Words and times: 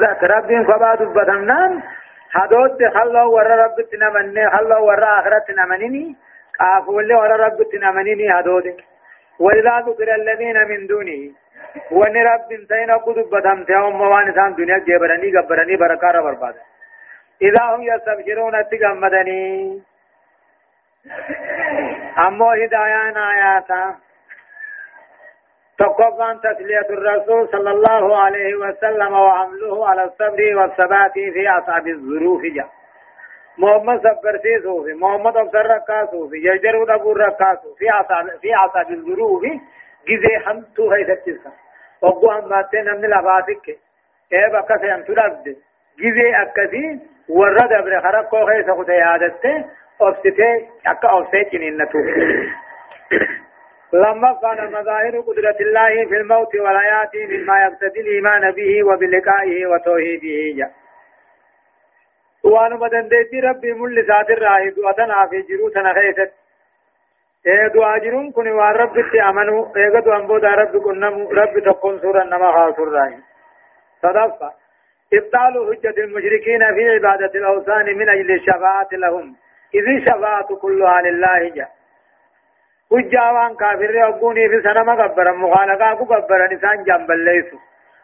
ذات 0.00 0.24
رب 0.24 0.50
فبا 0.68 0.94
دبتمنان 0.94 1.82
هدوت 2.32 2.80
خلو 2.94 3.32
ور 3.34 3.46
رب 3.62 3.76
تنمني 3.92 4.50
خلو 4.50 4.84
ور 4.88 5.04
آخرت 5.18 5.50
نمنيني 5.58 6.16
قافوا 6.60 7.00
اللي 7.00 7.14
ور 7.14 7.32
رب 7.40 7.58
تنمنيني 7.72 8.26
هدوت 8.40 8.64
وإذا 9.40 9.74
ذكر 9.86 10.14
الذين 10.14 10.58
من 10.68 10.86
دونه 10.86 11.20
وان 11.90 12.16
رب 12.16 12.52
انتين 12.52 12.90
قد 12.90 13.14
دبتمت 13.14 13.70
هم 13.70 14.00
وان 14.00 14.34
سان 14.34 14.54
دنيا 14.54 14.78
جبرني 14.78 15.28
قبرني 15.38 15.76
بركار 15.76 16.22
برباد 16.22 16.54
إذا 17.42 17.62
هم 17.70 17.82
يستبشرون 17.82 18.54
اتقمدني 18.54 19.42
أمو 22.18 22.50
هدايان 22.50 23.16
آياتا 23.16 23.94
تقفان 25.78 26.40
تسلية 26.40 26.88
الرسول 26.90 27.48
صلى 27.48 27.70
الله 27.70 28.16
عليه 28.16 28.54
وسلم 28.54 29.12
وعمله 29.12 29.88
على 29.88 30.04
الصبر 30.04 30.56
والثبات 30.56 31.12
في 31.12 31.48
أصعب 31.48 31.86
الظروف 31.88 32.42
جاء 32.42 32.68
محمد 33.58 33.98
صبر 33.98 34.38
في 34.42 34.62
صوفي 34.62 34.92
محمد 34.94 35.36
أبصر 35.36 35.66
ركا 35.66 36.06
صوفي 36.10 36.36
يجرو 36.36 36.84
دبور 36.84 37.16
ركا 37.20 37.56
في 37.78 37.90
أصعب 37.90 38.26
في 38.40 38.54
أصعب 38.54 38.90
الظروف 38.90 39.42
جزي 40.08 40.38
حمتو 40.46 40.90
هي 40.92 41.04
ستسا 41.04 41.50
وقو 42.02 42.30
هم 42.30 42.48
باتين 42.48 42.84
من 42.84 43.04
الأفاتك 43.04 43.68
إيه 44.32 44.48
بقى 44.52 44.78
سيمتو 44.80 45.12
لابد 45.12 45.56
جزي 45.98 46.34
أكسي 46.42 47.00
ورد 47.28 47.72
أبر 47.72 48.00
خرق 48.00 48.34
هي 48.34 48.62
سخط 48.64 48.88
يادته 48.88 49.64
أبستي 50.00 50.66
أكا 50.86 51.18
أبستي 51.18 51.42
جنينتو 51.58 51.98
لما 51.98 53.45
كان 54.42 54.72
مظاهر 54.72 55.20
قدرة 55.20 55.56
الله 55.60 56.08
في 56.08 56.16
الموت 56.16 56.54
والحياة 56.54 57.10
مما 57.14 57.60
يقتضي 57.64 58.00
الإيمان 58.00 58.50
به 58.50 58.84
وبلقائه 58.84 59.66
وتوحيده. 59.66 60.70
جاء 62.44 62.76
بدن 62.76 63.08
ديتي 63.08 63.40
ربي 63.40 63.72
مل 63.72 64.06
ذات 64.06 64.30
الراه 64.30 64.68
دعتنا 64.76 65.26
في 65.26 65.42
جروتنا 65.42 65.92
خيست 65.94 66.32
اے 67.46 67.68
دعا 67.74 67.98
جرون 67.98 68.32
كوني 68.32 68.50
وأن 68.50 68.74
رب 68.74 68.94
تي 69.10 69.22
امنو 69.22 69.72
اے 69.76 70.00
دعا 70.04 70.26
بودا 70.26 70.48
رب 70.48 70.76
كنم 70.76 71.28
رب 71.28 71.58
تقوم 71.58 71.98
سورة 71.98 72.24
نما 72.24 72.52
خاصر 72.52 72.88
راه 72.88 73.18
صدفة. 74.02 74.52
ابطال 75.14 75.52
حجة 75.68 76.04
المشركين 76.04 76.74
في 76.74 76.88
عبادة 76.88 77.32
الأوثان 77.34 77.98
من 77.98 78.08
أجل 78.08 78.30
الشفاعة 78.30 78.88
لهم. 78.92 79.36
إذ 79.74 79.88
الشفاعة 79.88 80.56
كلها 80.56 81.02
لله 81.02 81.48
جاء. 81.48 81.70
حجاوان 82.90 83.54
كافر 83.56 83.94
يقوني 83.94 84.48
في 84.48 84.62
سنة 84.62 84.82
مقبرا 84.82 85.32
مخالقا 85.32 85.94
كقبرا 85.94 86.54
نسان 86.54 86.84
جنبا 86.84 87.12
ليسو 87.12 87.56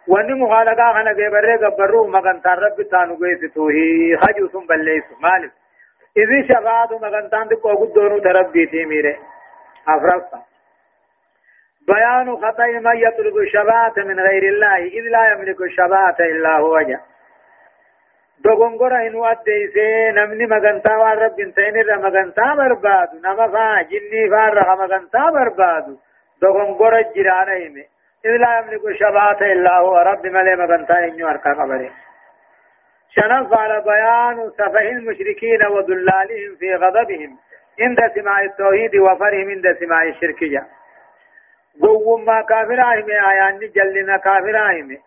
واني 0.08 0.34
مخالقا 0.34 0.92
خنا 0.92 1.10
قبر 1.10 1.46
قبرو 1.66 2.06
مغنطان 2.06 2.58
رب 2.58 2.82
تانو 2.90 3.14
قيس 3.14 3.54
توهي 3.54 4.16
خجو 4.16 4.48
سن 4.48 4.66
بليسو 4.66 5.14
مالك 5.20 5.52
إذي 6.16 6.48
شفاعة 6.48 6.90
مغنطان 7.02 7.48
دقو 7.48 7.74
قدونو 7.84 8.18
تربي 8.18 8.66
تيميري 8.66 9.16
أفرصا 9.88 10.42
بيان 11.88 12.36
خطأ 12.36 12.66
من 12.66 12.96
يطلب 12.96 13.36
الشفاعة 13.36 13.94
من 13.96 14.20
غير 14.20 14.42
الله 14.52 14.76
إذ 14.76 15.04
لا 15.14 15.32
يملك 15.32 15.60
الشفاعة 15.60 16.16
إلا 16.20 16.56
هو 16.58 16.80
جاء 16.80 17.11
دغونغورا 18.44 19.06
انو 19.06 19.24
اديسه 19.24 20.10
نمني 20.16 20.46
مغنتا 20.46 20.96
وان 20.96 21.18
رب 21.18 21.40
انتين 21.40 21.76
الر 21.76 21.98
مغنتا 21.98 22.54
بربادو 22.54 23.18
نما 23.24 23.46
فا 23.48 23.82
جني 23.90 24.30
فار 24.30 24.76
مغنتا 24.82 25.30
بربادو 25.30 25.96
دغونغورا 26.42 27.02
جرانا 27.16 27.54
يمي 27.54 27.84
إذ 28.26 28.30
لا 28.30 28.58
يملك 28.58 28.84
الشفاعة 28.84 29.40
إلا 29.52 29.78
هو 29.78 29.96
رب 29.96 30.26
ملي 30.26 30.56
مغنتا 30.56 30.98
إنيو 31.04 31.28
أركا 31.28 31.52
قبره 31.52 31.90
شنف 33.14 33.52
على 33.52 33.82
بيان 33.86 34.50
سفه 34.58 34.88
المشركين 34.88 35.66
وذلالهم 35.66 36.56
في 36.60 36.74
غضبهم 36.74 37.38
عند 37.80 37.98
سماع 38.14 38.42
التوحيد 38.42 38.96
وفرهم 38.96 39.50
عند 39.50 39.76
سماع 39.80 40.02
الشرك 40.02 40.44
جاء 40.44 40.66
قوم 41.82 42.24
ما 42.24 42.42
كافرهم 42.42 43.10
آيان 43.10 43.58
جلنا 43.74 44.16
كافرهم 44.16 44.98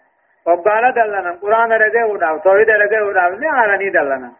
وقال 0.47 0.93
دلنا 0.93 1.37
قرآن 1.41 1.71
رجع 1.71 2.05
وداو 2.05 2.37
توحيد 2.37 2.69
رجع 2.69 3.03
وداو 3.03 3.35
ني 3.35 3.47
عالني 3.47 3.89
دلنا 3.89 4.31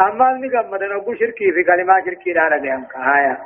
أما 0.00 0.32
ني 0.32 0.48
كم 0.48 0.70
بدن 0.70 0.92
أبو 0.92 1.14
شركي 1.14 1.52
في 1.52 1.64
كلمة 1.64 2.04
شركي 2.04 2.32
لا 2.32 2.48
رجع 2.48 2.74
أنك 2.74 2.96
آية 2.96 3.38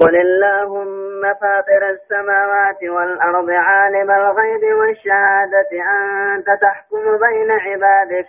قل 0.00 0.16
اللهم 0.16 1.34
فاطر 1.40 1.88
السماوات 1.90 2.82
والأرض 2.82 3.50
عالم 3.50 4.10
الغيب 4.10 4.64
والشهادة 4.78 5.70
أنت 6.34 6.46
تحكم 6.62 7.04
بين 7.18 7.50
عبادك 7.50 8.28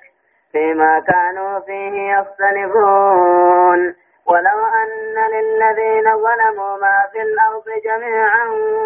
فيما 0.51 0.99
كانوا 0.99 1.59
فيه 1.59 2.13
يختلفون. 2.13 3.95
ولو 4.25 4.65
أن 4.81 5.15
للذين 5.33 6.03
ظلموا 6.03 6.77
ما 6.77 7.07
في 7.11 7.21
الأرض 7.21 7.65
جميعا 7.85 8.45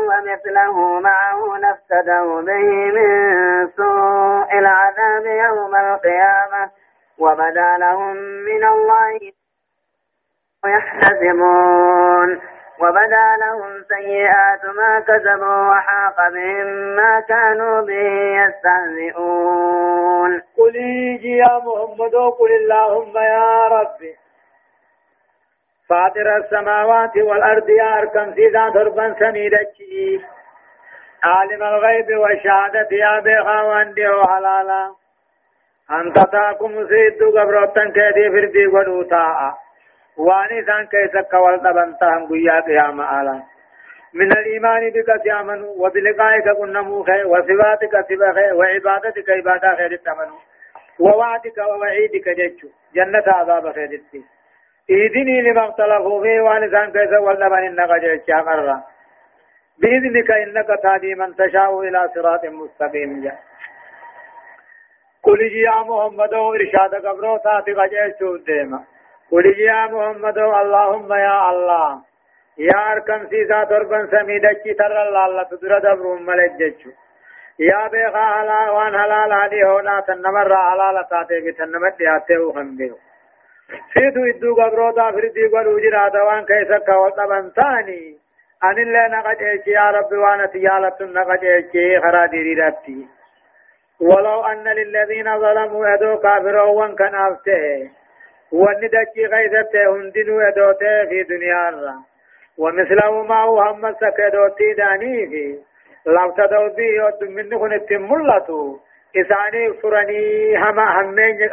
ومثله 0.10 1.00
معه 1.00 1.58
لافتدوا 1.58 2.42
به 2.42 2.92
من 2.96 3.70
سوء 3.78 4.60
العذاب 4.60 5.26
يوم 5.26 5.76
القيامة 5.76 6.70
وبدا 7.20 7.78
لهم 7.78 8.16
من 8.18 8.64
الله 8.64 9.20
يحتسبون 10.66 12.42
وبدا 12.80 13.38
لهم 13.40 13.84
سيئات 13.90 14.66
ما 14.66 15.00
كسبوا 15.00 15.70
وحاق 15.70 16.30
بهم 16.30 16.68
ما 16.96 17.20
كانوا 17.20 17.82
به 17.82 18.44
يستهزئون. 18.44 20.42
قل 20.58 20.76
يا 21.26 21.62
محمد 21.66 22.16
قل 22.40 22.52
اللهم 22.52 23.18
يا 23.18 23.68
ربي. 23.68 24.16
فاطر 25.90 26.38
السماوات 26.38 27.18
والأرض 27.18 27.70
يا 27.70 28.00
أركم 28.00 28.34
سيدا 28.36 28.70
تربا 28.70 29.16
سنيدتي 29.20 30.22
عالم 31.24 31.64
الغيب 31.64 32.18
والشهادة 32.18 32.88
يا 32.92 33.20
بيخاوان 33.20 33.94
ديو 33.94 34.28
حلالا 34.28 34.92
أنت 35.92 36.18
تاكم 36.32 36.88
سيدو 36.88 37.40
قبروتن 37.40 37.92
كيدي 37.92 38.30
فردي 38.30 38.68
ودوتا 38.68 39.54
واني 40.18 40.66
سان 40.66 40.86
كيسك 40.88 41.34
والطبنتا 41.34 42.06
هم 42.06 42.28
قيا 42.30 42.60
قيام 42.60 43.02
آلا 43.02 43.44
من 44.14 44.32
الإيمان 44.32 44.90
بك 44.90 45.22
سيامن 45.24 45.62
وبلقائك 45.64 46.48
قنمو 46.48 47.04
خير 47.04 47.28
وصفاتك 47.28 48.08
خير 48.36 48.54
وعبادتك 48.56 49.30
عبادة 49.30 49.76
خير 49.76 49.92
التمنو 49.92 50.38
ووعدك 51.00 51.58
ووعيدك 51.58 52.30
جيتشو. 52.30 52.68
جنة 52.96 53.24
عذاب 53.28 53.74
خير 53.74 53.92
التمنو 53.92 54.33
إذني 54.90 55.42
لما 55.42 55.70
اختلفوا 55.70 56.24
فيه 56.24 56.42
وان 56.42 56.72
كان 56.72 56.92
كيسا 56.92 57.18
ولمن 57.20 57.64
إنك 57.68 57.92
جيتش 58.02 58.30
مرة 58.30 58.84
بإذنك 59.82 60.32
إنك 60.32 60.68
تهدي 60.84 61.16
من 61.16 61.36
تشاء 61.36 61.82
إلى 61.82 62.10
صراط 62.16 62.46
مستقيم. 62.46 63.24
جاء 63.24 63.40
قل 65.24 65.42
يا 65.42 65.78
محمد 65.90 66.34
إرشاد 66.34 67.06
قبرو 67.06 67.38
تاتي 67.38 67.74
قجيتش 67.74 68.20
ديما 68.46 68.84
قل 69.32 69.46
يا 69.60 69.86
محمد 69.86 70.38
اللهم 70.38 71.14
يا 71.14 71.50
الله. 71.50 72.02
يا 72.58 72.92
أركم 72.92 73.28
سيسا 73.30 73.64
دربا 73.64 74.08
سميدك 74.12 74.64
تر 74.80 75.02
الله 75.02 75.26
الله 75.26 75.44
تدر 75.44 75.80
دبر 75.80 76.06
ملجج. 76.28 76.82
يا 77.60 77.88
بيخا 77.88 78.26
حلال 78.36 78.70
وان 78.70 78.98
حلال 79.02 79.34
هذه 79.34 79.64
هونا 79.70 80.00
تنمر 80.08 80.56
حلال 80.56 81.08
تاتي 81.10 81.40
بتنمر 81.46 81.90
دياته 81.90 82.42
وخنبه 82.46 82.96
سيدو 83.94 84.24
إدو 84.26 84.56
قبروتا 84.56 85.12
فردي 85.12 85.48
قلو 85.48 85.80
جراتا 85.80 86.22
وان 86.24 86.46
كيسا 86.46 86.78
كوطبان 86.78 87.50
ثاني 87.50 88.18
أن 88.64 88.78
الله 88.80 89.08
نقجيك 89.08 89.68
يا 89.68 89.92
رب 89.92 90.12
وأنا 90.12 90.46
تيالة 90.46 90.98
نقجيك 91.02 92.02
خرا 92.04 92.26
ديريراتي 92.26 93.08
ولو 94.02 94.44
أن 94.46 94.64
للذين 94.68 95.40
ظلموا 95.40 95.88
يدو 95.90 96.18
كافروا 96.18 96.72
وان 96.80 96.96
كان 96.96 97.16
أفته 97.16 97.90
وان 98.52 98.80
دكي 98.94 99.26
غيثته 99.26 99.96
هندنوا 99.96 100.44
يدوته 100.48 101.06
في 101.10 101.24
دنيا 101.24 101.70
الرا 101.70 101.96
ومثله 102.58 103.24
ما 103.24 103.42
هو 103.42 103.62
هم 103.62 103.94
سكدوتي 103.94 104.74
داني 104.74 105.28
في 105.28 105.60
لو 106.06 106.32
تدو 106.32 106.70
به 106.78 107.04
ومن 107.06 107.50
كن 107.60 107.74
التملتو 107.74 108.80
إساني 109.18 109.74
فرني 109.74 110.58
هما 110.58 111.02
همين 111.02 111.50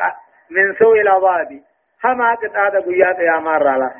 من 0.50 0.74
سوء 0.78 1.00
العذاب 1.00 1.60
هما 2.04 2.34
قطعة 2.34 2.80
قيا 2.80 3.12
قياما 3.12 3.58
رالا 3.58 3.90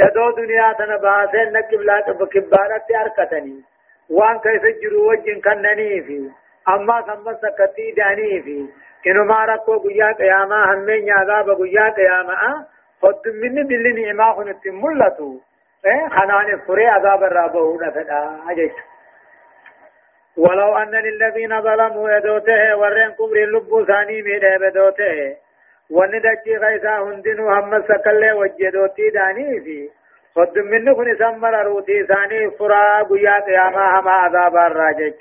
ادو 0.00 0.30
دنيا 0.30 0.72
تنا 0.78 0.96
باسين 0.96 1.52
نكبلا 1.52 2.12
بكبارة 2.12 2.82
تاركتني 2.88 3.62
وان 4.10 4.38
كيف 4.38 4.62
جرو 4.82 5.10
وجن 5.10 5.40
كنني 5.40 6.02
في 6.02 6.30
اما 6.68 7.02
سمى 7.06 7.34
سكتي 7.42 7.90
داني 7.96 8.42
في 8.42 8.68
انو 9.06 9.24
ما 9.24 9.44
ركو 9.44 9.78
قيا 9.78 10.12
قياما 10.12 10.74
همين 10.74 11.10
عذاب 11.10 11.50
قيا 11.50 11.88
قياما 11.90 12.66
خد 13.02 13.28
من 13.42 13.54
دل 13.68 13.86
نعما 14.00 14.32
خنت 14.36 14.66
ملتو 14.66 15.40
خنان 16.14 16.58
فري 16.66 16.86
عذاب 16.86 17.22
الرابو 17.22 17.80
نفدا 17.80 18.40
اجيت 18.50 18.72
ولو 20.36 20.76
أن 20.76 20.90
للذين 20.90 21.62
ظلموا 21.62 22.10
يدوته 22.10 22.76
ورين 22.76 23.10
كبر 23.10 23.36
اللب 23.36 23.84
ثاني 23.86 24.22
من 24.22 24.58
بدوته 24.60 25.36
وندجي 25.90 26.56
غيثا 26.56 26.98
هندنو 26.98 27.50
هم 27.50 27.82
سكالي 27.82 28.32
وجدوتي 28.32 29.10
داني 29.10 29.60
في. 29.60 29.90
خد 30.34 30.58
منه 30.58 30.94
كن 30.94 31.16
سمر 31.18 31.62
روتي 31.62 32.06
ثاني 32.06 32.50
فرا 32.50 33.02
قيا 33.02 33.40
قياما 33.46 34.00
هما 34.00 34.10
عذاب 34.10 34.56
الراجج. 34.56 35.14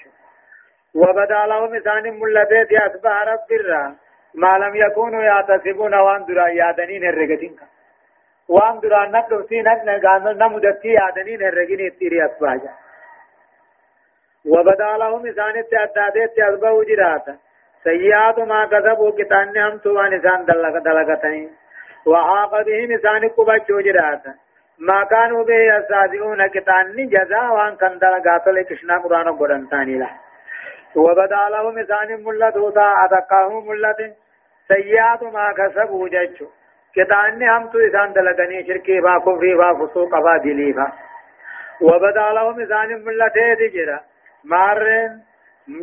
وبدا 0.95 1.45
لهم 1.45 1.79
ثاني 1.79 2.11
ملتيت 2.11 2.71
أصبح 2.73 3.23
رب 3.27 3.51
الرا. 3.51 3.95
ما 4.37 4.57
لم 4.57 4.75
يكونوا 4.75 5.23
يعتصبون 5.23 5.93
وان 5.95 6.25
درا 6.25 6.47
يادنين 6.47 7.03
الرقتين 7.03 7.55
وان 8.49 8.79
درا 8.79 9.05
نقفتي 9.05 9.61
نمدتي 10.41 10.87
يادنين 10.87 11.41
الرقين 11.43 11.79
التيري 11.79 12.25
أصبح 12.25 12.57
وبدا 14.45 14.97
لهم 14.97 15.31
ثاني 15.31 15.63
تعدادت 15.63 16.39
أصبحوا 16.39 16.83
جراتا 16.83 17.37
سیئات 17.85 18.39
ما 18.49 18.65
کذبو 18.71 19.11
کتان 19.17 19.53
نے 19.53 19.59
ہم 19.61 19.77
تو 19.83 20.01
نسان 20.13 20.39
دلگتنی. 20.47 21.47
وحاق 22.05 22.53
به 22.65 22.85
نسان 22.89 23.27
کو 23.35 23.43
بچو 23.43 23.81
جرات 23.81 24.27
ما 24.81 25.03
کانو 25.11 25.43
بے 25.43 25.57
اسازیون 25.71 26.47
کتان 26.53 26.95
نی 26.95 27.05
جزا 27.13 27.41
وان 27.53 27.75
کن 27.81 27.93
دلگاتو 28.01 28.51
لے 28.51 28.63
کشنا 28.69 28.97
قرآن 29.03 29.27
گرنتانی 29.39 29.97
لہ 29.97 30.11
وبدا 30.95 31.43
لهم 31.49 31.79
نسان 31.79 32.23
ملت 32.23 32.55
ہوتا 32.57 32.85
اتقاہو 33.03 33.61
ملت. 33.65 33.99
سیئات 34.69 35.23
ما 35.33 35.51
کذبو 35.57 36.07
جچو. 36.07 36.45
کتان 36.95 37.39
نے 37.39 37.47
ہم 37.47 37.67
تو 37.71 37.79
نسان 37.79 38.15
دلگنی 38.15 38.61
شرکی 38.67 38.99
با 39.01 39.17
کفری 39.25 39.53
با 39.55 39.73
فسوق 39.79 40.15
با 40.27 40.37
دلی 40.45 40.71
با. 40.73 40.87
وبدا 41.81 42.31
لهم 42.31 42.59
نسان 42.61 42.89
ملت 43.03 43.37
ہے 43.37 43.53
دیجرہ 43.55 43.97
مارن، 44.45 45.17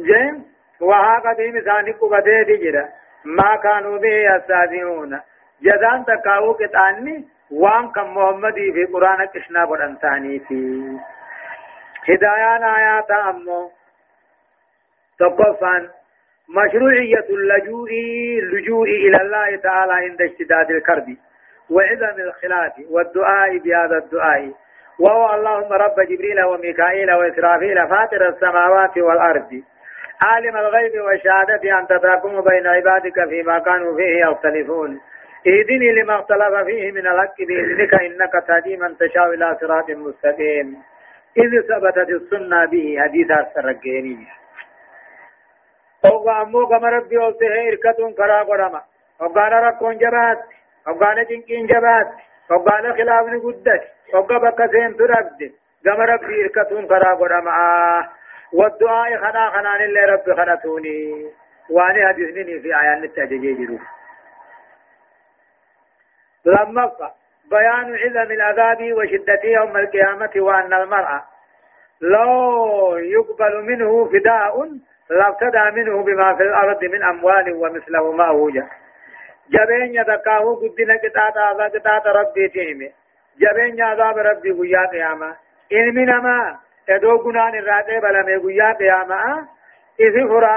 جن 0.08 0.38
وها 0.84 1.18
قديم 1.18 1.60
ثاني 1.60 1.92
قبته 1.92 2.42
دجرا 2.42 2.88
ما 3.24 3.56
كانوا 3.56 3.98
به 3.98 4.16
يستهزئون 4.34 5.20
جزان 5.62 6.04
تقاو 6.04 6.54
كتاني 6.54 7.24
وان 7.50 7.92
كم 7.92 8.16
محمدي 8.16 8.72
في 8.72 8.84
قرآن 8.84 9.24
كشنا 9.24 9.64
قرآن 9.64 9.96
ثاني 9.96 10.38
في 10.38 10.58
هدايان 12.08 12.62
آيات 12.62 13.10
أمو. 13.10 13.70
تقفا 15.18 15.88
مشروعية 16.48 17.26
اللجوء 17.30 17.90
اللجوء 18.42 18.86
إلى 18.88 19.16
الله 19.22 19.56
تعالى 19.56 19.92
عند 19.92 20.22
اشتداد 20.22 20.70
الكرب. 20.70 21.16
وعظم 21.70 22.20
الخلاف 22.20 22.72
والدعاء 22.90 23.58
بهذا 23.58 23.96
الدعاء. 23.98 24.52
وهو 24.98 25.34
اللهم 25.34 25.72
رب 25.72 26.00
جبريل 26.00 26.44
وميكائيل 26.44 27.12
وإسرافيل 27.12 27.88
فاطر 27.88 28.28
السماوات 28.28 28.98
والأرض. 28.98 29.62
عالم 30.24 30.56
الغيب 30.56 30.94
والشهادة 31.06 31.78
أنت 31.78 31.92
تحكم 32.04 32.40
بين 32.40 32.66
عبادك 32.66 33.28
فيما 33.28 33.58
كانوا 33.58 33.96
فيه 33.96 34.26
يختلفون. 34.26 35.00
اهدني 35.46 35.92
لما 35.92 36.14
اختلف 36.20 36.54
فيه 36.66 36.92
من 36.92 37.06
الحق 37.06 37.38
بإذنك 37.48 37.94
إنك 37.94 38.32
تهدي 38.48 38.76
من 38.76 38.96
تشاء 38.96 39.34
إلى 39.34 39.56
صراط 39.60 39.90
مستقيم. 39.90 40.76
إذ 41.36 41.50
ثبتت 41.68 42.08
السنة 42.08 42.64
به 42.64 42.96
حديث 43.02 43.30
السرقيني 43.30 44.26
أوغا 46.04 46.42
أمو 46.42 46.66
كما 46.66 46.88
ربي 46.88 47.18
اوته 47.18 47.68
إركتون 47.68 48.12
كرا 48.12 48.42
قرما 48.42 48.80
اوغانا 49.22 49.60
ركون 49.68 49.98
جبات 49.98 50.38
اوغانا 50.88 51.22
جنكين 51.22 51.66
جبات. 51.66 52.08
اوغانا 52.50 52.92
خلاف 52.92 53.26
نقدت 53.26 53.82
أوغا 54.14 54.38
بكا 54.38 54.66
سين 54.66 54.96
ترقد. 54.96 55.52
كما 55.84 56.04
ربي 56.04 56.48
كرا 56.88 57.14
قرما 57.14 57.52
والدعاء 58.52 59.16
خنا 59.18 59.50
خنا 59.50 59.84
لله 59.84 60.06
رب 60.06 60.34
خنتوني 60.36 61.30
واني 61.70 62.06
حديثني 62.08 62.60
في 62.60 62.80
آيان 62.80 63.04
التججي 63.04 63.54
جروف 63.54 63.80
لما 66.44 66.92
بيان 67.50 67.96
عظم 67.96 68.32
العذاب 68.32 68.92
وشدته 68.92 69.48
يوم 69.48 69.76
القيامة 69.76 70.30
وأن 70.36 70.74
المرأة 70.74 71.24
لو 72.00 72.96
يقبل 72.96 73.62
منه 73.62 74.04
فداء 74.04 74.68
لابتدى 75.10 75.82
منه 75.82 76.02
بما 76.02 76.34
في 76.34 76.42
الأرض 76.42 76.84
من 76.84 77.02
أموال 77.02 77.52
ومثله 77.54 78.12
ما 78.12 78.30
وجه 78.30 78.66
جبين 79.50 79.94
يتقاه 79.94 80.54
قدنا 80.54 80.94
قطعة 81.04 81.42
عذاب 81.44 81.70
قطعة 81.76 82.12
ربي 82.12 82.48
تيمي. 82.48 82.92
جبين 83.38 83.82
عذاب 83.82 84.18
ربي 84.18 84.52
قيا 84.52 84.86
قيامة. 84.86 85.36
إن 85.72 85.94
من 85.94 86.06
ما 86.06 86.58
ادو 86.88 87.16
گنان 87.24 87.54
راتے 87.66 88.00
بلا 88.00 88.22
میں 88.22 88.36
گویا 88.44 88.72
قیاما 88.78 89.20
اسی 89.98 90.24
فرا 90.28 90.56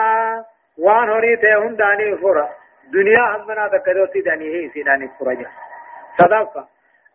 وان 0.78 1.10
ہونی 1.10 1.36
تے 1.44 1.52
ہن 1.54 1.78
دانی 1.80 2.14
فرا 2.22 2.46
دنیا 2.94 3.26
ہم 3.34 3.48
منا 3.48 3.68
تکدوتی 3.76 4.22
دانی 4.22 4.48
ہی 4.54 4.66
اسی 4.66 4.84
دانی 4.84 5.08
فرا 5.20 5.34
جا 5.42 6.66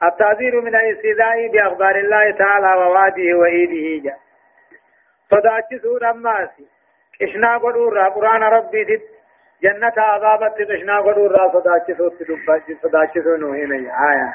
التعذير 0.01 0.61
من 0.61 0.75
الاستهزاء 0.75 1.49
بأخبار 1.49 1.97
الله 1.97 2.31
تعالى 2.31 2.71
ووعده 2.79 3.35
وإيده 3.35 4.03
جا 4.05 4.15
صداچ 5.31 5.75
سور 5.83 6.11
أماسي 6.11 6.67
كشنا 7.21 7.59
قدور 7.59 7.99
قرآن 8.09 8.43
ربي 8.43 8.85
تد 8.85 9.03
جنة 9.63 9.93
عذابت 9.97 10.63
كشنا 10.63 11.01
قدور 11.01 11.31
را 11.31 11.49
صداچ 11.53 11.97
سور 11.99 12.11
تدبا 12.11 12.59
صداچ 12.83 13.19
سور 13.19 13.37
نوهي 13.37 13.65
آية 14.11 14.35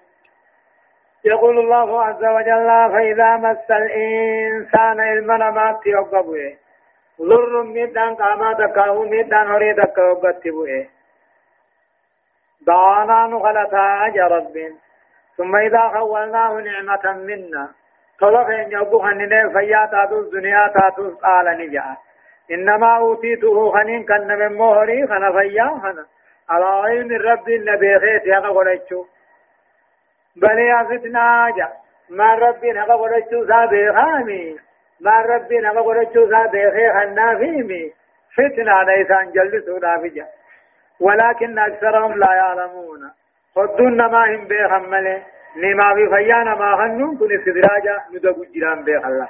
يقول 1.25 1.59
الله 1.59 2.03
عز 2.03 2.25
وجل 2.25 2.91
فإذا 2.93 3.37
مس 3.37 3.71
الإنسان 3.71 4.99
المنامات 4.99 5.79
يقبوه 5.85 6.53
ضر 7.21 7.63
ميدان 7.63 8.15
قاما 8.15 8.53
تكاو 8.53 9.05
ميدان 9.05 9.47
هري 9.47 9.73
تكاو 9.73 10.13
قتبوه 10.13 10.87
دعانا 12.67 13.27
نغلطا 13.27 14.07
يا 14.15 14.27
رب 14.27 14.57
ثم 15.37 15.55
إذا 15.55 15.87
خولناه 15.93 16.53
نعمة 16.53 17.13
منا. 17.13 17.69
طلق 18.19 18.47
إن 18.47 18.71
يبوه 18.71 19.11
أننا 19.11 19.49
فيا 19.49 19.85
تاتو 19.91 20.19
الدنيا 20.19 20.67
تاتو 20.67 21.15
قال 21.15 21.45
نجا. 21.45 21.83
إنما 22.51 22.97
أوتيته 22.97 23.71
خنين 23.71 24.03
كان 24.03 24.27
من 24.39 24.57
مهري 24.57 25.07
خنا 25.07 25.31
فيا 25.31 25.67
خنا. 25.83 26.05
على 26.49 26.65
علم 26.65 27.11
رب 27.29 27.49
النبي 27.49 27.99
خيت 27.99 28.25
يا 28.25 28.39
قولتشو 28.39 29.05
بل 30.35 30.59
يا 30.59 30.83
فتنا 30.83 31.49
جا 31.57 31.69
ما 32.09 32.35
ربي 32.35 32.71
نغا 32.71 32.95
قرچو 32.95 33.47
سا 33.47 33.65
بيخامي 33.65 34.57
ما 35.01 35.21
ربي 35.21 35.57
نغا 35.59 35.81
قرچو 35.81 36.29
سا 36.29 36.45
بيخي 36.45 36.91
خنا 36.93 37.37
فيمي 37.37 37.93
فتنا 38.35 38.83
نيسان 38.83 39.31
جلسو 39.31 39.77
دافجا 39.77 40.27
ولكن 41.01 41.59
أكثرهم 41.59 42.19
لا 42.19 42.33
يعلمون. 42.33 43.11
خدون 43.55 43.97
ما 43.97 44.35
هم 44.35 44.47
بيخم 44.47 44.89
ملي. 44.89 45.21
نما 45.55 45.93
في 45.93 46.09
فيانا 46.09 46.55
ما 46.55 46.75
خنون 46.75 47.17
كن 47.17 47.39
استدراجا. 47.39 48.01
ندقو 48.13 48.45
جرام 48.55 48.83
بيخ 48.83 49.05
الله. 49.05 49.29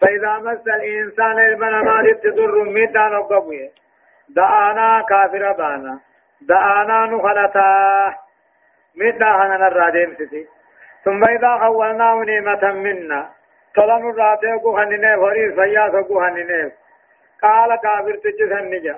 فإذا 0.00 0.38
مس 0.38 0.66
الإنسان 0.66 1.38
المنامات 1.38 2.16
تضر 2.24 2.64
ميتان 2.64 3.14
وقبوه 3.14 3.70
دعانا 4.28 5.04
كافر 5.08 5.52
بانا. 5.52 6.00
دعانا 6.40 7.06
نخلطاه 7.06 8.14
مدنا 8.96 9.30
هنا 9.36 9.66
الرادم 9.66 10.14
سيتي 10.18 10.46
ثم 11.04 11.24
إذا 11.24 11.58
خولناه 11.58 12.24
نعمة 12.24 12.72
منا 12.72 13.22
ہننے 13.76 15.16
بھری 15.16 15.44
سیا 15.56 15.84
سو 15.92 16.02
کو 16.08 16.24
ہننے 16.24 16.62
قال 17.42 17.70
کافر 17.82 18.16
تجسن 18.24 18.70
نجا. 18.70 18.94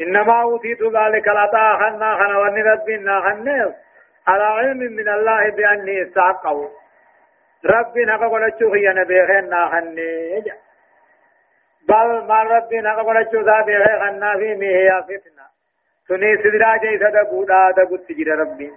إنما 0.00 0.42
أوتيت 0.42 0.82
ذلك 0.82 1.28
العطاء 1.28 1.78
خنا 1.78 2.14
خنا 2.16 2.38
وني 2.38 2.62
ربنا 2.62 3.20
خنا 3.20 3.74
على 4.26 4.44
علم 4.44 4.78
من 4.78 5.08
الله 5.08 5.50
بأني 5.50 6.02
استحقه. 6.02 6.70
ربي 7.64 8.04
نقا 8.04 8.28
قلتشو 8.28 8.72
هي 8.74 8.88
نبي 8.88 9.26
خنا 9.26 9.66
خنا 9.66 10.54
بل 11.88 12.08
ما 12.28 12.42
ربي 12.42 12.80
نقا 12.80 13.02
قلتشو 13.02 13.40
ذا 13.40 13.60
بي 13.60 13.84
خنا 13.84 14.36
في 14.36 14.54
مهي 14.54 15.02
فتنة. 15.02 15.46
سني 16.08 16.36
سدرا 16.36 16.76
جيسا 16.76 17.10
دقودا 17.10 17.70
دقود 17.70 18.00
تجير 18.08 18.38
ربي. 18.38 18.72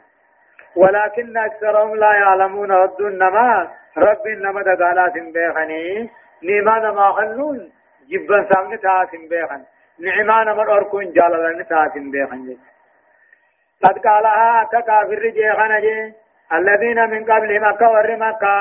ولكن 0.76 1.38
أكثرهم 1.38 1.96
لا 1.96 2.14
يعلمون 2.14 2.72
ودون 2.72 3.18
نما 3.18 3.72
ربي 3.98 4.36
نما 4.36 4.62
دقالات 4.62 5.14
بيخني 5.14 6.10
نما 6.44 6.92
ما 6.92 7.12
خلون 7.12 7.72
جبا 8.10 8.48
سامن 8.54 8.80
تاسم 8.80 9.28
بيخن 9.30 9.64
نعما 10.00 10.44
نما 10.44 10.64
أركون 10.64 11.12
جاللا 11.14 11.64
تاسم 11.64 12.12
بيخن 12.12 12.58
قد 13.84 13.98
قالها 14.00 14.64
ككافر 14.64 15.30
جيخن 15.30 15.82
جي. 15.82 16.14
الذين 16.54 17.10
من 17.10 17.32
قبل 17.32 17.62
مكة 17.62 17.90
ور 17.90 18.16
مكة. 18.18 18.54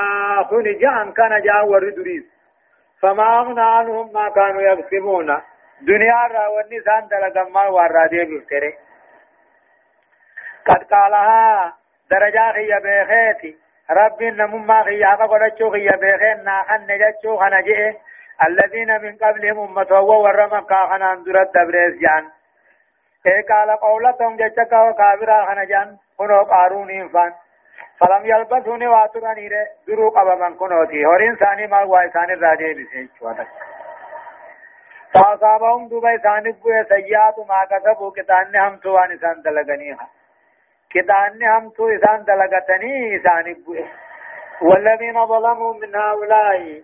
خن 0.43 0.63
جان 0.63 1.11
كان 1.13 1.41
جاء 1.41 1.65
ور 1.65 1.89
دريس 1.89 2.23
فما 3.01 3.39
أغنى 3.39 3.61
عنهم 3.61 4.13
ما 4.13 4.29
كانوا 4.29 4.61
يكسبون. 4.61 5.41
دنيا 5.81 6.27
را 6.27 6.47
والنسان 6.47 7.07
دلقما 7.07 7.67
ورا 7.67 8.07
دي 8.07 8.23
بفتري 8.23 8.73
قد 10.65 10.83
قالها 10.83 11.73
درجا 12.11 12.51
خيا 12.51 12.79
بيخيتي. 12.79 13.57
رب 13.91 14.23
نمما 14.23 14.83
خيا 14.83 15.15
قدچو 15.15 15.69
خيا 15.71 15.95
بيخين 15.95 16.43
ناخن 16.43 16.81
نجچو 16.87 17.37
خنجئ. 17.37 17.93
الذين 18.47 19.01
من 19.01 19.15
قبلهم 19.15 19.59
أمة 19.59 20.01
ورما 20.01 20.61
كاخنا 20.61 21.13
اندرت 21.13 21.57
دبريس 21.57 21.93
جان. 22.01 22.23
اي 23.25 23.41
قال 23.41 23.69
قولتهم 23.71 24.37
جچكا 24.37 24.79
وكابرا 24.89 25.45
خنجان. 25.45 25.97
كنو 26.17 26.43
قارون 26.43 26.89
إنفان. 26.89 27.33
فلم 27.99 28.25
يلبثوا 28.25 28.77
نواتراني 28.77 29.49
درو 29.87 30.09
قبا 30.09 30.35
من 30.35 30.55
كنوتي 30.55 31.05
هورين 31.05 31.35
ثاني 31.35 31.67
ما 31.67 31.81
هو 31.81 32.09
ثاني 32.13 32.33
راجي 32.33 32.73
بسيچ 32.73 33.21
واتك 33.21 33.47
فأصابهم 35.13 35.87
دوبا 35.87 36.17
ثاني 36.17 36.51
بو 36.51 36.69
سيئات 36.89 37.39
ما 37.39 37.65
كسبوا 37.71 38.11
كتان 38.11 38.55
هم 38.55 38.75
توان 38.77 39.17
سان 39.17 39.41
دلغنيها 39.41 40.07
كدان 40.93 41.43
هم 41.43 41.69
تو 41.69 41.87
إسان 41.87 42.23
دلغتني 42.23 43.15
إسان 43.15 43.55
والذين 44.61 45.25
ظلموا 45.25 45.73
من 45.73 45.95
هؤلاء. 45.95 46.81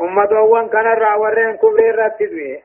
أمتوان 0.00 0.68
كان 0.68 0.86
الرعورين 0.86 1.56
كبرين 1.56 1.94
رتدوه 1.94 2.62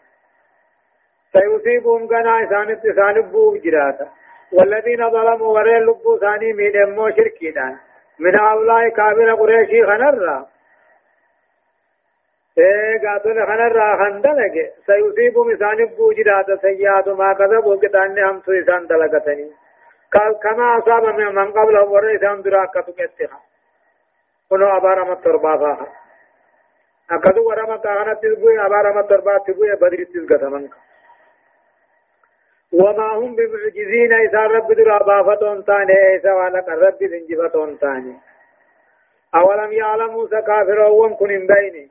سيصيبهم 1.33 2.07
كان 2.07 2.27
إسان 2.27 2.71
إسان 2.71 3.21
بوء 3.21 3.57
جراتا. 3.57 4.07
والذين 4.53 5.09
ظلموا 5.09 5.47
ورين 5.47 5.81
لبو 5.81 6.17
ثاني 6.17 6.53
من 6.53 6.81
أمو 6.81 7.09
شركيدان 7.09 7.77
من 8.19 8.39
هؤلاء 8.39 8.89
كابر 8.89 9.33
قريشي 9.33 9.85
خنر 9.85 10.45
إيه 12.57 13.07
قاتل 13.07 13.45
خنر 13.45 13.97
خندلق 13.97 14.55
سيصيبهم 14.85 15.51
إسان 15.51 15.85
بوء 15.85 16.13
جراتا. 16.13 16.55
سيئات 16.55 17.07
ما 17.07 17.33
كذبوا 17.33 17.75
كتان 17.81 18.19
هم 18.19 18.39
تو 18.39 18.51
إسان 18.51 18.87
دلغتني 20.13 20.39
كما 20.43 20.77
أصاب 20.77 21.03
من 21.19 21.35
من 21.35 21.51
قبله 21.51 21.83
ورئيس 21.83 22.23
أندرا 22.23 22.65
كتو 22.65 22.93
كتها 22.93 23.39
كنو 24.49 24.77
أبارا 24.77 25.03
مطربا 25.03 25.57
فاها 25.57 25.87
أكدو 27.11 27.49
ورما 27.49 27.77
كاغنا 27.77 28.13
تزبوي 28.13 28.65
أبارا 28.65 29.01
مطربا 29.01 29.37
تبوي 29.37 29.75
بدري 29.75 30.05
تزغتا 30.05 30.49
منك 30.49 30.73
وما 32.73 33.13
هم 33.13 33.35
بمعجزين 33.35 34.13
إذا 34.13 34.39
رب 34.39 34.71
در 34.71 34.95
أبافتون 35.01 35.65
تاني 35.65 36.15
إذا 36.15 36.33
وأنا 36.33 36.59
رب 36.67 36.99
زنجفتون 37.03 37.79
تاني 37.79 38.17
أولم 39.35 39.71
يعلموا 39.71 40.27
سكافر 40.27 40.79
وهم 40.79 41.15
كن 41.15 41.47
بيني 41.47 41.89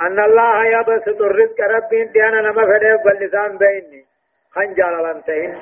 أن 0.00 0.24
الله 0.24 0.66
يبسط 0.66 1.20
الرزق 1.20 1.60
رب 1.60 1.94
انتيانا 1.94 2.40
نما 2.40 2.62
فدف 2.66 3.04
باللسان 3.04 3.58
بيني 3.58 4.06
خنجال 4.54 4.94
لنتين 5.04 5.54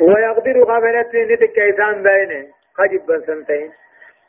ويقدر 0.00 0.64
خبرت 0.64 1.14
نتك 1.14 1.52
كيسان 1.52 2.02
بينه. 2.02 2.46
خجب 2.74 3.20
سنتين 3.26 3.72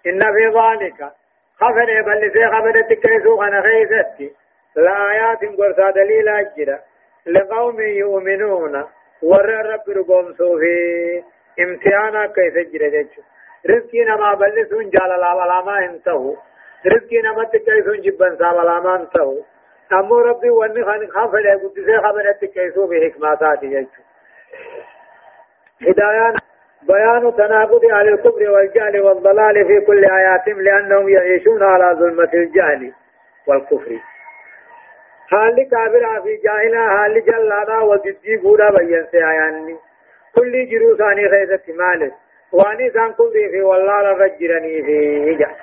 إن 0.08 0.20
في 0.20 0.46
ذلك 0.60 1.12
خبر 1.60 2.01
بل 2.01 2.32
في 2.32 2.48
خبرت 2.48 2.93
كيسو 2.93 3.38
خنا 3.38 3.62
خيستي 3.62 4.34
لآيات 4.75 5.46
قرصا 5.58 5.91
دليل 5.91 6.29
أجرا 6.29 6.79
لقوم 7.25 7.82
يؤمنون. 7.82 8.84
ور 9.24 9.50
رب 9.50 9.89
رقوم 9.89 10.34
صوفي. 10.34 11.24
امتحانا 11.60 12.25
كيف 12.25 12.55
جرى 12.72 12.89
جيشو 12.89 13.22
رزقي 13.70 14.01
نما 14.10 14.34
بلسون 14.34 14.89
جالالا 14.89 15.34
ولا 15.34 15.62
ما 15.65 15.86
انتهو. 15.86 16.36
رزقي 16.86 17.17
نما 17.25 17.43
تكيسون 17.43 18.01
جبن 18.01 18.36
سا 18.38 18.51
ولا 18.51 18.79
ما 18.79 18.96
انتهو. 18.96 19.38
أمو 20.00 20.17
ربي 20.19 20.50
واني 20.50 20.83
خان 20.83 21.07
خافر 21.12 21.47
قدسي 21.50 21.97
خبرت 21.97 22.45
كيسو 22.45 22.88
بحكماتات 22.88 23.59
جيشو 23.65 24.01
هدايان 25.81 26.35
بيان 26.81 27.35
تناقض 27.35 27.85
على 27.85 28.09
الكفر 28.09 28.50
والجهل 28.50 29.01
والضلال 29.01 29.65
في 29.67 29.79
كل 29.85 30.05
آياتهم 30.05 30.62
لأنهم 30.62 31.09
يعيشون 31.09 31.63
على 31.63 31.95
ظلمة 32.00 32.29
الجهل 32.33 32.93
والكفر 33.47 34.00
حال 35.29 35.69
كافر 35.71 36.21
في 36.21 36.35
جاهلا 36.43 36.89
حال 36.89 37.25
جلالا 37.25 37.79
وجدي 37.79 38.38
بودا 38.38 38.69
بيان 38.69 39.07
سي 39.12 39.17
آياني 39.17 39.77
كل 40.35 40.69
جروساني 40.69 41.29
خيزة 41.29 41.62
مالك 41.67 42.13
واني 42.51 42.89
سان 42.91 43.12
كفر 43.13 43.50
في 43.51 43.62
والله 43.62 44.01
لرجرني 44.01 44.83
في 44.83 45.31
هجا 45.31 45.55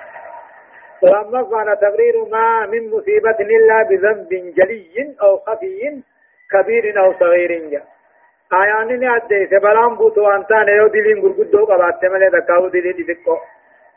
لما 1.03 1.41
كان 1.43 1.77
تقرير 1.81 2.25
ما 2.31 2.65
من 2.65 2.89
مصيبة 2.89 3.37
إلا 3.39 3.83
بذنب 3.89 4.29
جلي 4.29 5.15
أو 5.21 5.37
خفي 5.37 6.01
كبير 6.51 6.99
أو 6.99 7.13
صغير. 7.19 7.69
جاء 7.69 7.85
آيان 8.53 8.99
ني 8.99 9.15
أدى 9.15 9.47
سبلان 9.47 9.95
بوتو 9.95 10.31
أنتان 10.31 10.67
يو 10.67 10.87
دلين 10.87 11.19
غرغدو 11.23 11.65
قبات 11.65 12.05
ملي 12.05 12.29
دكاو 12.29 12.67
دلين 12.67 13.05
دكو 13.07 13.37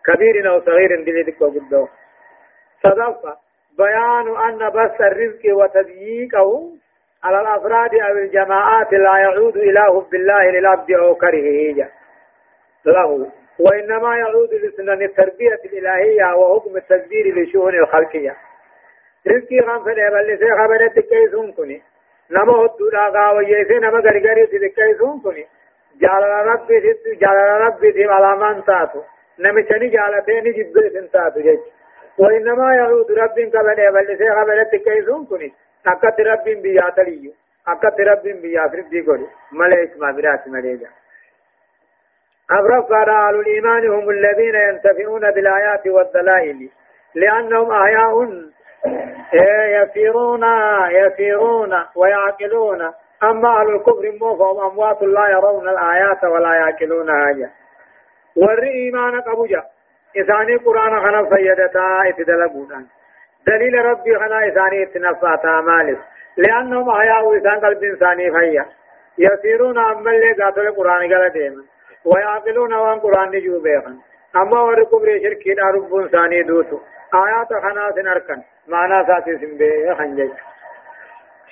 كبير 0.07 0.51
أو 0.51 0.61
صغير 0.61 1.05
دلين 1.05 1.25
دكو 1.27 1.47
غدو 1.47 1.87
صدفة 2.83 3.37
بيان 3.79 4.27
أن 4.47 4.71
بس 4.71 5.01
الرزق 5.01 5.43
وتضييقه 5.59 6.71
على 7.25 7.41
الأفراد 7.41 7.95
أو 7.95 8.17
الجماعات 8.17 8.93
لا 8.93 9.19
يعود 9.19 9.57
إلى 9.57 9.81
حب 9.81 10.15
الله 10.15 10.51
للعبد 10.51 10.91
أو 10.91 11.15
كرهه 11.15 11.89
له 12.87 13.31
وإنما 13.59 14.17
يعود 14.17 14.55
لسنن 14.55 15.03
التربية 15.03 15.61
الإلهية 15.65 16.35
وحكم 16.35 16.77
التدبير 16.77 17.35
لشؤون 17.39 17.75
الخلقية. 17.75 18.37
رزقي 19.27 19.59
غنفل 19.61 19.99
يبلي 19.99 20.37
سيخبرت 20.37 20.99
كيسون 20.99 21.53
كني 21.53 21.83
نما 22.31 22.53
هدودا 22.53 23.09
غاويسه 23.15 23.79
نما 23.79 23.99
غرغري 23.99 24.47
تذكيسون 24.47 25.21
كوني 25.21 25.47
جالال 26.01 26.47
ربي 26.47 26.81
ست 26.81 27.21
جالال 27.21 27.61
ربي 27.61 27.91
دي 27.91 28.05
علامان 28.05 28.65
تاتو. 28.65 29.03
نمي 29.39 29.63
چني 29.63 29.89
جالتيني 29.89 30.51
جبه 30.53 30.89
سنتاتو 30.89 31.41
جيش. 31.41 31.61
وإنما 32.19 32.75
يعود 32.75 33.11
رب 33.13 33.39
قبل 33.55 33.93
بلسه 33.95 34.41
قبل 34.41 34.67
تكيسون 34.73 35.27
كوني 35.27 35.53
أكت 35.87 36.21
رب 36.21 36.45
بيات 36.63 36.99
ليو 36.99 37.33
أكت 37.69 38.01
رب 38.01 38.23
بيات 38.43 38.75
رب 38.75 38.91
دي 38.91 39.01
قولي 39.07 39.27
ملئ 39.53 39.85
اسمع 39.85 40.11
برات 40.11 40.49
ملئ 40.49 40.77
أبرف 42.51 42.93
أهل 42.93 43.35
الإيمان 43.41 43.87
هم 43.87 44.11
الذين 44.11 44.55
ينتفعون 44.55 45.31
بالآيات 45.31 45.87
والدلائل 45.87 46.71
لأنهم 47.15 47.73
أحياء 47.73 48.15
يسيرون 49.83 50.45
يسيرون 50.91 51.85
ويعقلون. 51.97 52.93
أما 53.23 53.61
أهل 53.61 53.75
الكفر 53.75 54.19
فهم 54.21 54.61
أموات 54.71 55.03
لا 55.03 55.29
يرون 55.29 55.69
الآيات 55.69 56.25
ولا 56.25 56.55
يعقلون 56.55 57.11
آية 57.11 57.51
ور 58.37 58.63
إيمان 58.63 59.21
قبوجا 59.21 59.63
إساني 60.17 60.57
قرآن 60.57 61.01
خنا 61.01 61.25
فيدتا 61.25 62.09
اتدلقون 62.09 62.89
دليل 63.47 63.85
ربي 63.85 64.17
خنا 64.17 64.49
إساني 64.49 64.83
إتنفاتا 64.83 65.61
مالس. 65.61 65.99
لأنهم 66.37 66.89
أحياء 66.91 67.37
إسان 67.37 67.61
قلب 67.61 67.85
إنساني 67.85 68.31
فيا 68.31 68.67
يسيرون 69.19 69.79
أما 69.79 70.11
اللي 70.11 70.33
قاتل 70.33 70.61
القرآن 70.61 71.15
قال 71.15 71.33
ديما. 71.33 71.63
ويعقلون 72.05 72.75
وان 72.75 72.99
قرآن 73.01 73.31
نجو 73.31 73.61
بيخن 73.61 73.97
أما 74.37 74.61
ور 74.61 74.85
كفر 74.85 75.19
شركين 75.23 75.61
أرب 75.61 75.95
إنساني 75.95 76.43
دوتو 76.43 76.79
آيات 77.15 77.51
خنا 77.63 77.93
سنركن 77.95 78.43
معنى 78.69 79.07
ساتي 79.07 79.39
سنبه 79.39 79.95
خنجج 79.99 80.33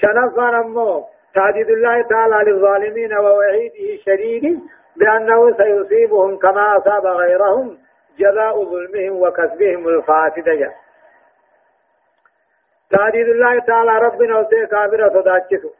شنفا 0.00 0.50
نمو 0.50 1.04
تعديد 1.35 1.71
الله 1.71 2.02
تعالى 2.02 2.50
للظالمين 2.50 3.12
ووعيده 3.18 3.94
الشديد 3.94 4.61
بأنه 4.97 5.56
سيصيبهم 5.56 6.38
كما 6.38 6.76
أصاب 6.76 7.06
غيرهم 7.06 7.78
جزاء 8.18 8.64
ظلمهم 8.64 9.23
وكسبهم 9.23 9.88
الفاسد. 9.88 10.44
جاء 10.44 10.75
تعديد 12.90 13.28
الله 13.28 13.59
تعالى 13.59 13.99
ربنا 13.99 14.38
وسي 14.38 14.66
كافر 14.66 15.09
صداتشسو 15.09 15.71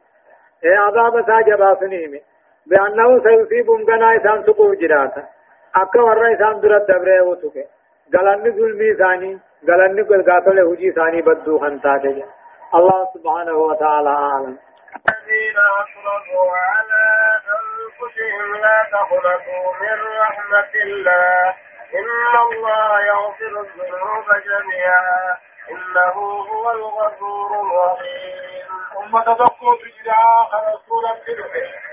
إيه 0.63 0.77
عذاب 0.77 1.25
ساجبا 1.25 1.75
سنيمي 1.79 2.21
بأنه 2.65 3.23
سيصيبهم 3.23 3.85
غنا 3.89 4.17
إسان 4.17 4.43
سقوف 4.43 4.75
جراتا 4.81 5.23
أكا 5.75 6.01
ورى 6.01 6.35
إسان 6.35 6.59
درد 6.61 6.85
دبرة 6.85 7.21
وسكه 7.21 7.65
غلني 8.15 8.49
ظلمي 8.51 8.93
ثاني 8.93 9.39
غلني 9.69 10.01
قاتل 10.01 10.59
هجي 10.59 10.91
ثاني 10.91 11.21
بدو 11.21 11.59
خنتا 11.59 11.95
الله 12.75 13.07
سبحانه 13.13 13.53
وتعالى 13.53 14.09
أعلم. 14.09 14.57
الذين 15.09 15.57
أسرفوا 15.81 16.51
على 16.73 17.03
أنفسهم 17.57 18.53
لا 18.63 18.77
تقنطوا 18.91 19.65
من 19.81 19.97
رحمة 20.21 20.73
الله. 20.85 21.53
إن 21.99 22.33
الله 22.45 23.01
يغفر 23.01 23.53
الذنوب 23.65 24.27
جميعا. 24.49 25.37
إنه 25.71 26.15
هو 26.51 26.71
الغفور 26.71 27.49
الرحيم. 27.63 28.67
أمة 28.99 29.21
تدقوا 29.21 29.75
تجرى 29.75 30.25
رسول 30.69 31.05
الله 31.05 31.92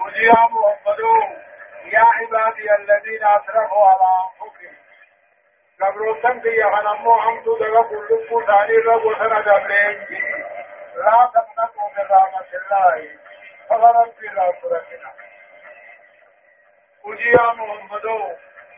قل 0.00 0.16
يا 0.24 0.32
محمد 0.50 1.00
يا 1.84 2.04
عبادي 2.16 2.74
الذين 2.74 3.24
أسرفوا 3.24 3.86
على 3.86 4.08
أنفسهم. 4.24 4.76
قبل 5.80 6.22
تنبي 6.22 6.62
غنمو 6.64 7.20
حمد 7.20 7.44
دغا 7.44 7.82
كل 7.82 8.46
ثاني 8.46 8.76
رب 8.76 9.04
وسنا 9.04 9.40
دبلين 9.40 9.98
لا 10.96 11.30
تقنطوا 11.34 11.88
من 11.96 12.04
رحمة 12.10 12.50
الله. 12.54 13.18
فغرب 13.68 14.12
في 14.20 14.26
رحمتنا 14.26 15.12
قل 17.04 17.20
يا 17.20 17.52
محمد 17.52 18.04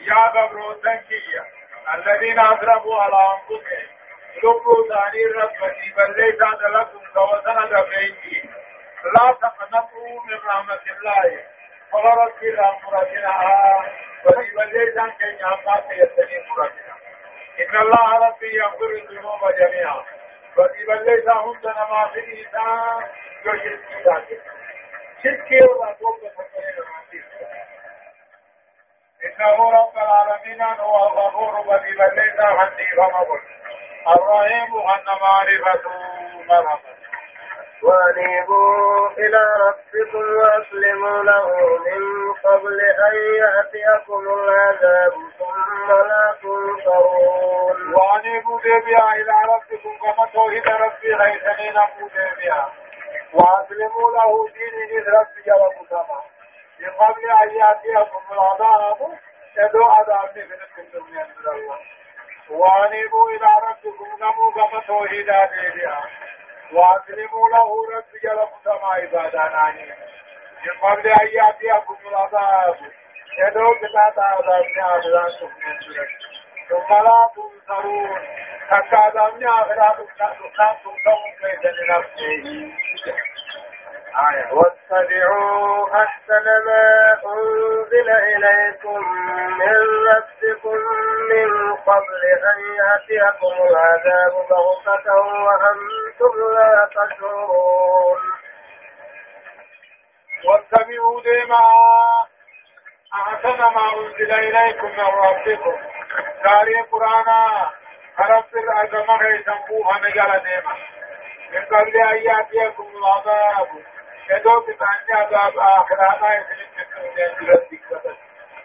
يا 0.00 0.26
قبل 0.26 0.80
تنبي 0.84 1.40
الذين 1.94 2.40
أسرفوا 2.40 3.02
على 3.02 3.16
أنفسهم. 3.34 3.88
لبوا 4.36 4.88
ثاني 4.88 5.24
لكم 6.68 7.00
كوسنا 7.14 7.64
دبلين 7.66 8.54
لا 9.04 9.32
تقنطوا 9.32 10.20
من 10.24 10.38
رحمة 10.46 10.80
الله. 10.90 11.44
فغرت 11.92 12.34
في 12.38 12.50
رحمتنا 12.50 13.34
وليس 14.24 14.94
كي 15.18 15.36
يعطاك 15.40 15.84
يستني 15.90 16.44
مرتنا 16.48 16.94
إن 17.60 17.76
الله 17.82 18.26
ربي 18.26 18.56
يغفر 18.56 18.90
الذنوب 18.90 19.52
جميعا. 19.58 20.04
وليس 20.88 21.28
هم 21.28 21.60
ما 21.64 22.10
في 22.12 22.20
الإنسان 22.20 23.08
يشرك 23.44 24.06
ذاته 24.06 24.40
شركي 25.22 25.64
ولا 25.64 25.92
توبة 25.92 26.30
إنه 29.24 29.70
رب 29.70 29.96
العالمين 29.96 30.62
هو 30.62 31.08
الغفور 31.08 31.54
وليس 31.68 32.40
عني 32.40 32.86
فمقل 32.96 33.40
الرحيم 34.08 34.74
أن 34.76 35.04
معرفته 35.20 35.92
مرحبا 36.48 36.99
وأنيبوا 37.82 39.08
إلى 39.18 39.42
ربكم 39.66 40.36
وأسلموا 40.36 41.22
له 41.22 41.46
من 41.86 42.32
قبل 42.44 42.80
أن 42.80 43.14
يأتيكم 43.42 44.20
العذاب 44.28 45.12
ثم 45.38 45.88
لا 45.92 46.34
تنصرون. 46.42 47.94
وأنيبوا 47.94 48.60
ديبيا 48.60 49.12
إلى 49.12 49.34
ربكم 49.52 49.92
كما 50.02 50.26
توحيد 50.32 50.68
ربي 50.68 51.14
غيثني 51.14 51.70
نمو 51.70 52.08
ديبيا 52.08 52.68
وأسلموا 53.34 54.10
له 54.16 54.48
دين 54.48 55.04
ربي 55.18 55.52
ومسامة 55.60 56.20
من 56.80 56.90
قبل 56.90 57.24
أن 57.42 57.50
يأتيكم 57.50 58.22
العذاب 58.32 58.98
يدعو 59.58 59.84
عذاب 59.90 60.36
من 60.36 60.60
الله. 61.44 61.78
وأنيبوا 62.50 63.30
إلى 63.30 63.48
ربكم 63.68 64.06
نمو 64.20 64.50
كما 64.52 64.80
توحيد 64.86 65.26
ديبيا 65.26 65.96
وأسلموا 66.72 67.48
له 67.48 67.96
رب 67.96 68.10
جل 68.22 68.40
سما 68.64 68.88
عبادانا 68.88 69.72
من 70.64 70.74
قبل 70.82 71.06
أن 71.08 71.26
يأتيكم 71.26 71.96
العذاب. 72.08 72.76
يدعو 73.38 73.74
كتاب 73.74 74.14
عذاب 74.18 74.64
عذاب 74.78 75.30
ثم 76.68 76.92
لا 76.92 77.30
تنصرون 77.34 78.20
حتى 78.70 78.96
عذاب 78.96 79.42
آخرات 79.42 79.96
تقام 80.18 80.76
تنصرون 80.84 81.32
كيف 81.40 81.62
لنفسه. 81.78 82.40
واتبعوا 84.52 86.02
أحسن 86.02 86.44
ما 86.66 87.12
أنزل 87.32 88.10
إليكم 88.10 89.00
من 89.58 89.76
ربكم 90.08 90.76
من 91.30 91.74
قبل 91.74 92.22
أن 92.52 92.60
يأتيكم 92.78 93.54
العذاب 93.70 94.32
بغتة 94.50 95.14
وأنتم 95.14 96.34
لا 96.54 96.88
تشعرون. 96.90 98.20
واتبعوا 100.48 101.20
ديما 101.22 101.64
أحسن 103.14 103.58
ما 103.58 103.84
أنزل 103.98 104.32
إليكم 104.32 104.86
من 104.86 105.08
ربكم. 105.24 105.76
قارئ 106.44 106.82
قرآن 106.82 107.28
رب 108.18 108.54
الأعظم 108.54 109.10
غيثنبوها 109.10 109.98
نجل 109.98 110.40
ديما. 110.44 110.74
من 111.52 111.64
قبل 111.64 111.96
أن 111.96 112.16
يأتيكم 112.16 112.86
العذاب. 112.96 113.68
يدوك 114.30 114.66
تعني 114.70 115.12
عذاب 115.12 115.58
آخر 115.58 115.96
ما 116.20 116.34
يسلم 116.34 117.70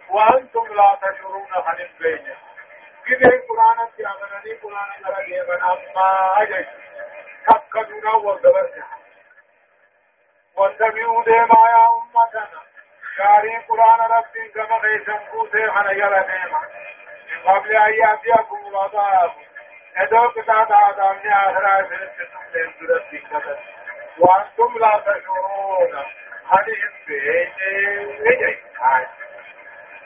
وأنتم 0.10 0.68
لا 0.74 0.98
تشعرون 1.02 1.48
عن 1.54 1.76
البين. 1.80 2.36
كده 3.08 3.28
القرآن 3.36 3.88
في 3.98 4.04
أمنني 4.08 4.54
قرآن 4.54 5.26
ديما 5.26 5.56
أما 5.56 6.42
أجل 6.42 6.66
تفقدنا 7.48 8.14
وزبرنا 8.16 8.86
واتبعوا 10.56 11.24
ديما 11.24 11.68
يا 11.72 11.86
أمتنا 11.98 12.62
شاري 13.18 13.58
قرآن 13.70 14.00
رب 14.00 14.34
كما 14.56 14.78
غيثم 14.78 15.12
قوسي 15.32 15.72
خنا 15.72 15.92
يلا 15.92 16.22
ديما 16.22 16.62
من 17.32 17.50
قبل 17.52 17.76
أن 17.76 17.94
يأتيكم 17.94 18.68
العذاب. 18.68 19.32
يدوك 19.98 20.46
تعني 20.46 20.74
عذاب 20.76 21.26
آخر 21.26 21.64
ما 21.64 21.80
يسلم 21.80 23.75
وأنتم 24.20 24.78
لا 24.80 25.04
تشعرون. 25.06 25.94
هذه 26.52 26.78
البين 26.90 27.52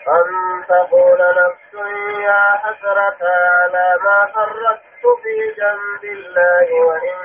أن 0.07 0.65
تقول 0.67 1.19
نفس 1.19 1.73
يا 2.19 2.43
حسرة 2.63 3.17
على 3.23 3.97
ما 4.03 4.31
فرطت 4.33 5.21
في 5.23 5.53
جنب 5.57 6.03
الله 6.03 6.73
وإن 6.73 7.17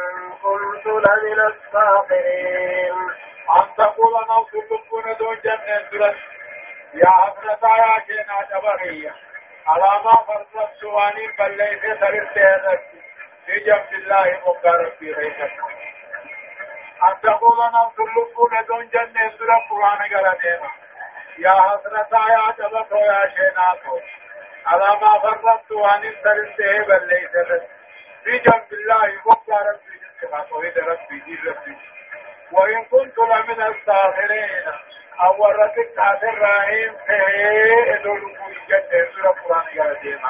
كنت 0.42 0.86
لمن 0.86 1.40
الساخرين 1.40 2.94
أن 3.56 3.66
تقول 3.76 4.14
نفس 4.30 4.68
تكون 4.70 5.16
دون 5.18 5.36
جنة 5.44 6.14
يا 6.94 7.10
حسرة 7.10 7.76
يا 7.76 7.98
كينا 8.06 8.38
جبرية 8.50 9.14
على 9.66 10.02
ما 10.04 10.16
فرطت 10.26 10.84
وأني 10.84 11.26
بل 11.38 11.56
ليس 11.56 11.98
سررت 12.00 12.80
في 13.46 13.60
جنب 13.60 13.92
الله 13.92 14.40
مقارب 14.46 14.92
في 14.98 15.12
ريتك 15.12 15.52
أن 17.04 17.20
تقول 17.22 17.58
نفس 17.66 17.98
اللقون 18.00 18.64
دون 18.68 18.88
جنة 18.88 19.28
سورة 19.38 19.58
قرآن 19.70 19.98
قرأتنا 20.14 20.70
يا 21.38 21.50
حسرة 21.50 22.32
يا 22.32 22.52
جبت 22.58 22.92
يا 22.92 23.28
شيناتو 23.36 24.00
على 24.66 24.88
ما 25.00 25.18
فرطت 25.18 25.70
وان 25.72 26.02
سرته 26.22 26.84
بل 26.88 27.08
ليس 27.08 27.30
في 28.24 28.38
جنب 28.38 28.72
الله 28.72 29.12
مقارب 29.26 29.76
في 29.76 30.26
جنة 30.26 30.40
توحيد 30.50 30.78
ربي 30.78 31.18
دي 31.20 31.38
ربي. 31.48 31.76
وإن 32.52 32.84
كنت 32.84 33.18
لمن 33.18 33.62
الساخرين 33.62 34.50
أو 35.20 35.46
رتك 35.46 35.94
كافر 35.96 36.38
راهيم 36.38 36.92
في 37.06 38.02
دول 38.04 38.36
جنة 38.68 39.12
سورة 39.14 39.30
قرآن 39.30 39.64
قرأتنا 39.78 40.20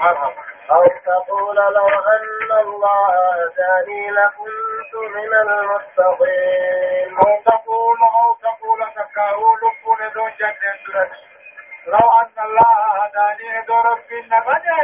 مرحبا. 0.00 0.49
أو 0.70 0.84
تقول 1.06 1.56
لو 1.56 1.88
أن 1.88 2.50
الله 2.60 3.34
هداني 3.34 4.10
لكنت 4.10 4.94
من 5.14 5.34
المتقين. 5.34 7.18
أو 7.18 7.42
تقول 7.44 7.98
أو 8.02 8.34
تقول 8.34 8.80
تكاو 8.94 9.56
لكون 9.56 10.12
دون 10.14 10.30
جنة 10.40 11.10
لو 11.86 12.10
أن 12.20 12.44
الله 12.44 13.04
هداني 13.04 13.66
دو 13.66 13.74
ربي 13.74 14.20
نبنى 14.20 14.80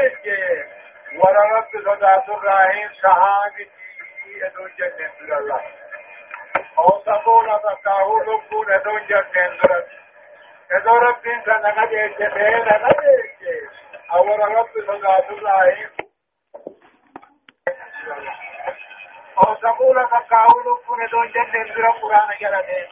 ورب 1.19 1.71
صدات 1.85 2.29
الرحيم 2.29 2.91
شهادتي 3.03 4.57
دون 4.57 4.71
جنة 4.79 5.39
الله 5.39 5.61
أو 6.79 7.03
تقول 7.07 7.47
تكاهو 7.61 8.19
لبون 8.21 8.67
دون 8.85 9.07
جنن 9.07 9.59
درس 9.63 9.89
اذا 10.73 10.91
ربين 10.91 11.41
كان 11.41 11.63
نجي 11.79 12.15
أو 14.13 14.35
رب 14.37 14.67
سنغات 14.87 15.31
الله 15.31 15.91
أو 19.39 19.55
تقول 19.55 20.07
تكاهو 20.07 20.61
لبون 20.61 21.07
دون 21.11 21.33
جنن 21.33 21.75
درس 21.75 21.97
قرآن 22.03 22.29
جلده 22.41 22.89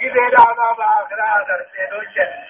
إذا 0.00 0.20
العذاب 0.28 0.80
آخرة 0.80 1.44
درس 1.48 1.90
دون 1.90 2.06
جنن 2.14 2.44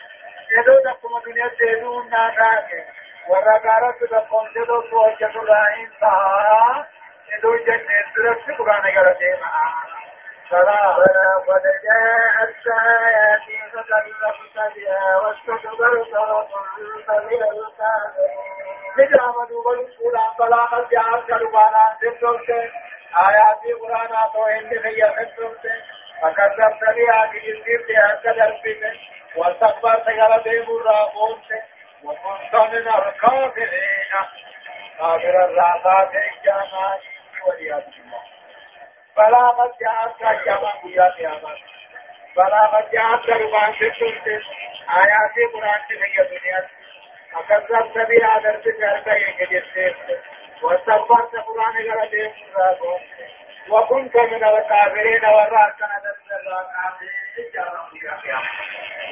يدو 0.59 0.81
تقوم 0.85 1.23
دنيا 1.27 1.49
تدون 1.49 2.11
ناتاك 2.11 2.87
ورقارة 3.29 4.07
تقوم 4.11 4.49
تدو 4.55 4.83
سوجة 4.91 5.41
الله 5.41 5.69
انتهى 5.75 6.85
يدو 7.33 7.57
جنن 7.57 8.05
درس 8.17 8.59
قرآن 8.59 8.95
جلده 8.95 9.39
فلا 10.53 10.83
قد 11.49 11.63
جاءت 11.85 12.67
آياتي 12.67 13.59
فكذبت 13.73 14.75
بها 14.77 15.17
واستكبرت 15.17 16.13
وكنت 16.15 17.11
من 17.11 17.43
الكافرين. 17.43 18.39
نجام 18.99 19.35
دوبل 19.49 19.81
القرآن 19.81 20.31
فلا 20.39 20.65
قد 20.65 20.89
جاءت 20.89 21.27
كربانا 21.27 21.97
سبتوت 22.01 22.49
آياتي 23.27 23.73
قرآن 23.73 24.09
تو 24.33 24.45
إني 24.47 24.77
هي 24.85 25.15
سبتوت 25.17 25.65
فكذبت 26.23 26.83
بها 26.97 27.27
كجزيرت 27.33 27.91
أكدرت 27.91 28.65
واستكبرت 29.37 30.09
غلبي 30.09 30.67
مرابوت 30.67 31.49
وكنت 32.05 32.55
من 32.55 32.89
الكافرين. 32.89 34.03
كافر 34.99 35.45
الرعبات 35.45 36.11
الجامعات 36.15 37.01
والعياذ 37.47 37.85
بالله 37.85 38.42
فلا 39.17 39.49
قد 39.49 39.71
جاءت 39.81 40.45
كما 40.45 40.73
يا 40.97 41.11
قيامة. 41.11 41.55
فلا 42.37 42.67
قد 42.67 42.91
جاءت 42.91 43.31
ربان 43.31 43.73
سنت 43.73 44.27
آيات 45.01 45.53
قرآن 45.55 45.81
في 45.89 45.95
الدنيا 46.23 46.69
أكذبت 47.35 48.09
بها 48.09 48.39
درس 48.39 48.65
جرد 48.65 49.07
يجد 49.51 49.95
واستغفرت 50.63 51.37
قرآن 51.37 51.75
غرد 51.91 52.33
وكنت 53.71 54.17
من 54.17 54.45
الكافرين 54.45 55.25
والرأسنا 55.25 56.01
درس 56.05 56.23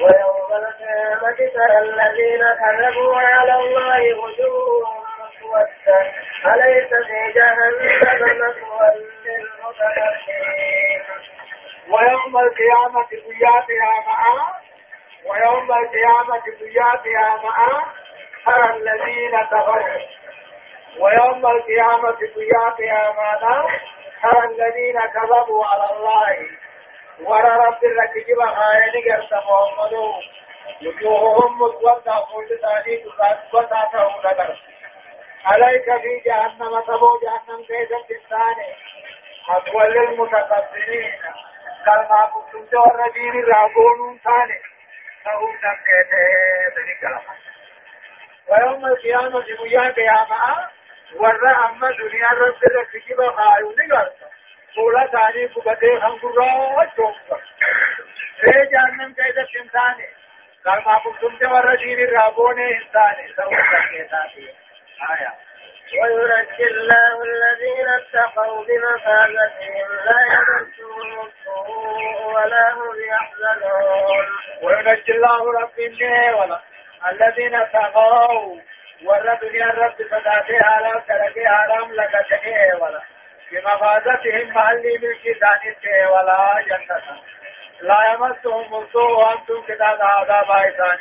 ويوم 0.01 0.63
القيامة 0.63 1.37
ترى 1.53 1.79
الذين 1.79 2.43
كذبوا 2.59 3.17
على 3.17 3.53
الله 3.53 4.19
وجوههم 4.19 5.03
مسودة 5.19 6.11
أليس 6.45 6.89
في 6.89 7.31
جهنم 7.35 8.41
مثوى 8.41 9.10
ويوم 11.89 12.37
القيامة 12.37 13.03
قياتها 13.03 13.93
معا 14.07 14.53
ويوم 15.25 15.71
القيامة 15.71 16.43
قياتها 16.59 17.41
معا 17.43 17.83
ترى 18.45 18.75
الذين 18.77 19.37
كفروا. 19.43 19.99
ويوم 20.99 21.45
القيامة 21.45 22.17
قياتها 22.35 23.11
معا 23.11 23.67
ترى 24.21 24.45
الذين 24.45 24.99
كذبوا 24.99 25.65
على 25.65 25.85
الله. 25.93 26.47
ورى 27.21 27.49
رب 27.67 27.83
الركب 27.83 28.39
خائن 28.55 28.91
قرد 29.11 29.33
محمد 29.33 29.93
وجوههم 30.87 31.59
مسودة 31.59 32.11
قول 32.11 32.47
ثاني 32.61 32.97
تسادة 32.97 33.89
تهون 33.91 34.55
عليك 35.45 35.85
في 36.01 36.19
جهنم 36.25 36.79
تبو 36.87 37.19
جهنم 37.23 37.63
كيف 37.67 37.91
الثاني 37.91 38.75
أقوى 39.49 39.83
للمتقبلين 39.87 41.13
كما 41.85 42.31
كنتم 42.33 42.65
تورجين 42.65 43.43
الرابون 43.43 44.19
ثاني. 44.23 44.59
فهم 45.25 45.51
نمكته 45.63 47.21
ويوم 48.47 48.85
القيامة 48.85 49.45
بيان 49.63 49.91
قيامة. 49.91 50.69
ورى 51.15 51.51
أما 51.65 51.91
دنيا 51.91 52.29
رب 52.31 52.63
الكتب 52.63 53.19
خايون 53.35 53.75
قرص 53.91 54.13
قولا 54.75 55.07
ثاني 55.07 55.47
كبته 55.47 55.99
خنقرا 55.99 56.85
چومك 56.95 57.41
اے 58.43 58.65
جهنم 58.71 59.13
كيف 59.13 59.37
الثاني 59.61 60.07
كما 60.63 60.99
كنتم 61.03 61.35
تورجين 61.35 61.99
الرابون 61.99 62.57
ثاني. 62.93 63.27
سوف 63.27 63.53
تكتاتي 63.71 64.47
آية. 65.11 65.31
وينجي 65.99 66.67
الله 66.71 67.23
الذين 67.23 67.87
اتقوا 67.99 68.63
بمفازتهم 68.67 69.87
لا 70.07 70.19
يمسهم 70.33 71.25
السوء 71.27 72.33
ولا 72.33 72.73
هم 72.73 72.95
يحزنون. 73.11 74.25
وينجي 74.63 75.11
الله 75.11 75.41
ربنا 75.61 76.35
ولا 76.35 76.59
الذين 77.11 77.55
اتقوا. 77.55 78.61
ورد 79.05 79.39
دنيا 79.39 79.65
الرب 79.65 79.95
صداته 79.97 80.57
على 80.63 81.03
تركه 81.07 81.45
حرام 81.45 81.91
لكته 81.91 82.45
ولا 82.81 83.01
بمفازتهم 83.51 84.49
محلي 84.55 84.97
ملك 84.97 85.37
ثاني 85.41 86.05
ولا 86.05 86.63
جنة 86.67 87.21
لا 87.81 88.13
يمسهم 88.13 88.83
السوء 88.83 89.11
وانتم 89.11 89.61
كتاب 89.67 90.01
عذاب 90.01 90.51
عيسان 90.51 90.97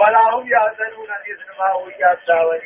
ولا 0.00 0.20
هم 0.34 0.44
يحزنون 0.52 1.08
إذن 1.26 1.58
ما 1.58 1.72
هو 1.72 1.88
يحزنون 1.88 2.60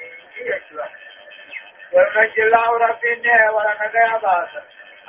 وينجي 1.92 2.42
الله 2.42 2.79
ربنا 2.79 3.50
ولا 3.50 3.74
نجا 3.74 4.16
باسا 4.22 4.62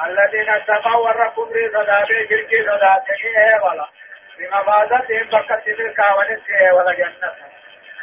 الذين 0.05 0.49
اتقوا 0.49 1.07
والركبر 1.07 1.69
صدابه 1.73 2.05
شركي 2.29 2.61
صدابه 2.63 3.65
ولا. 3.65 3.87
بمفازتهم 4.39 5.27
بكت 5.31 5.65
بالكاونسه 5.77 6.73
ولا 6.75 6.93
جنة 6.93 7.31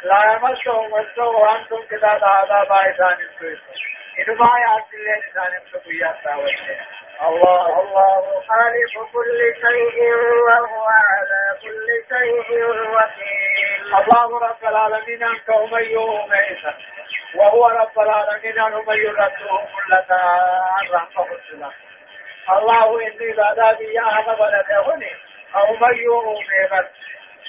لا 0.03 0.33
يمسهم 0.33 0.95
السوء 0.99 1.41
وأنتم 1.41 1.81
كتاب 1.91 2.23
عذاب 2.23 2.71
السوء 2.71 3.57
إنما 4.19 4.49
يأتي 4.65 4.97
الله 4.97 5.15
إنسان 5.15 6.39
الله 7.27 7.81
الله 7.81 8.41
خالق 8.49 9.11
كل 9.13 9.39
شيء 9.63 10.13
وهو 10.47 10.85
على 10.87 11.59
كل 11.61 11.87
شيء 12.09 12.63
وكيل 12.69 13.93
الله 13.95 14.39
رب 14.39 14.63
العالمين 14.65 15.23
أنت 15.23 15.49
هم 15.49 15.77
يوم 15.79 16.33
عيسى 16.33 16.73
وهو 17.35 17.67
رب 17.67 17.99
العالمين 17.99 18.59
أن 18.59 18.73
هم 18.73 18.91
يردهم 18.91 19.65
كل 19.75 19.93
عن 20.11 20.87
رحمه 20.93 21.25
الله 21.53 21.71
الله 22.49 23.01
إني 23.07 23.33
بعد 23.33 23.81
يا 23.81 24.01
أحمد 24.07 24.39
ولده 24.39 25.09
أو 25.55 25.73
من 25.73 25.97
يوم 26.03 26.35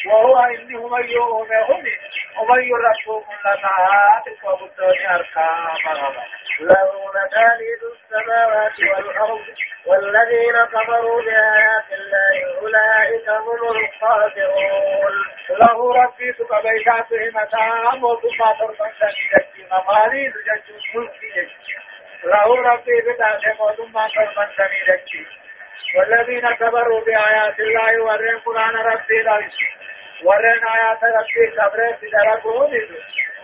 وهو 0.07 0.39
إني 0.45 0.75
هم 0.77 0.95
يوم 1.11 1.49
هني 1.69 1.95
ومن 2.39 2.63
كل 3.07 3.45
معاد 3.63 4.25
وبدون 4.45 5.07
أركام 5.07 5.75
له 6.61 6.91
مكاليد 7.17 7.83
السماوات 7.93 8.79
والأرض 8.81 9.41
والذين 9.87 10.57
كفروا 10.73 11.23
بآيات 11.23 11.89
الله 11.93 12.59
أولئك 12.61 13.29
هم 13.29 13.77
الخاسرون. 13.77 15.15
له 15.51 16.03
ربي 16.03 16.33
تقبيشاته 16.33 17.23
متام 17.35 18.05
وثم 18.05 18.41
تربن 18.59 18.93
تنجي 19.01 19.67
مقاليد 19.73 20.33
جج 20.33 20.95
ملكي 20.95 21.49
له 22.25 22.63
ربي 22.71 22.97
بتاته 23.07 23.63
وثم 23.63 23.93
تربن 23.93 24.49
تنجي 24.57 25.27
والذين 25.97 26.55
كفروا 26.55 27.01
بآيات 27.01 27.61
الله 27.61 28.05
ورين 28.05 28.39
قرآن 28.39 28.75
ربي 28.77 29.23
لا 29.23 29.49
ورين 30.25 30.65
آيات 30.77 31.05
ربي 31.05 31.51
كبرين 31.57 31.97
في 31.97 32.07
درقون 32.11 32.71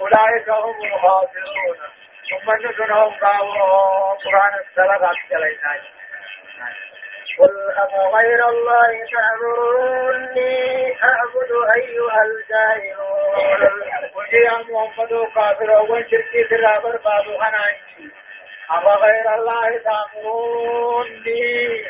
أولئك 0.01 0.49
هم 0.49 0.77
الخاسرون. 0.85 1.79
ثم 2.31 2.69
نسنهم 2.69 3.13
قاووا 3.15 4.15
قرآن 4.15 4.55
السلام 4.69 5.05
علينا 5.05 5.83
قل 7.39 7.53
أفغير 7.77 8.49
الله 8.49 9.05
تأمروني 9.13 10.55
أعبد 11.05 11.51
أيها 11.75 12.21
الجاهلون. 12.29 13.61
قل 14.15 14.35
يا 14.35 14.57
محمد 14.59 15.13
كافر 15.35 15.71
وشركي 15.91 16.45
سرابر 16.51 16.97
بابو 16.97 17.35
خنائي 18.69 18.71
أفغير 18.71 19.35
الله 19.35 19.79
تأمروني 19.79 21.85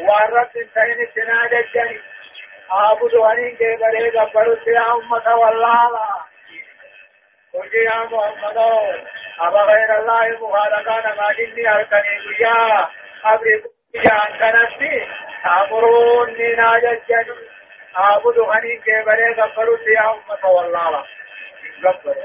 وارد 0.00 0.56
انتهين 0.56 1.00
السنادة 1.08 1.58
الجني 1.58 2.00
أعبد 2.72 3.14
أنين 3.14 3.56
كبري 3.56 4.10
قبرت 4.10 4.66
يا 4.66 4.92
أمة 4.94 5.34
والله. 5.36 5.98
قل 7.54 7.74
يا 7.74 8.04
محمد 8.04 8.56
أبا 9.40 9.60
غير 9.60 9.98
الله 9.98 10.48
مخالقان 10.48 11.16
ما 11.16 11.26
جني 11.38 11.68
أركني 11.74 12.18
بيا 12.38 12.86
أبري 13.24 13.62
جان 13.94 14.38
كنتي 14.38 15.06
تأمروني 15.44 16.54
ناججن 16.56 17.34
أعبد 17.98 18.38
أنين 18.38 18.80
كبري 18.82 19.34
قبرت 19.34 19.86
يا 19.96 20.10
أمة 20.10 20.50
والله. 20.50 21.04
قبر 21.84 22.16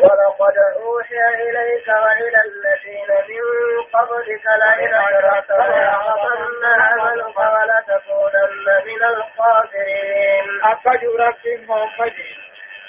ولقد 0.00 0.56
أوحي 0.76 1.18
إليك 1.34 1.88
وإلى 1.88 2.40
الذين 2.48 3.10
من 3.28 3.82
قبلك 3.92 4.44
لئن 4.46 4.94
أشركت 4.94 5.50
ليحبطن 5.50 6.64
عملك 6.64 7.36
ولتكونن 7.36 8.66
من 8.86 9.02
الخاسرين. 9.04 10.46
أكجو 10.64 11.16
رب 11.16 11.44
محمد. 11.68 12.12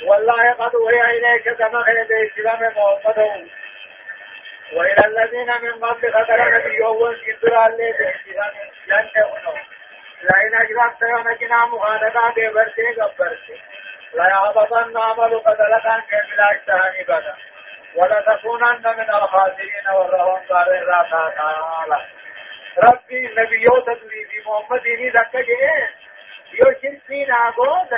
والله 0.07 0.51
قد 0.53 0.75
وهي 0.75 1.01
إليك 1.01 1.57
كما 1.57 1.83
خير 1.83 2.07
إسلام 2.27 2.61
محمد. 2.61 3.47
وإلى 4.73 5.05
الذين 5.05 5.51
من 5.61 5.85
قبلك 5.85 6.27
ترى 6.27 6.51
نبي 6.51 6.85
أول 6.85 7.15
كدر 7.25 7.65
الله 7.65 7.91
بإسلام 7.97 8.53
لن 8.87 9.07
تكونوا. 9.15 9.57
لئن 10.23 10.55
أشركت 10.55 11.03
ونجنا 11.03 11.65
مخالفة 11.65 12.29
ببرتي 12.29 12.93
قبرتي 13.01 13.61
لا 14.13 14.27
يحبطن 14.27 14.97
عملك 14.97 15.43
دلكا 15.45 16.03
كبلا 16.09 16.51
اجتهاني 16.51 17.03
بدا 17.03 17.35
ولتكونن 17.95 18.97
من 18.97 19.09
الخاسرين 19.09 19.87
والرهم 19.93 20.41
قال 20.49 20.69
الله 20.69 21.29
تعالى 21.29 21.99
ربي 22.77 23.29
نبيو 23.37 23.79
تدريدي 23.79 24.43
محمد 24.47 24.81
ديني 24.83 25.09
دكا 25.09 25.41
جئين 25.41 25.89
یو 26.53 26.65
شرکی 26.81 27.25
ناگود 27.25 27.93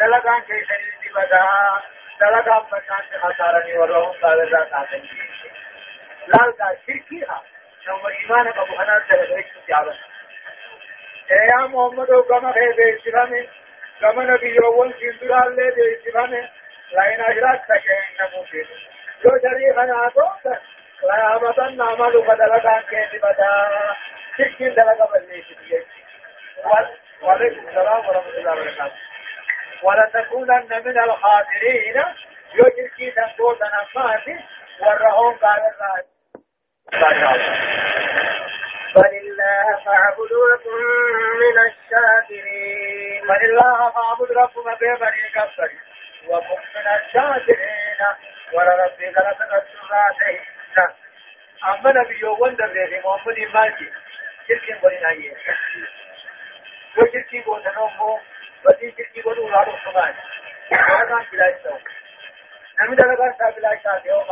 دلگان 0.00 0.40
کے 0.46 0.58
شریر 0.68 0.96
دی 1.02 1.08
بدا 1.14 1.44
دلگان 2.20 2.66
بنان 2.70 3.06
سے 3.10 3.18
خسارنی 3.18 3.76
ورہم 3.76 4.10
قابل 4.20 4.50
ذات 4.50 4.72
آتن 4.80 5.06
کی 5.06 5.48
لال 6.28 6.52
کا 6.58 6.72
شرکی 6.86 7.20
ہا 7.30 7.38
نو 7.86 7.96
ایمان 8.08 8.50
کا 8.56 8.64
بہنان 8.70 9.88
اے 11.28 11.40
محمد 11.54 12.10
و 12.10 12.20
گمہ 12.30 12.52
ہے 12.56 12.68
كما 14.00 14.24
نبي 14.24 14.56
يوم 14.56 14.92
سندرا 14.92 15.46
اللي 15.46 15.70
بيتفانه 15.76 16.48
لين 16.92 17.20
أجرات 17.20 17.60
تكين 17.68 18.04
نموتين. 18.20 18.66
جو 19.22 19.30
شريخا 19.42 19.84
ناتو 19.84 20.26
لا 21.02 21.36
أبطن 21.36 21.76
نعمل 21.76 22.22
بدلقان 22.22 22.82
كيف 22.90 23.22
بدا. 23.22 23.50
تكين 24.38 24.74
دلقا 24.74 25.06
بلني 25.12 25.42
شديد 25.42 25.86
وعليكم 27.22 27.68
السلام 27.68 28.06
ورحمة 28.08 28.34
الله 28.38 28.52
وبركاته. 28.52 28.96
ولا 29.82 30.10
تكونن 30.14 30.70
من 30.84 30.98
الخاسرين. 30.98 32.02
يشركي 32.54 33.10
تنقو 33.10 33.52
تنفات 33.52 34.26
والرهون 34.80 35.34
قال 35.34 35.60
الله 35.60 36.17
فلله 38.94 39.76
فاعبد 39.84 40.32
وكن 40.32 40.78
من 41.40 41.58
الشاكرين. 41.66 43.22
فلله 43.28 43.90
فاعبد 43.90 44.32
ربك 44.32 44.78
ببني 44.80 45.28
كفر. 45.34 45.70
وكن 46.28 46.60
من 46.74 46.86
الشاكرين. 46.96 48.00
ولربك 48.52 49.00
لتنسراتين 49.00 50.40
أما 51.64 51.92
نبي 51.92 52.20
يوم 52.20 52.48
دبره 52.48 53.00
محمد 53.04 53.38
مالكي 53.54 53.92
شركين 54.48 54.76
بني 54.82 55.00
نايه 55.00 55.32
وشركي 56.98 57.40
بوتا 57.40 57.72
نومو. 57.72 58.20
بدي 58.64 58.94
شركي 58.98 59.20
بنو 59.22 59.48
لارو 59.48 59.72
سمان 59.84 60.14
وكان 60.72 61.24
بلا 61.32 61.48
يستوى 61.48 61.78
نمي 62.80 62.96
دلقان 62.96 63.32
سابلا 63.38 63.72
يستوى 63.72 64.24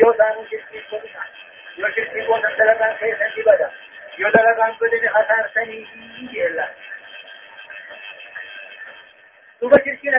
یودان 0.00 0.32
صبح 9.62 9.78
کسی 9.78 10.08
نہ 10.08 10.18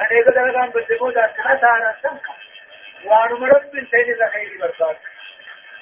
అనేక 0.00 0.28
తరగా 0.28 0.62
వాడు 3.04 3.34
మరొక 3.34 3.64
పెంచేది 3.74 4.12
రకైది 4.14 4.58
పడతాడు 4.58 5.17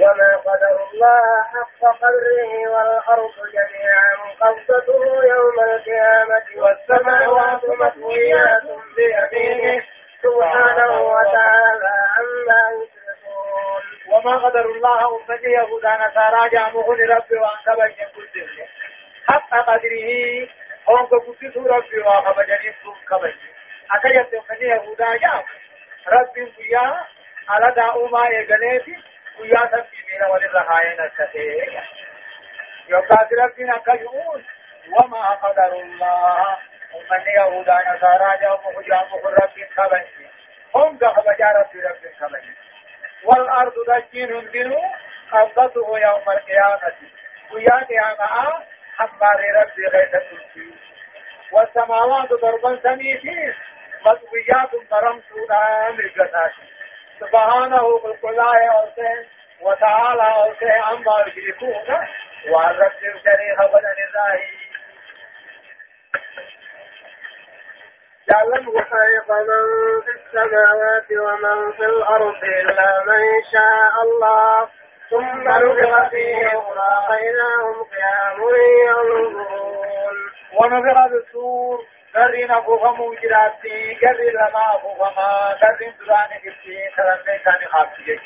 وما 0.00 0.36
قدر 0.46 0.74
الله 0.92 1.42
حق 1.52 1.96
قدره 2.02 2.52
والأرض 2.72 3.34
جميعا 3.52 4.10
قبضته 4.40 5.24
يوم 5.24 5.60
القيامة 5.70 6.46
والسماوات 6.56 7.64
مطويات 7.64 8.62
بيمينه 8.96 9.82
سبحانه 10.22 11.00
وتعالى 11.02 11.94
عما 12.16 12.62
يشركون. 12.78 13.82
وما 14.12 14.36
قدر 14.36 14.64
الله 14.64 15.16
أمتي 15.16 15.46
يهودا 15.50 15.92
نصارى 16.06 16.48
جامعون 16.50 17.00
ربي 17.00 17.36
وأنك 17.36 17.78
بين 17.78 18.06
كل 18.14 18.64
حق 19.28 19.50
قدره 19.54 20.48
أنك 20.88 21.10
كنت 21.26 21.56
ربي 21.56 21.98
وأخبجني 22.00 22.72
ثم 22.82 22.94
كبج 23.10 23.34
أكيد 23.92 24.34
أمتي 24.34 24.64
يهودا 24.64 25.16
جام 25.16 25.42
ربي 26.08 26.46
فيا 26.52 26.96
على 27.48 27.74
داؤما 27.76 28.20
إغنيتي 28.26 28.96
فيا 29.38 29.62
سبي 29.72 29.98
ميرا 30.10 30.26
وللرهاين 30.28 31.00
الكثير 31.00 31.82
يوكاد 32.88 33.28
ربنا 33.42 33.78
كيون. 33.78 34.44
وما 34.92 35.24
قدر 35.34 35.72
الله. 35.72 36.58
أمتي 36.94 37.30
يهودا 37.30 37.78
نصارى 37.88 38.38
جامعون 38.40 38.84
جامعون 38.84 39.34
ربي 39.42 39.64
كبج 39.76 40.06
هم 40.74 40.98
كبجا 40.98 41.48
ربي 41.58 41.80
ربي 41.80 42.08
كبج 42.20 42.44
والأرض 43.24 43.74
دجين 43.88 44.32
هندنو 44.32 44.80
قبضته 45.32 45.98
يوم 45.98 46.30
القيامة. 46.30 46.96
ويا 47.52 47.76
قيامة 47.84 48.26
حمار 48.96 49.40
ربي 49.56 49.86
غيث 49.86 50.14
الكرسي. 50.14 50.74
والسماوات 51.52 52.28
ضربا 52.28 52.80
سميتين. 52.82 53.54
مطويات 54.06 54.70
مرمسونا 54.92 55.90
ملقتاش 55.90 56.54
سبحانه 57.20 57.98
بالقلاء 57.98 58.56
أوسين 58.78 59.26
وتعالى 59.60 60.22
أوسين 60.22 60.70
عما 60.70 61.14
يشركون 61.26 61.96
والرب 62.52 62.92
الشريخ 63.14 63.58
بدن 63.72 63.96
الراهي 64.08 64.48
يعلم 68.28 68.64
خلق 68.70 69.30
من 69.30 70.00
في 70.04 70.10
السماوات 70.18 71.06
ومن 71.12 71.72
في 71.72 71.84
الأرض 71.84 72.44
إلا 72.44 73.04
من 73.06 73.42
شاء 73.52 74.02
الله. 74.02 74.68
ثم 75.10 75.48
نفخ 75.48 76.08
فيه 76.10 76.46
أخرى 76.46 77.06
فإذا 77.08 77.48
هم 77.62 77.82
قيام 77.84 78.38
ينظرون 78.88 80.16
ونفخ 80.54 81.06
بالسور 81.10 81.78
قرين 82.14 82.50
أفوفمو 82.50 83.14
جراتي 83.14 83.94
قرين 83.94 84.32
لما 84.32 84.76
أفوفما 84.76 85.56
قرين 85.62 85.94
دراني 86.06 86.38
كبتي 86.40 86.90
سرمي 86.96 87.38
كان 87.38 87.68
خاصي 87.68 88.20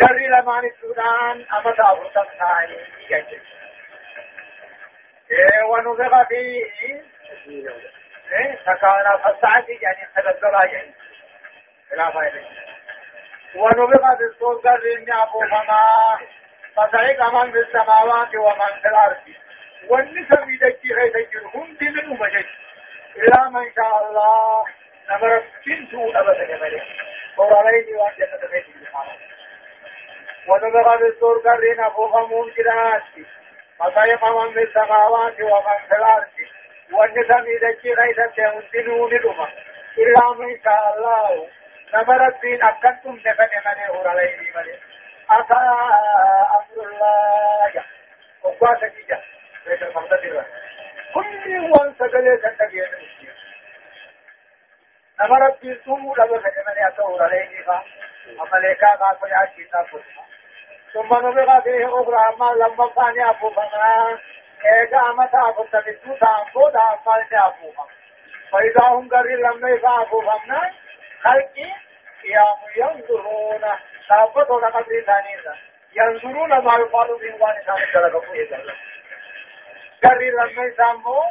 قرين 0.00 0.30
لما 0.30 0.60
نسودان 0.60 1.46
أما 1.56 1.70
تأفرتم 1.76 2.24
ثاني 2.38 2.78
يجب 3.10 3.40
ونفخ 5.68 6.28
فيه 6.28 7.02
سكانا 8.64 9.16
فسعتي 9.16 9.72
يعني 9.82 10.08
تبدلا 10.16 10.64
يعني 10.64 10.94
لا 11.96 12.10
فائدة 12.10 12.40
ونبقى 13.54 14.16
بالصور 14.18 14.54
قرين 14.56 15.12
أبو 15.12 15.40
فما 15.40 15.86
فسعيك 16.76 17.20
من 17.20 17.52
في 17.52 17.58
السماوات 17.58 18.34
ومن 18.34 18.80
في 18.82 18.88
الأرض 18.88 19.16
والنسب 19.88 20.48
يدجي 20.48 20.94
غيث 20.94 21.16
الجرهم 21.16 21.76
دين 21.80 21.98
المجد 21.98 22.46
إلا 23.18 23.48
من 23.48 23.72
شاء 23.76 24.08
الله. 24.08 24.64
نمر 25.10 25.42
سنسو 25.64 26.10
أبدا 26.10 26.44
جمالي 26.44 26.82
وراليه 27.36 27.96
وان 27.96 28.12
جنة 28.18 28.50
بيت 28.50 28.66
الجمال 28.68 29.08
ونبقى 30.48 30.98
بالصور 30.98 31.38
قرين 31.38 31.80
أبو 31.80 32.08
فمون 32.08 32.52
جراتي 32.56 33.26
فسعيك 33.78 34.22
من 34.24 34.58
السماوات 34.58 35.40
ومن 35.40 35.78
في 35.88 35.96
الأرض. 35.96 36.36
والنسب 36.92 37.46
يدجي 37.46 37.94
غيث 37.94 38.18
الجرهم 38.18 38.62
دين 38.72 38.88
إلا 39.98 40.32
من 40.38 40.62
شاء 40.64 40.94
الله. 40.96 41.48
نمر 41.94 42.28
الدين 42.28 42.62
أكنتم 42.62 43.14
نفن 43.26 43.48
من 43.66 44.06
عليه 44.06 44.52
ملي 44.56 44.78
أتى 45.30 45.54
أمر 46.58 46.86
الله. 46.86 47.84
وقوة 48.42 48.88
جيجا 48.88 49.22
بيت 49.66 49.82
المقدس 49.82 50.44
كل 51.18 51.70
وان 51.72 51.94
سجل 51.98 52.38
سنتجين 52.42 52.86
نما 55.20 55.38
ربي 55.38 55.80
سوء 55.84 56.14
لبس 56.18 56.44
من 56.66 56.76
يتور 56.88 57.22
عليه 57.22 57.64
أمريكا 58.42 58.86
قال 58.86 59.16
فيا 59.20 59.52
شيطان 59.56 59.86
ثم 60.92 61.26
نبغى 61.26 61.62
فيه 61.62 61.86
أخرى 62.00 62.36
ما 62.38 62.50
لما 62.60 62.88
كان 62.96 63.28
أبو 63.28 63.50
فما 63.50 64.18
إيجا 64.66 65.02
متى 65.18 65.38
أبو 65.48 65.64
تبتو 65.64 66.14
تأبو 66.14 66.70
تأبو 66.70 67.12
تأبو 67.30 67.72
فإذا 68.52 68.88
هم 68.88 69.08
قرر 69.08 69.36
لما 69.36 69.70
يفعبوا 69.70 70.22
فمنا 70.22 70.70
خلقي 71.22 71.70
قيام 72.22 72.58
ينظرون 72.76 73.64
تأبو 74.08 74.42
تقدر 74.42 75.02
ثانية 75.06 75.54
ينظرون 75.96 76.48
ما 76.48 76.74
يقال 76.74 77.08
من 77.22 77.42
وان 77.42 77.62
ثاني 77.66 77.86
تلقوا 77.92 78.34
إذا 78.34 78.62
قرر 80.04 80.30
لما 80.30 80.64
يسموا 80.64 81.22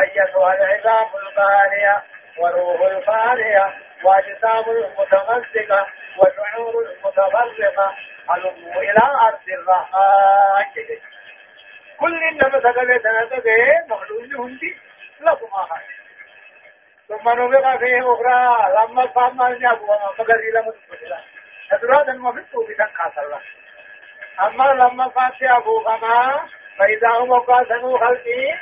أيتها 0.00 0.54
العظام 0.54 1.06
البانية 1.26 2.02
وروح 2.38 2.80
الفانية 2.80 3.74
واجسام 4.04 4.64
المتمزقة 4.76 5.86
وشعور 6.18 6.74
المتفرقة 6.86 7.94
هلموا 8.30 8.82
إلى 8.82 9.00
أرض 9.28 9.48
الرحمن. 9.48 10.96
كل 12.00 12.14
إنما 12.32 12.60
سقل 12.60 13.00
سنتبه 13.02 13.84
مخلوق 13.88 14.20
لهم 14.22 14.48
دي 14.48 14.76
لكم 15.20 15.46
آخر. 15.52 15.80
ثم 17.08 17.28
نبقى 17.28 17.78
فيه 17.78 18.00
أخرى 18.12 18.72
لما 18.76 19.06
فهم 19.06 19.42
النبوة 19.42 19.96
مقرر 20.18 20.50
لهم 20.54 20.68
الفتلة 20.68 21.18
أدراد 21.72 22.08
المفتو 22.08 22.64
بتنقى 22.66 23.22
الله 23.24 23.40
أما 24.40 24.64
لما 24.64 25.08
فات 25.08 25.42
أبو 25.42 25.80
فإذا 26.78 27.08
هم 27.08 27.32
قاسموا 27.32 27.98
خلقي 27.98 28.54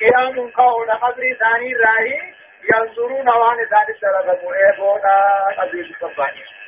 قيام 0.00 0.50
قول 0.50 0.90
قبر 0.90 1.22
ثاني 1.40 1.74
راهي 1.74 2.32
ينظرون 2.74 3.28
وان 3.28 3.56
ثاني 3.70 3.98
ترغبوا 4.00 4.54
إيبونا 4.54 5.16
قبل 5.58 5.84
سبحانه 5.84 6.62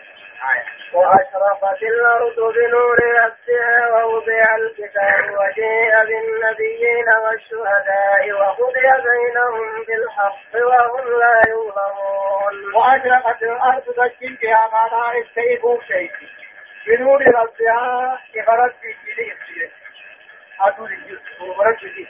وأشرقت 0.95 1.83
الأرض 1.83 2.37
بنور 2.55 2.99
نفسها 3.25 3.89
ووضع 3.93 4.57
الكتاب 4.57 5.25
وجيء 5.39 5.93
بالنبيين 6.09 7.09
والشهداء 7.23 8.33
وقضي 8.33 8.87
بينهم 9.09 9.85
بالحق 9.87 10.53
وهم 10.55 11.21
لا 11.21 11.41
يظلمون. 11.49 12.75
وأشرقت 12.75 13.43
الأرض 13.43 13.83
تشكيل 13.83 14.39
يا 14.43 14.65
مانا 14.73 15.23
استيقوا 15.23 15.81
شيء. 15.83 16.11
بنور 16.87 17.23
ربها 17.23 18.19
إخرت 18.37 18.75
في 18.81 19.84
جيل 20.61 20.61
أدول 20.61 20.93
الجزء 20.93 22.09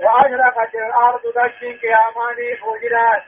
وأشرقت 0.00 0.74
الأرض 0.74 1.20
تشكيل 1.20 1.84
يا 1.84 1.98
ماني 2.16 2.56
فوجرات 2.56 3.24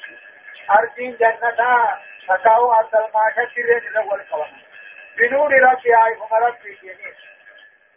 أرضين 0.71 1.17
جنتا 1.17 2.01
فتاو 2.29 2.73
أرض 2.73 2.95
الماشة 2.95 3.55
لين 3.57 3.77
الأول 3.91 4.23
قوام 4.31 4.49
بنور 5.19 5.53
ربها 5.53 6.13
إفهم 6.13 6.45
ربي 6.45 6.79
جميل 6.83 7.15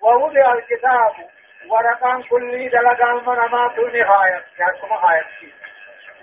ووضع 0.01 0.53
الكتاب 0.53 1.29
ورقان 1.67 2.23
كل 2.23 2.69
دلقان 2.69 3.15
من 3.15 3.39
أمات 3.39 3.79
نهاية 3.79 4.43
يعني 4.59 4.77
كما 4.81 4.95
هاية 4.95 5.25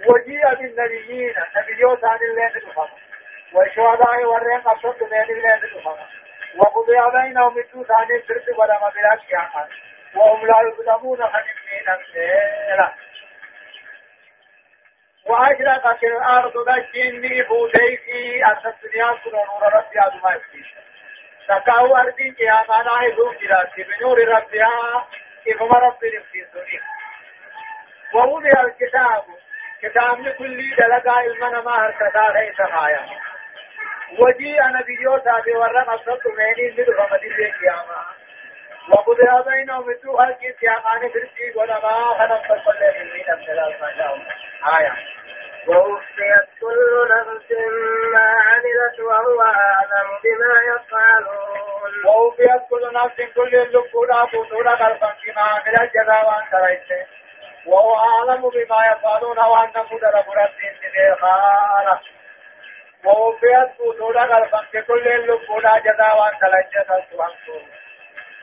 وجيء 0.06 0.54
بالنبيين 0.54 1.34
نبيوت 1.56 2.04
عن 2.04 2.18
الله 2.30 2.48
تفهم 2.48 2.88
والشهداء 3.52 4.24
والرين 4.24 4.60
قصد 4.60 5.02
من 5.02 5.20
الله 5.30 5.56
تفهم 5.56 5.96
وقضي 6.58 7.18
بينهم 7.18 7.58
الدوس 7.58 7.90
عن 7.90 8.06
الفرد 8.16 8.58
ولما 8.58 8.88
بلا 8.94 9.16
كيامان 9.28 9.68
وهم 10.14 10.46
لا 10.46 10.54
يظلمون 10.68 11.18
خنمين 11.18 11.88
أمثيلا 11.88 12.92
وأشرقت 15.26 16.02
الأرض 16.04 16.52
دجيني 16.68 17.42
بوديكي 17.42 18.44
أن 18.44 18.56
الدنيا 18.66 19.18
سنور 19.24 19.74
ربي 19.74 20.00
أدوما 20.00 20.40
تكاو 21.48 21.96
أرضي 21.96 22.30
قيامان 22.30 22.88
عيدون 22.88 23.36
جراتي 23.36 23.82
بنور 23.82 24.18
ربها 24.18 25.06
إفهم 25.48 25.72
ربي 25.72 26.18
نفسي 26.18 26.80
ووضع 28.14 28.60
الكتاب. 28.60 29.24
كتاب 29.82 30.20
لكل 30.20 30.76
دلقا 30.76 31.20
إلمنا 31.20 31.60
ما 31.60 31.70
هركتا 31.70 32.32
ليس 32.32 32.60
غاية 32.60 33.04
وجيء 34.18 34.62
نبيوتا 34.62 35.42
بورق 35.46 35.90
أصدق 35.90 36.22
ميني 36.38 36.70
لدفع 36.70 37.06
مدل 37.12 37.44
القيامة. 37.44 37.98
وقضي 38.90 39.50
بينهم 39.50 39.90
الدو 39.90 40.16
خلق 40.16 40.38
القيامان 40.50 41.10
فرسي 41.12 41.52
ولما 41.56 41.94
خلق 42.18 42.46
كل 42.64 42.80
من 43.14 43.30
أبدال 43.30 43.76
ما 43.80 43.90
شاء 43.98 44.14
آية. 44.78 44.92
ووفيت 45.68 46.48
كل 46.60 47.08
نفس 47.10 47.50
ما 48.12 48.26
عملت 48.46 49.00
وهو 49.00 49.42
أعلم 49.42 50.08
بما 50.24 50.54
يفعلون. 50.70 51.92
ووفيت 52.06 52.62
كل 52.70 52.92
نفس 52.94 53.34
كل 53.34 53.54
اللقونا 53.56 54.24
بطولة 54.24 54.70
قلبا 54.70 55.14
بما 55.24 55.42
عمل 55.42 55.80
الجزاء 55.80 56.28
وان 56.28 56.44
تريته 56.52 57.06
وهو 57.66 57.94
أعلم 57.96 58.40
بما 58.48 58.78
يفعلون 58.92 59.38
وأن 59.38 59.84
مدر 59.92 60.14
مرسين 60.28 60.74
بخارة 60.94 62.00
ووفيت 63.04 63.70
بطولة 63.80 64.22
قلبا 64.22 64.80
كل 64.86 65.08
اللقونا 65.08 65.78
جزاء 65.78 66.18
وان 66.20 66.38
تريته 66.40 67.04
سبحانه 67.10 67.66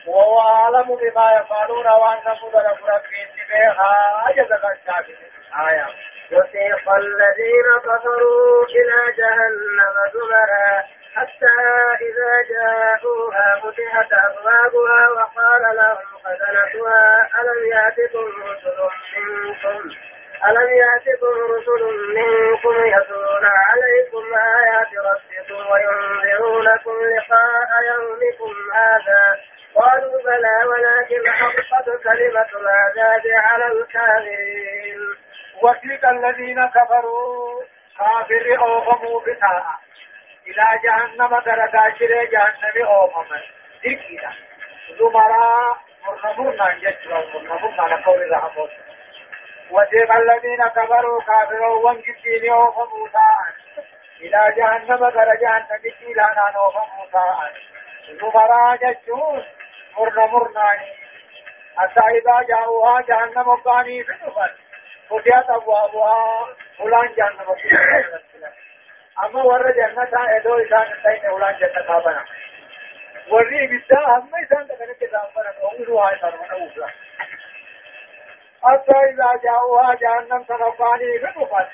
وهو 0.06 0.40
أعلم 0.40 0.96
بما 0.96 1.32
يفعلون 1.40 1.86
وأن 1.86 2.18
مدر 2.42 2.66
مرسين 2.82 3.28
بخارة 3.50 4.32
جزاء 4.36 4.72
الشافعين 4.72 5.32
آية 5.68 5.86
وسيق 6.32 6.94
الذين 6.94 7.68
كفروا 7.84 8.64
إلى 8.64 8.98
جهنم 9.18 9.94
زمرا 10.14 10.82
حتى 11.16 11.54
إذا 12.00 12.32
جاءوها 12.52 13.60
فتحت 13.62 14.12
أبوابها 14.12 15.08
وقال 15.16 15.62
لهم 15.76 15.98
خزنتها 16.24 17.28
ألم 17.40 17.60
يأتكم 17.72 18.42
رسل 18.42 18.78
منكم 19.16 19.88
ألم 20.48 20.68
يأتكم 20.82 21.34
رسل 21.54 21.82
منكم 22.16 22.86
يتلون 22.86 23.44
عليكم 23.44 24.24
آيات 24.34 24.90
ربكم 25.08 25.70
وينذرونكم 25.70 26.92
لقاء 27.16 27.68
يومكم 27.90 28.52
هذا؟ 28.74 29.40
قالوا 29.74 30.22
بلى 30.22 30.56
ولكن 30.68 31.30
حقت 31.30 31.84
كلمة 32.04 32.50
العذاب 32.60 33.22
على 33.26 33.66
الكافرين. 33.66 35.00
وسيق 35.62 36.06
الذين 36.08 36.68
كفروا 36.68 37.62
كافر 37.98 38.58
أوغموا 38.58 39.20
بتاعة 39.20 39.78
إلى 40.46 40.80
جهنم 40.84 41.38
درجاشر 41.46 42.24
جهنم 42.24 42.86
أوغم 42.86 43.26
ذكرا 43.84 44.32
زمراء 44.98 45.76
مرنمرنا 46.06 46.72
يجرى 46.72 47.24
مرنمرنا 47.34 47.94
لقول 47.94 48.22
الرحمن 48.22 48.91
وسيق 49.72 50.12
الذين 50.12 50.62
كفروا 50.68 51.20
كافروا 51.20 51.90
أوغموا 52.50 53.08
تاعة 53.12 53.52
إلى 54.20 54.54
جهنم 54.56 55.08
درجان 55.08 55.66
نبكي 55.72 56.12
لنا 56.12 56.52
أوغموا 56.56 57.06
تاعة 57.12 57.50
زمراء 58.20 58.76
جتون 58.76 59.42
مرنمرنا 59.98 60.70
حتى 61.76 62.00
إذا 62.00 62.46
جاءوها 62.48 63.00
جهنم 63.00 63.54
قاني 63.54 64.04
في 64.04 64.12
النفر 64.12 64.54
فتحت 65.10 65.50
أبوابها 65.50 66.46
فلان 66.78 67.14
جهنم 67.16 67.56
أما 69.24 69.42
ور 69.42 69.72
جنة 69.72 70.36
إدو 70.36 70.54
إسان 70.58 70.86
تين 71.02 71.30
فلان 71.30 71.56
جنة 71.58 71.98
بنا 71.98 72.24
وري 73.30 73.66
بدا 73.66 74.00
هم 74.08 74.30
إسان 74.44 74.68
تكن 74.68 74.92
كتاب 75.00 75.28
بنا 75.36 75.52
أولو 75.62 75.98
هاي 76.00 76.18
سرمنا 76.20 76.52
أولا 76.52 76.88
حتى 78.64 78.92
إذا 79.10 79.40
جاءوها 79.44 79.94
جهنم 79.94 80.42
تنفاني 80.42 81.18
فنفت 81.18 81.68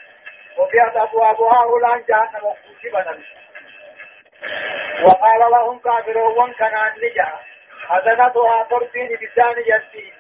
وفتحت 0.59 0.97
أبوابها 0.97 1.63
فلان 1.69 2.05
جهنم 2.09 2.45
وكوشي 2.45 2.89
بنا 2.91 3.19
وقال 5.05 5.51
لهم 5.51 5.79
كافرون 5.79 6.53
كان 6.53 6.93
نجا 7.03 7.33
حسنتها 7.89 8.63
ترسين 8.71 9.09
بسان 9.09 9.57
يسين 9.67 10.13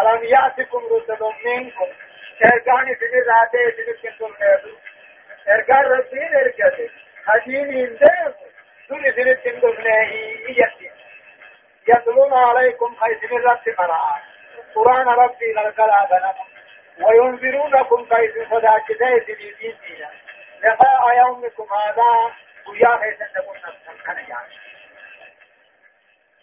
ألم 0.00 0.24
يأتكم 0.24 0.82
رسل 0.92 1.22
منكم؟ 1.44 1.86
ارجعني 2.44 2.94
في 2.96 3.04
ذاته 3.26 3.70
في 3.76 4.08
كنتم 4.08 4.34
نيرو 4.40 4.76
ارجع 5.48 5.80
ربين 5.80 6.36
ارجعته 6.36 6.90
حدين 7.26 7.76
يندم 7.76 8.34
سوري 8.88 9.12
في 9.12 9.34
كنتم 9.50 9.82
نيهي 9.82 10.42
يتي 10.48 10.90
يتلون 11.88 12.32
عليكم 12.32 12.94
خيث 12.94 13.32
من 13.32 13.38
رب 13.38 13.68
قراءة 13.78 14.33
قرآن 14.74 15.08
ربي 15.08 15.52
للقلاء 15.52 16.06
بنا 16.10 16.34
وينذرونكم 17.06 18.04
كيف 18.04 18.50
صداكته 18.50 19.18
في 19.26 19.34
ديننا 19.34 20.10
لقاء 20.62 21.16
يومكم 21.18 21.66
هذا. 21.74 22.34
ويا 22.68 22.96
خيث 22.96 23.18
تكون 23.34 23.56
نفسا 23.56 24.04
كان 24.06 24.16
يعني 24.16 24.54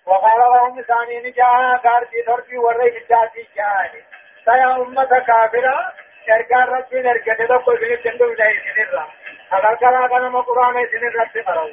وقال 0.06 0.40
لهم 0.40 0.82
ثاني 0.82 1.30
نجاها 1.30 1.78
كارتي 1.84 2.22
تربي 2.28 2.58
وري 2.58 2.90
بجاتي 2.90 3.48
جاني 3.56 4.04
سيا 4.46 4.76
أمة 4.76 5.20
كافرة 5.28 5.94
ارجع 6.30 6.66
ربي 6.66 7.02
نرجع 7.02 7.34
تدق 7.34 7.70
في 7.76 7.94
الجنة 7.94 8.36
جاي 8.36 8.60
سنرا 8.76 9.08
أگر 9.52 9.76
كلا 9.76 10.08
كنا 10.08 10.30
ما 10.30 10.42
قرآن 10.42 10.74
سنرا 10.92 11.26
تقرأ 11.34 11.66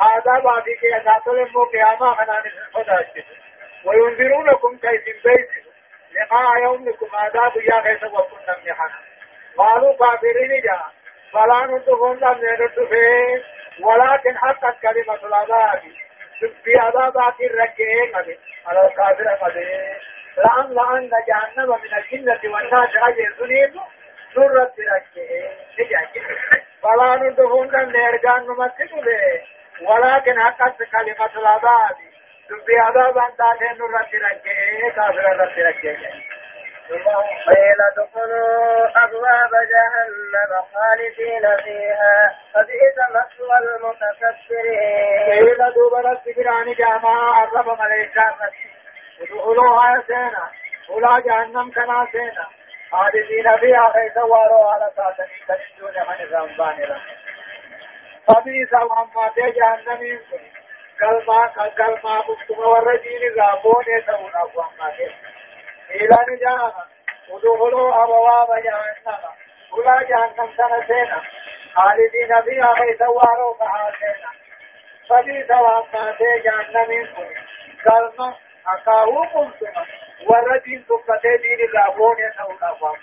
هذا 0.00 0.40
بعدي 0.44 0.74
كي 0.74 0.96
أساتل 0.96 1.52
مو 1.54 1.64
قيامة 1.64 2.14
خنا 2.14 2.42
نسخدا 2.46 3.06
وينذرونكم 3.84 4.78
كيف 4.78 5.26
بيت 5.26 5.71
لقاء 6.14 6.62
يومكم 6.62 7.06
عذاب 7.14 7.56
يا 7.56 7.80
غيث 7.80 8.04
وكنا 8.04 8.56
منحنا 8.64 8.98
قالوا 9.58 9.96
كافرين 9.98 10.60
جاء 10.60 10.86
فلا 11.32 11.66
نتقون 11.76 12.16
لم 12.18 12.38
يردفه 12.42 13.42
ولكن 13.80 14.38
حقت 14.38 14.80
كلمة 14.82 15.18
العذاب 15.26 15.82
في 16.64 16.76
عذابات 16.78 17.40
الرجين 17.40 18.36
على 18.66 18.86
الكافر 18.86 19.28
قدير 19.28 20.00
لأن 20.36 20.74
لأن 20.74 21.10
جهنم 21.28 21.68
من 21.68 21.94
الجنة 21.98 22.54
والناس 22.54 22.96
أجل 22.96 23.34
سنين 23.38 23.80
رجين 24.36 25.02
فلا 26.82 27.16
نتقون 27.30 27.66
لم 27.68 27.96
يرجان 27.96 28.46
نمثل 28.46 29.04
ولكن 29.82 30.40
حقت 30.42 30.76
كلمة 30.82 31.30
العذاب 31.36 31.96
في 32.66 32.78
عذاب 32.78 33.18
أن 33.18 33.36
تاتين 33.36 33.78
نرد 33.78 34.14
رجين 34.14 34.90
كافر 34.90 35.36
رد 35.40 35.58
رجين 35.58 35.98
قيل 37.46 37.80
ادخلوا 37.92 39.04
أبواب 39.04 39.50
جهنم 39.72 40.50
خالدين 40.74 41.56
فيها 41.56 42.34
فبئس 42.54 42.96
مثوى 43.10 43.58
المتكبرين 43.58 45.32
قيل 45.32 45.72
دوبر 45.74 46.12
السبران 46.12 46.72
جامعة 46.72 47.44
الرب 47.44 47.68
ملائكة 47.80 48.34
ادخلوها 49.20 50.02
سينا 50.06 50.50
ولا 50.90 51.18
جهنم 51.20 51.70
كنا 51.70 52.06
سينا 52.12 52.46
خالدين 52.90 53.56
فيها 53.56 53.92
كيس 53.92 54.16
وارو 54.16 54.68
على 54.68 54.90
ساتني 54.96 55.38
تنجون 55.48 55.94
من 56.08 56.26
زنبان 56.30 56.98
فبئس 58.28 58.72
وما 58.72 59.30
جهنم 59.36 60.02
يمكن 60.06 60.61
كلمة 61.02 61.68
كلمة 61.76 62.18
مكتومة 62.18 62.66
والرجين 62.68 63.34
زابون 63.36 63.84
يتون 63.88 64.30
أبوان 64.34 64.68
إلى 65.90 66.18
نجاة 66.30 66.72
ودخلوا 67.30 68.04
أبواب 68.04 68.48
جهنم 68.64 69.18
ولا 69.72 70.02
جهنم 70.02 70.48
سنتين 70.56 71.10
خالدين 71.74 72.42
فيها 72.44 72.74
كيس 72.74 73.00
وارو 73.00 73.54
فحاسين 73.54 74.24
فبي 75.08 75.46
سواء 75.48 75.86
جهنم 76.44 77.08
كلمة 77.84 78.34
أكاو 78.66 79.22
قلتما 79.22 79.86
والرجل 80.28 80.84
تبتي 80.88 81.36
دين 81.42 81.68
الأبون 81.68 82.16
يسوء 82.18 82.54
الأفوام 82.54 82.96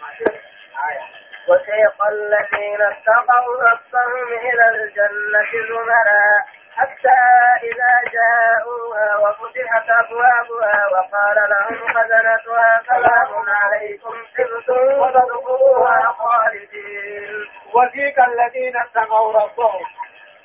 وسيق 1.48 1.98
الذين 2.12 2.82
اتقوا 2.82 3.64
ربهم 3.64 4.28
إلى 4.34 4.70
الجنة 4.70 5.68
زمرا 5.70 6.59
حتى 6.80 7.20
إذا 7.64 7.94
جاءوها 8.14 9.18
وفتحت 9.18 9.90
أبوابها 9.90 10.88
وقال 10.92 11.38
لهم 11.50 11.94
خزنتها 11.94 12.82
سلام 12.88 13.32
عليكم 13.50 14.14
طبتم 14.38 15.12
فادخلوها 15.14 16.16
خالدين. 16.20 17.48
وفيك 17.76 18.20
الذين 18.20 18.78
اتقوا 18.78 19.34
ربهم. 19.34 19.86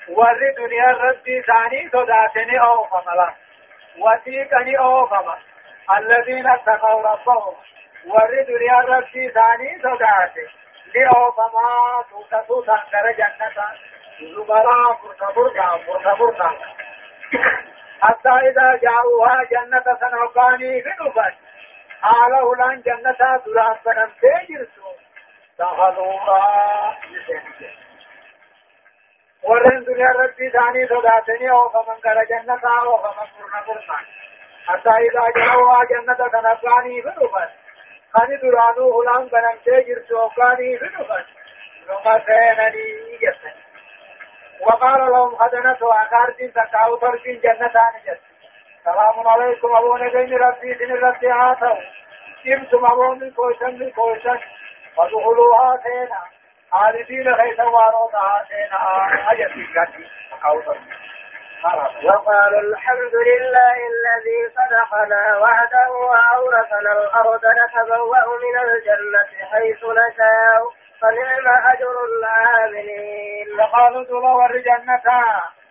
ور 0.09 0.39
دنيا 0.59 0.91
ربي 0.91 1.43
ثاني 1.43 1.91
صداتني 1.93 2.61
أو 2.61 2.85
فملا 2.85 3.35
وفيكني 3.99 4.79
أو 4.79 5.07
فما 5.07 5.39
الذين 5.99 6.49
اتقوا 6.49 7.03
ربهم. 7.03 7.55
ور 8.07 8.43
دنيا 8.49 8.81
ربي 8.97 9.29
ثاني 9.29 9.79
صداتني 9.83 10.65
لأو 10.95 11.33
فما 11.33 12.05
توتا 12.11 12.43
توتا 12.49 13.13
جنة 13.19 13.94
زمرا 14.21 14.99
مرتبرقا 15.05 15.81
مرتبرقا 15.89 16.51
حتى 18.01 18.29
إذا 18.29 18.77
جاءوها 18.83 19.45
جنة 19.45 19.85
سنوكاني 20.01 20.83
غنفا 20.83 21.35
حاله 22.03 22.57
لأن 22.57 22.83
جنة 22.83 23.13
دران 23.47 23.77
بنم 23.87 24.11
تجرسو 24.23 24.89
دخلوها 25.59 26.99
ورن 29.43 29.85
دنيا 29.85 30.07
ربي 30.07 30.51
ثاني 30.51 30.87
صداتني 30.89 31.51
أو 31.51 31.69
فمن 31.69 31.95
قال 32.05 32.27
جنة 32.29 32.61
أو 32.83 32.97
فمن 32.99 33.27
مرتبرقا 33.41 33.97
حتى 34.67 34.91
إذا 34.91 35.31
جاءوها 35.37 35.85
جنة 35.85 36.17
سنوكاني 36.17 37.01
غنفا 37.01 37.49
خاني 38.13 38.37
درانو 38.37 39.01
هلان 39.03 39.29
بنم 39.29 39.59
تجرسو 39.65 40.29
كاني 40.29 40.77
غنفا 40.77 41.25
نما 41.89 42.25
سينني 42.27 43.19
يسن 43.23 43.64
وقال 44.61 45.11
لهم 45.13 45.37
خزنة 45.37 45.79
أكارتين 45.83 46.53
تكاو 46.53 46.97
تركين 46.97 47.41
جنة 47.41 47.67
آنجت 47.67 48.21
سلام 48.85 49.29
عليكم 49.29 49.77
أبو 49.77 49.97
نجين 49.97 50.39
ربي 50.39 50.75
سن 50.75 50.93
ربي 50.93 51.33
آتوا 51.33 51.77
إمتم 52.49 52.87
أبو 52.87 53.15
من 53.15 53.31
كوشن 53.31 53.79
من 53.79 53.91
كوشن 53.91 54.39
فدخلوها 54.97 55.77
سينا 55.83 56.19
خالدين 56.71 57.35
خيس 57.35 57.59
واروتها 57.61 58.45
سينا 58.49 58.79
أجت 59.33 59.53
بكاتي 59.57 60.11
تكاو 60.31 60.61
تركين 60.61 60.99
وقالوا 62.05 62.61
الحمد 62.61 63.15
لله 63.15 63.77
الذي 63.93 64.41
صدقنا 64.57 65.39
وعده 65.39 65.91
وأورثنا 65.91 66.93
الأرض 66.93 67.41
نتبوأ 67.45 68.37
من 68.45 68.59
الجنة 68.65 69.49
حيث 69.53 69.85
نشاء. 69.85 70.84
فنعم 71.01 71.47
أجر 71.73 71.95
العاملين 72.05 73.61
وقالوا 73.61 74.05
دوبا 74.05 74.29
ور 74.29 74.59
جنة 74.59 75.25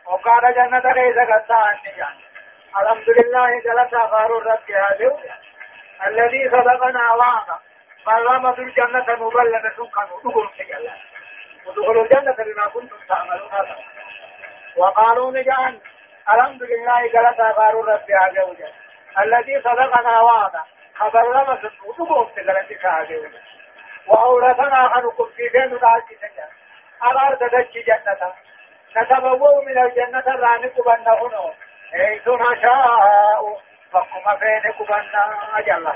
وقال 0.05 0.53
جنة 0.55 0.93
ليس 0.93 1.17
قطعا 1.17 1.74
الحمد 2.82 3.09
لله 3.09 3.59
جلس 3.59 3.93
غار 3.93 4.38
الرب 4.38 4.71
هذا 4.71 5.17
الذي 6.07 6.49
صدقنا 6.49 7.13
وعدا 7.13 7.57
قال 8.05 8.55
في 8.55 8.61
الجنة 8.61 9.26
مبلغة 9.26 9.89
كانوا 9.95 10.19
دخلوا 10.24 10.49
الجنة. 10.59 10.93
ودخلوا 11.65 12.03
الجنة 12.03 12.36
بما 12.38 12.67
كنتم 12.74 12.97
تعملون. 13.09 13.49
وقالوا 14.78 15.32
نجان 15.32 15.80
الحمد 16.30 16.63
لله 16.63 17.07
جلس 17.07 17.39
غار 17.39 17.80
الرب 17.80 18.11
هذا 18.11 18.71
الذي 19.24 19.61
صدقنا 19.61 20.21
وعدا 20.21 20.63
خبر 20.95 21.32
لما 21.32 21.55
تدخلوا 21.55 22.28
الجنة. 23.01 23.39
وأورثنا 24.07 24.89
خلق 24.89 25.29
في 25.35 25.49
بين 25.49 25.63
العاجي 25.77 26.15
سجا 26.21 26.47
أرار 27.03 27.35
تدجي 27.35 27.81
جنة. 27.81 28.33
نتبوأ 28.97 29.61
من 29.65 29.77
الجنة 29.77 30.23
رانق 30.27 30.75
بنهن 30.85 31.53
حيث 31.91 32.27
نشاء 32.27 33.57
فقم 33.91 34.37
فينك 34.37 34.81
بنا 34.81 35.23
أجل 35.59 35.87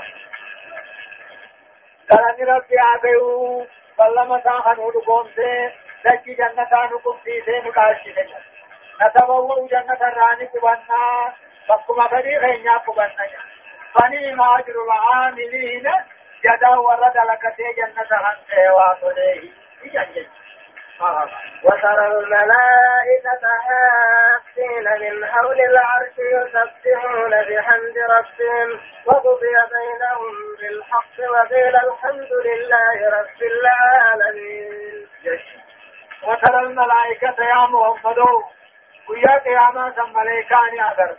قالني 2.10 2.44
ربي 2.52 2.76
آبيو 2.94 3.66
بلما 3.98 4.40
ساخن 4.44 4.78
ودقوم 4.78 5.28
سي 5.36 5.72
دجي 6.04 6.34
جنة 6.34 6.68
نقم 6.72 7.18
في 7.24 7.42
سين 7.44 7.72
العاجي 7.72 8.12
سجا 8.12 8.40
نتبوأ 9.02 9.68
جنة 9.68 9.98
رانق 10.00 10.52
بنا 10.62 11.34
فقم 11.68 12.08
فينك 12.08 12.90
بنا 12.96 13.14
فني 13.94 14.34
ما 14.34 14.58
أجر 14.58 14.74
العاملين. 14.84 15.92
جدا 16.44 16.78
ورد 16.78 17.16
لك 17.16 17.42
جنة 17.76 18.10
هنته 18.10 18.72
واتليه 18.74 19.50
وترى 21.64 22.06
الملائكة 22.06 23.42
حافين 23.66 24.84
من 25.00 25.26
حول 25.26 25.60
العرش 25.60 26.18
يسبحون 26.18 27.30
بحمد 27.30 27.96
ربهم 28.10 28.80
وقضي 29.06 29.54
بينهم 29.74 30.34
بالحق 30.60 31.30
وقيل 31.30 31.76
الحمد 31.76 32.32
لله 32.46 33.18
رب 33.18 33.42
العالمين. 33.42 35.08
وترى 36.22 36.60
الملائكة 36.60 37.44
يا 37.44 37.66
محمد 37.66 38.18
ويا 39.08 39.38
قيامة 39.38 40.04
الملائكة 40.04 40.90
أدرك 40.92 41.18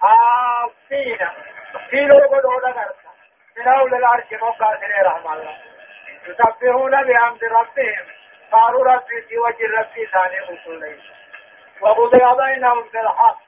حافين 0.00 1.18
في 1.90 1.96
لوغو 1.96 2.58
أدرك 2.58 3.03
من 3.56 3.68
أول 3.68 3.94
العرش 3.94 4.32
موقع 4.32 4.78
رحمة 5.02 5.32
الله. 5.32 5.56
يسبحون 6.28 7.02
بحمد 7.02 7.44
ربهم. 7.44 8.06
قالوا 8.52 8.84
ربي 8.84 9.22
في 9.28 9.38
وجه 9.38 9.78
ربي 9.78 10.06
ثاني 10.06 10.40
أصولي 10.40 10.98
وقضي 11.80 12.44
بينهم 12.44 12.88
بالحق. 12.92 13.38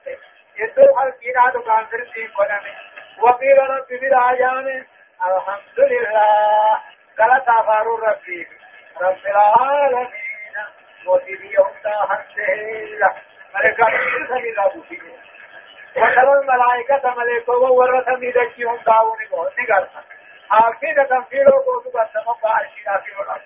يدو 0.56 1.00
الكينات 1.00 1.52
كان 1.52 1.86
فرسي 1.86 2.26
قدمي. 2.26 2.74
وقيل 3.18 3.58
ربي 3.58 3.96
بالعجام 3.96 4.86
الحمد 5.26 5.78
لله. 5.78 6.78
قال 7.18 7.44
تغفر 7.44 7.86
ربي. 8.08 8.48
رب 9.00 9.26
العالمين. 9.26 10.16
وفي 11.06 11.50
يوم 11.54 11.72
تاهنته 11.82 13.16
ملكة 13.54 13.86
سبيل 14.28 14.58
أبو 14.60 14.82
وترى 15.96 16.32
الملائكة 16.40 17.14
ملائكة 17.14 17.52
وورث 17.52 18.08
ميدكيهم 18.08 18.76
داون 18.86 19.18
نقرأ 19.58 19.88
عقيدة 20.50 21.04
تنفيره 21.04 21.50
قوتو 21.50 21.90
بسمم 21.90 22.34
بارشينا 22.42 23.00
في 23.04 23.22
الأرض 23.22 23.42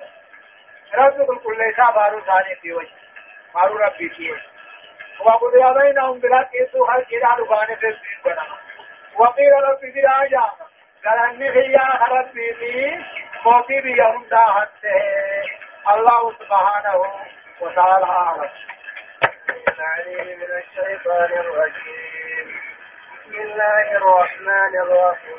رب 0.94 1.38
كل 1.38 1.59
ليس 1.59 1.76
بارو 1.76 2.20
ثاني 2.20 2.55
في 2.62 2.72
وجه. 2.72 2.88
بارو 3.55 3.76
ربي 3.76 4.09
في 4.11 4.32
وجه. 4.32 4.42
وقضي 5.20 5.80
بينهم 5.80 6.18
بالحق 6.18 6.51
يسوع 6.55 6.86
خلق 6.94 7.07
إلى 7.12 7.42
ربان 7.42 7.76
في 7.76 7.86
الدين 7.86 8.36
وقيل 9.18 9.53
ربي 9.53 9.92
في 9.92 10.07
آجام 10.07 10.51
قال 11.05 11.18
أني 11.28 11.48
هي 11.51 11.76
ربي 12.09 12.55
في 12.55 13.05
موتي 13.44 13.80
بيهم 13.80 14.24
داهته 14.30 15.01
الله 15.94 16.32
سبحانه 16.32 16.96
وتعالى 17.61 18.05
أعلم. 18.05 18.51
من 20.40 20.42
الشيطان 20.59 21.32
الرجيم 21.32 22.09
بسم 23.31 23.41
الله 23.41 23.97
الرحمن 23.97 24.72
الرحيم. 24.83 25.39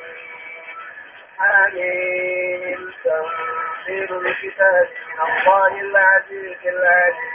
حميم 1.38 2.92
تنزيل 3.04 4.26
الكتاب 4.26 4.88
من 5.08 5.20
الله 5.20 5.80
العزيز 5.80 6.66
العليم. 6.66 7.32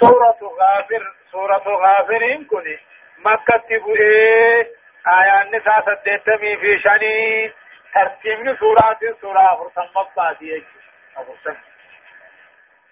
سورة 0.00 0.40
غافر 0.60 1.02
سورة 1.32 1.66
غافر 1.66 2.22
كني 2.50 2.78
مكة 3.18 3.56
تبوئي 3.68 4.60
آية 5.06 5.42
النساء 5.42 5.80
سدتمي 5.86 6.56
في 6.56 6.78
شني 6.78 7.52
ترتيب 7.94 8.56
سورة 8.56 8.98
سورة 9.20 9.56
فرسم 9.56 9.88
مبادية 9.96 10.62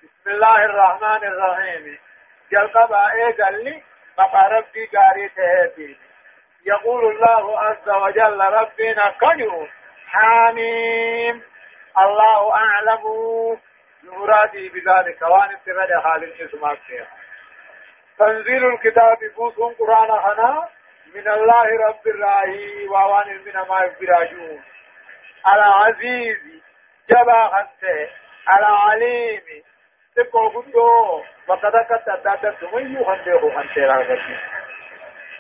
بسم 0.03 0.31
الله 0.31 0.65
الرحمن 0.65 1.29
الرحيم. 1.29 1.99
جلقبا 2.53 3.13
إيه 3.13 3.37
قال 3.45 3.65
لي 3.65 3.83
مقارب 4.19 4.65
في 4.73 4.87
قاري 4.87 5.29
تهدي 5.29 6.06
يقول 6.67 7.05
الله 7.05 7.61
عز 7.61 7.89
وجل 7.89 8.41
ربنا 8.41 9.11
كنو 9.21 9.67
حاميم 10.07 11.43
الله 11.99 12.55
أعلم. 12.55 13.03
بمرادي 14.03 14.69
بذلك. 14.69 15.23
وان 15.23 15.51
خالد 16.01 16.41
اسمه 16.41 16.75
فيها 16.75 17.07
تنزيل 18.19 18.67
الكتاب 18.67 19.19
فوسهم 19.37 19.75
قرآن 19.79 20.11
هنا 20.11 20.69
من 21.15 21.29
الله 21.29 21.67
رب 21.89 22.07
الراهي 22.07 22.89
ووان 22.89 23.29
من 23.29 23.53
ما 23.53 23.85
يفراجون 23.85 24.63
على 25.47 25.63
عزيز 25.63 26.63
جبا 27.11 27.51
خنته 28.49 28.67
عليم 28.67 29.43
تكو 30.17 30.49
قدو. 30.49 31.23
وقد 31.49 31.73
كتت 31.91 32.27
تميو 32.61 33.05
خنته 33.05 33.51
خنته 33.57 33.87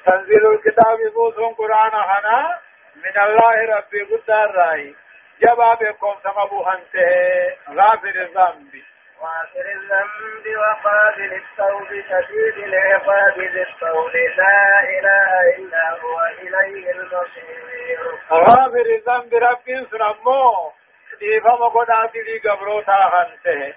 تنزيل 0.07 0.46
الكتاب 0.46 0.98
فوسهم 1.14 1.54
قرآن 1.54 1.94
هنا 1.94 2.59
من 2.96 3.22
الله 3.22 3.76
رب 3.76 3.92
قدر 4.11 4.50
راهي 4.54 4.94
جبا 5.42 5.74
بكم 5.74 6.14
سمبو 6.22 6.64
خنته 6.64 7.57
غافر 7.74 8.09
الذنب. 8.09 8.72
غافر 9.20 9.66
الذنب 9.74 10.44
وقابل 10.57 11.32
التوب 11.32 11.88
شديد 11.88 12.57
العقاب 12.64 13.40
ذي 13.40 13.62
الطول. 13.62 14.12
لا 14.12 14.80
إله 14.98 15.57
إلا 15.57 16.00
هو 16.00 16.20
إليه 16.42 16.90
المصير. 16.90 18.00
غافر 18.30 18.86
الذنب 18.96 19.34
رب 19.34 19.86
سنمو. 19.90 20.72
ديفم 21.20 21.64
قدات 21.64 22.14
لي 22.14 22.38
قبروتا 22.38 23.11
خنته 23.11 23.74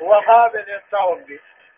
وقابل 0.00 0.66
التوب. 0.70 1.26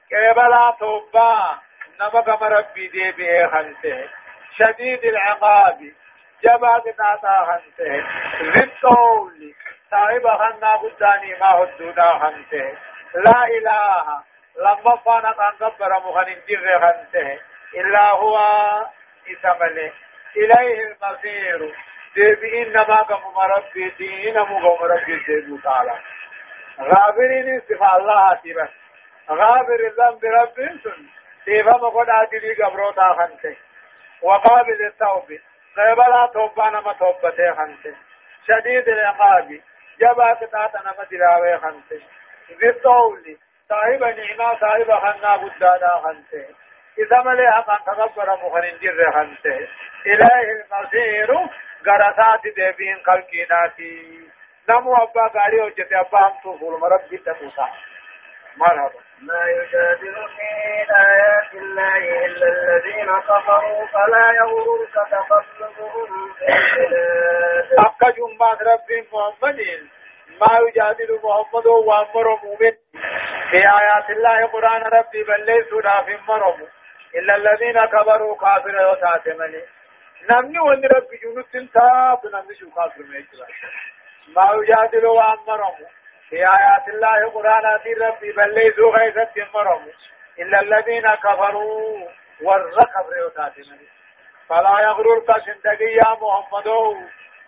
كيبلا 0.09 0.77
توبا 0.81 1.59
نمك 2.01 2.29
مربي 2.43 2.89
دي 2.89 3.13
به 3.13 3.49
خنته 3.49 4.09
شديد 4.59 5.05
العقاب 5.05 5.79
جبا 6.43 6.69
قطاتا 6.69 7.47
خنته 7.47 8.05
ذي 8.43 8.63
الطول 8.65 9.55
صاحب 9.91 10.29
خنا 10.29 10.71
قداني 10.71 11.35
ما 11.41 11.47
هدودا 11.47 12.19
خنته 12.19 12.79
لا 13.15 13.45
إله 13.45 14.23
لما 14.57 14.97
فانا 14.97 15.31
قبر 15.61 15.93
مخن 16.01 16.37
جر 16.49 16.81
خنته 16.81 17.41
إلا 17.75 18.11
هو 18.15 18.39
إسمله 19.33 19.93
إليه 20.37 20.79
المصير. 20.87 21.75
ديبي 22.15 22.63
إنما 22.63 23.03
قم 23.03 23.23
مربي 23.37 23.89
دين 23.99 24.39
مقم 24.41 24.83
مربي 24.83 25.17
ديبو 25.27 25.59
تعالى 25.59 25.99
غابرين 26.81 27.61
صفة 27.61 27.97
الله 27.97 28.35
تبس 28.35 28.71
غابر 29.31 29.81
الذنب 29.87 30.25
رب 30.25 30.79
سن. 30.85 31.18
ديبا 31.47 31.71
مقود 31.73 32.11
عدلي 32.11 32.55
قبروتا 32.55 33.09
خنته 33.19 33.57
وقابل 34.23 34.87
التوبة 34.87 35.39
قبلا 35.77 36.31
توبة 36.35 36.69
نما 36.71 36.93
توبته 36.93 37.55
خنته 37.55 37.95
شديد 38.49 38.89
العقاب 38.89 39.61
جبا 40.01 40.33
قطعة 40.33 40.73
نما 40.83 41.05
دلاوي 41.11 41.59
خنته 41.59 42.01
بالطول 42.61 43.37
صاحب 43.69 44.01
نعمة 44.03 44.59
صاحب 44.61 44.93
خنا 44.93 45.37
بدانا 45.37 46.03
خنته 46.05 46.45
إذا 46.99 47.23
ملي 47.23 47.53
حقا 47.53 47.79
تغبر 47.87 48.31
مخن 48.37 48.79
جر 48.83 49.13
خنته 49.13 49.69
إليه 50.07 50.53
المصير 50.53 51.49
غرسات 51.87 52.41
دبين 52.57 52.97
خلقيناتي 53.07 54.29
نمو 54.69 54.95
أبا 54.95 55.31
غاري 55.35 55.61
وجت 55.61 55.93
أبا 55.93 56.19
هم 56.19 56.33
توفول 56.43 56.81
مرب 56.81 57.01
جدا 57.11 57.37
موسى 57.43 57.67
مرحبا. 58.59 59.01
ما 59.29 59.43
يجادل 59.59 60.17
في 60.37 60.49
آيات 61.11 61.53
الله 61.55 62.03
إلا 62.27 62.47
الذين 62.49 63.11
كفروا 63.21 63.87
فلا 63.87 64.27
يغررك 64.41 64.95
تقلبهم 65.11 66.33
في 66.39 66.47
البلاد. 66.49 67.73
أبقى 67.79 68.13
جمعة 68.19 68.59
رب 68.73 68.91
محمد. 69.13 69.61
ما 70.41 70.53
يجادل 70.69 71.21
محمد 71.25 71.67
وامر 71.67 72.27
مؤمن. 72.45 72.73
في 73.51 73.57
آيات 73.57 74.11
الله 74.11 74.47
قرآن 74.47 74.83
ربي 74.83 75.23
بل 75.25 75.45
ليسوا 75.47 76.03
في 76.07 76.19
مرم 76.29 76.67
إلا 77.15 77.37
الذين 77.37 77.85
كبروا 77.85 78.37
كافر 78.37 78.91
وتاتمني 78.91 79.63
نمني 80.31 80.59
وان 80.59 80.83
ربي 80.85 81.17
جنوت 81.17 81.53
تاب 81.75 82.21
نمني 82.33 82.55
شو 82.55 82.71
كافر 82.71 83.03
ما 84.37 84.51
يجادل 84.55 85.07
وامرم 85.07 85.75
في 86.31 86.37
آيات 86.37 86.89
الله 86.89 87.31
قرآن 87.31 87.63
ربي 88.03 88.33
بل 88.33 88.55
ليسوا 88.55 88.97
غيثت 88.99 89.55
مرم 89.55 89.87
إلا 90.39 90.61
الذين 90.61 91.15
كفروا 91.15 92.09
والركب 92.43 93.07
وتاتمني 93.27 93.89
فلا 94.49 94.81
يغررك 94.81 95.39
سندقي 95.39 95.93
يا 95.93 96.17
محمد. 96.21 96.69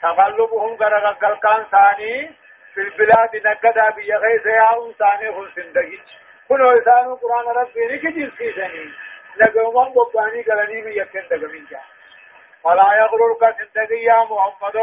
تقلبهم 0.03 0.75
غرق 0.75 1.41
كان 1.41 1.65
ثاني. 1.71 2.41
في 2.75 2.81
البلاد 2.81 3.37
نقدا 3.47 3.91
بيا 3.91 4.17
غيث 4.17 4.47
يا 4.47 4.69
انسان 4.87 5.35
خل 5.35 5.53
سندگي 5.55 6.01
كل 6.49 6.63
إنسان 6.67 7.15
قرآن 7.15 7.47
ربي 7.57 7.87
نكجل 7.87 8.31
في 8.31 8.53
سني 8.53 8.91
لقوم 9.37 9.93
بطاني 9.95 10.43
قلني 10.43 10.83
بيا 10.83 11.05
كن 11.05 11.41
من 11.53 11.65
جا. 11.71 11.81
فلا 12.65 12.89
يغررك 13.01 13.57
سندگي 13.59 14.05
يا 14.05 14.19
محمد. 14.31 14.77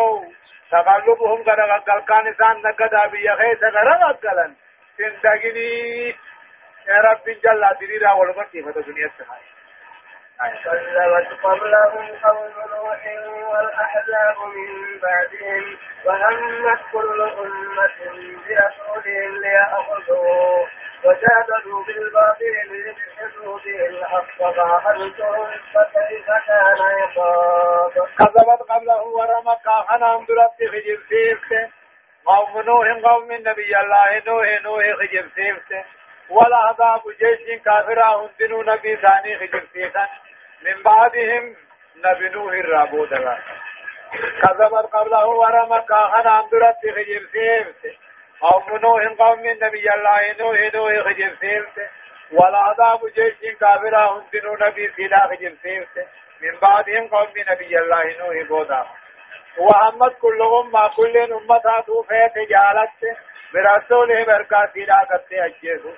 تقلبهم 0.71 1.41
غرق 1.41 2.05
كان 2.07 2.27
إنسان 2.27 2.61
نقدا 2.61 3.07
بيا 3.07 3.33
غيث 3.33 3.63
غرق 3.63 4.19
قلن 4.23 4.55
سندگي 4.97 6.15
يا 6.87 7.01
رب 7.01 7.25
جل 7.43 7.63
ديرا 7.79 8.11
ولمتي 8.11 8.63
فتا 8.63 8.81
دنيا 8.81 9.11
سهاي 9.17 9.57
كذبت 10.63 11.43
قبلهم 11.43 12.07
قوم 12.23 12.53
نوح 12.71 13.01
والأحزاب 13.49 14.37
من 14.55 14.99
بعدهم 14.99 15.77
وهمت 16.05 16.79
كل 16.91 17.21
أمة 17.21 17.99
برسولهم 18.47 19.41
ليأخذوه. 19.41 20.67
وجادلوا 21.03 21.83
بالباطل 21.83 22.53
ليدحضوا 22.69 23.59
به 23.59 23.85
الحق 23.85 24.37
فأخذتهم 24.37 25.47
فكيف 25.73 26.27
كان 26.47 26.77
عقاب؟ 26.81 27.91
كذبت 27.91 28.61
قبله 28.69 29.01
ورمك 29.03 29.67
أنا 29.91 30.15
أمدرت 30.15 30.51
في 30.57 30.79
جبسيفته 30.79 31.69
قوم 32.25 32.61
نوح 32.61 32.87
قوم 33.11 33.31
النبي 33.31 33.71
الله 33.81 34.21
نوح 34.27 34.61
نوح 34.63 34.83
خجب 34.99 35.29
سيفته 35.35 35.85
ولا 36.29 36.57
عذاب 36.57 37.01
جيش 37.19 37.61
كافر 37.65 38.01
هندنو 38.03 38.61
نبي 38.61 38.95
ثاني 38.95 39.37
خجب 39.39 39.63
سيفته 39.73 40.09
من 40.65 40.83
بعدهم 40.83 41.55
نبي 42.05 42.29
نوح 42.29 42.53
الرابود 42.53 43.09
كذبت 44.41 44.93
قبله 44.93 45.49
أنا 46.19 46.39
أمدرت 46.39 46.75
خجب 46.95 47.21
سيفته 47.31 48.06
قوم 48.41 48.77
نوح 48.77 49.03
قوم 49.19 49.39
النبي 49.39 49.85
الله 49.95 50.21
نوح 50.39 50.59
نوح 50.75 51.05
خجب 51.05 51.35
سيفته 51.41 51.89
ولا 52.31 52.57
عذاب 52.57 52.99
جيش 53.15 53.55
كافر 53.59 53.95
هندنو 53.95 54.53
نبي 54.67 54.91
سيدا 54.95 55.27
خجب 55.27 55.57
سيفته 55.63 56.05
من 56.41 56.59
بعدهم 56.61 57.07
قوم 57.07 57.33
نبي 57.51 57.79
الله 57.79 58.03
نوح 58.19 58.47
بودا. 58.49 58.85
وأمت 59.57 60.17
كل 60.21 60.41
أمة 60.41 60.87
كل 60.95 61.17
أمة 61.17 61.83
توفيت 61.87 62.35
جالت 62.49 63.17
برسوله 63.53 64.25
بركاتي 64.25 64.79
لا 64.79 64.99
قد 65.09 65.21
أجيسو 65.33 65.91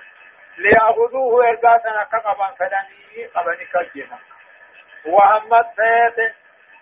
ليأخذوه 0.58 1.50
إرقاتنا 1.50 2.04
كقبا 2.12 2.48
فدني 2.60 3.26
قبني 3.36 3.66
كجنا 3.66 4.18
وأمت 5.06 5.68
فيت 5.76 6.34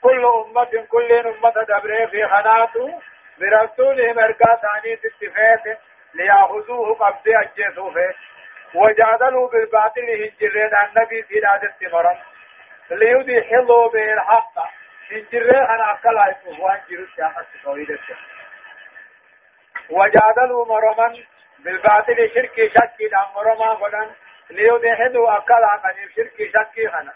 كل 0.01 0.25
أمة 0.25 0.85
كل 0.89 1.11
أمة 1.13 1.63
دبره 1.69 2.05
في 2.05 2.27
خناته 2.27 2.99
برسولهم 3.39 4.19
ارقا 4.19 4.55
ثاني 4.55 4.95
تتفيت 4.95 5.77
ليأخذوه 6.13 6.95
قبض 6.95 7.27
أجيسوه 7.27 8.13
وجادلوا 8.75 9.49
بالباطل 9.49 10.01
هجرين 10.01 10.69
عن 10.75 10.89
نبي 10.97 11.23
في 11.23 11.39
نادة 11.39 11.75
مرم 11.93 12.17
ليدحضوا 12.91 13.89
به 13.89 14.13
الحق 14.13 14.53
هجرين 15.11 15.55
أنا 15.55 15.85
أقل 15.91 16.17
عيسوه 16.17 16.61
وانجروا 16.61 17.05
الشيخة 17.05 17.45
توحيد 17.63 17.99
وجادلوا 19.89 20.65
مرما 20.65 21.13
بالباطل 21.59 22.31
شركي 22.33 22.69
شكي 22.69 23.07
دام 23.07 23.25
مرما 23.35 23.75
فلن 23.75 24.11
ليدحضوا 24.49 25.31
أقل 25.31 25.63
عن 25.63 25.79
شركي 26.15 26.51
شكي 26.51 26.87
خنا 26.87 27.13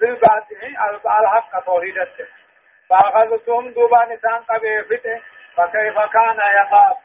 بالباطل 0.00 0.56
الحق 1.06 1.64
توحيد 1.64 1.94
فأخذتهم 2.88 3.70
دوبان 3.70 4.18
سان 4.22 4.38
قبيفته 4.38 5.20
فكيف 5.56 5.98
كان 6.12 6.38
يخاف 6.60 6.96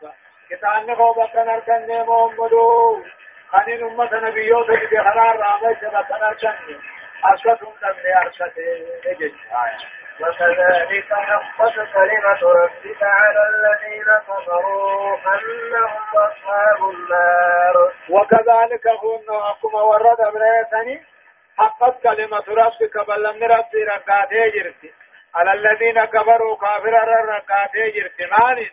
خوبا 0.95 1.25
كان 1.33 1.59
كان 1.59 2.05
محمد 2.05 2.51
خنين 3.51 3.83
أمة 3.83 4.09
نبيوت 4.29 4.65
في 4.71 4.97
خرار 4.97 5.35
رامي 5.37 5.75
سبا 5.81 6.01
كان 6.01 6.35
كان 6.41 6.79
أرشدهم 7.25 7.73
تبني 7.81 8.17
أرشد 8.17 8.53
إجج 9.05 9.33
وكذلك 10.19 11.13
حقت 11.13 11.73
كلمة 11.93 12.51
ربك 12.51 13.03
على 13.03 13.41
الذين 13.49 14.05
كفروا 14.27 15.17
أنهم 15.17 16.03
أصحاب 16.15 16.89
النار. 16.89 17.91
وكذلك 18.09 18.87
هن 18.87 19.35
أقوم 19.35 19.73
ورد 19.75 20.17
بريتني. 20.33 21.05
حقت 21.57 22.03
كلمة 22.03 22.43
ربك 22.47 23.07
بل 23.07 23.23
لم 23.23 23.43
ربي 23.43 23.83
رقاتي 23.83 24.51
جرتي 24.55 24.93
على 25.35 25.51
الذين 25.53 26.05
كفروا 26.05 26.57
كافر 26.57 27.03
الرقاتي 27.03 27.91
جرتمان 27.91 28.65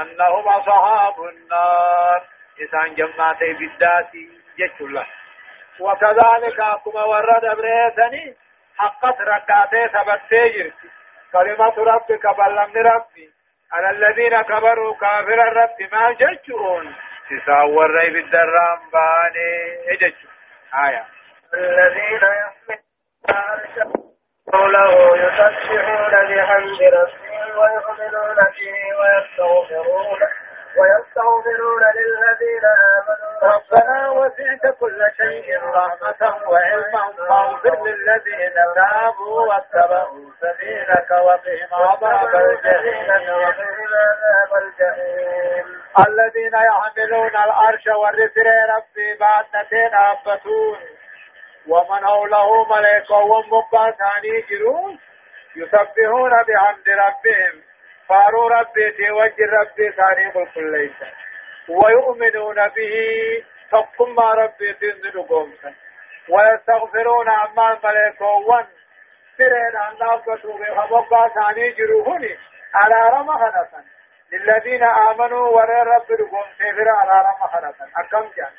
أنهم 0.00 0.48
أصحاب 0.48 1.24
النار. 1.24 2.22
إسان 2.62 2.94
جمعتي 2.94 3.52
بالداتي 3.52 4.28
جتش 4.58 4.80
وكذلك 5.80 6.60
أكما 6.60 7.04
ورد 7.04 7.44
أبريتني 7.44 8.36
حقت 8.78 9.20
رقاتي 9.20 9.88
ثبتي 9.88 10.48
جرتي 10.48 10.88
كلمة 11.32 11.74
ربك 11.78 12.26
بلمن 12.26 12.86
ربي. 12.86 13.30
على 13.72 13.90
الذين 13.90 14.42
كفروا 14.42 14.94
كافر 14.94 15.42
الرب 15.48 15.76
ما 15.92 16.12
جتشون 16.12 16.94
تساور 17.30 17.90
ري 17.90 18.10
بالدرام 18.10 18.78
باني 18.92 19.52
اجتش 19.92 20.26
آية. 20.74 21.04
الذين 21.54 22.20
يحملون 23.28 24.13
له 24.76 25.16
يسبحون 25.16 26.12
بحمد 26.28 26.82
ويؤمنون 27.58 28.38
به 28.56 28.76
ويستغفرون 29.00 30.20
ويستغفرون 30.78 31.82
للذين 31.98 32.64
آمنوا. 32.94 33.54
ربنا 33.54 34.10
وسعت 34.10 34.64
كل 34.80 35.00
شيء 35.16 35.46
رحمة 35.64 36.22
وعلما. 36.50 37.04
فاغفر 37.28 37.76
للذين 37.86 38.56
تابوا 38.74 39.40
واتبعوا 39.48 40.30
سبيلك 40.40 41.10
وقهم 41.10 41.70
عذاب 41.72 42.34
الجحيم. 42.36 43.08
وقهم 43.42 43.90
عذاب 44.06 44.50
الجحيم 44.62 45.64
الذين 46.08 46.54
يحملون 46.54 47.34
العرش 47.46 47.86
والرسل 47.86 48.48
ربي 48.76 49.08
بعد 49.20 49.44
نتين 49.54 49.94
أبتون 49.94 50.78
ومن 51.68 52.06
حوله 52.06 52.64
ملائكة 52.64 53.16
ومبقى 53.16 53.94
ثاني 53.98 54.40
جرون 54.50 54.98
يسبحون 55.56 56.30
بحمد 56.30 56.88
ربهم. 56.88 57.62
فارو 58.08 58.48
ربي 58.48 58.90
توجه 58.90 59.50
ربي 59.60 59.90
ثاني 59.90 60.30
قل 60.30 60.72
ليس. 60.72 61.00
ويؤمنون 61.68 62.68
به. 62.68 63.44
تقم 63.74 64.20
ربي 64.20 64.72
تنزل 64.72 65.22
قومسا 65.22 65.74
ويستغفرون 66.28 67.28
عما 67.28 67.72
الملائكة 67.72 68.26
ون 68.26 68.66
سرين 69.38 69.76
عن 69.76 69.96
نافته 70.00 70.58
بمبقى 70.58 71.30
ثاني 71.34 71.70
جروهني 71.70 72.38
على 72.74 73.16
رمى 73.16 73.34
خنسا 73.34 73.84
للذين 74.32 74.82
آمنوا 74.82 75.48
ورى 75.48 75.80
رب 75.82 76.12
رقوم 76.20 76.44
سيفر 76.58 76.88
على 76.88 77.28
رمى 77.28 77.50
خنسا 77.52 77.88
أكم 77.96 78.30
جان؟ 78.36 78.52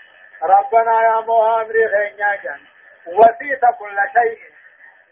ربنا 0.43 1.01
يا 1.03 1.22
مهامري 1.28 1.88
خينيا 1.88 2.36
جان. 2.43 2.60
وسيط 3.08 3.62
كل 3.80 3.97
شيء. 4.14 4.39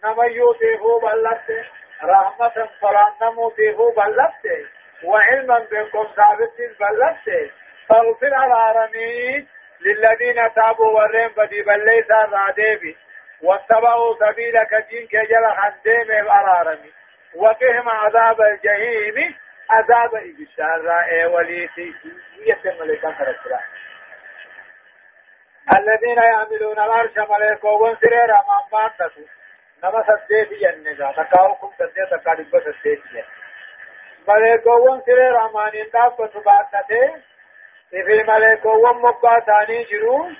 نما 0.03 0.25
يوتيه 0.25 0.99
بلت 1.03 1.65
رحمة 2.03 2.67
فلان 2.81 3.11
نموتيه 3.31 3.77
بلت 3.77 4.67
وعلما 5.03 5.59
بكم 5.59 6.07
ثابت 6.15 6.57
بلت 6.79 7.51
فاغفر 7.89 8.27
العالمين 8.45 9.47
للذين 9.81 10.53
تابوا 10.55 10.91
ورين 11.01 11.27
بدي 11.37 11.61
بليس 11.61 12.11
الراديبي 12.11 12.97
واتبعوا 13.41 14.15
سبيلك 14.19 14.85
دين 14.89 15.07
كجل 15.07 15.45
خنديم 15.57 16.11
الأرارمي 16.11 16.91
وقهم 17.35 17.89
عذاب 17.89 18.41
الجحيم 18.41 19.35
عذاب 19.69 20.15
إبشار 20.15 20.81
وليسي 21.33 21.93
يتم 22.45 22.83
لك 22.83 23.05
الذين 25.71 26.17
يعملون 26.17 26.79
العرش 26.79 27.17
ملائكة 27.17 27.67
وانسرير 27.69 28.23
أمام 28.23 28.63
مانتسو 28.73 29.21
نما 29.83 30.03
سديت 30.07 30.49
جنة. 30.53 31.11
تكاوكم 31.11 31.71
سديت 31.79 32.09
تكارب 32.11 32.45
سديت 32.51 33.01
جنة. 33.13 33.23
ملائكة 34.27 34.71
وانسرير 34.71 35.45
أمان 35.45 35.71
انداف 35.75 36.21
بسباتته 36.21 37.21
في 37.89 38.23
ملائكة 38.27 38.69
ومبقى 38.69 39.43
ثاني 39.45 39.83
جرون 39.83 40.37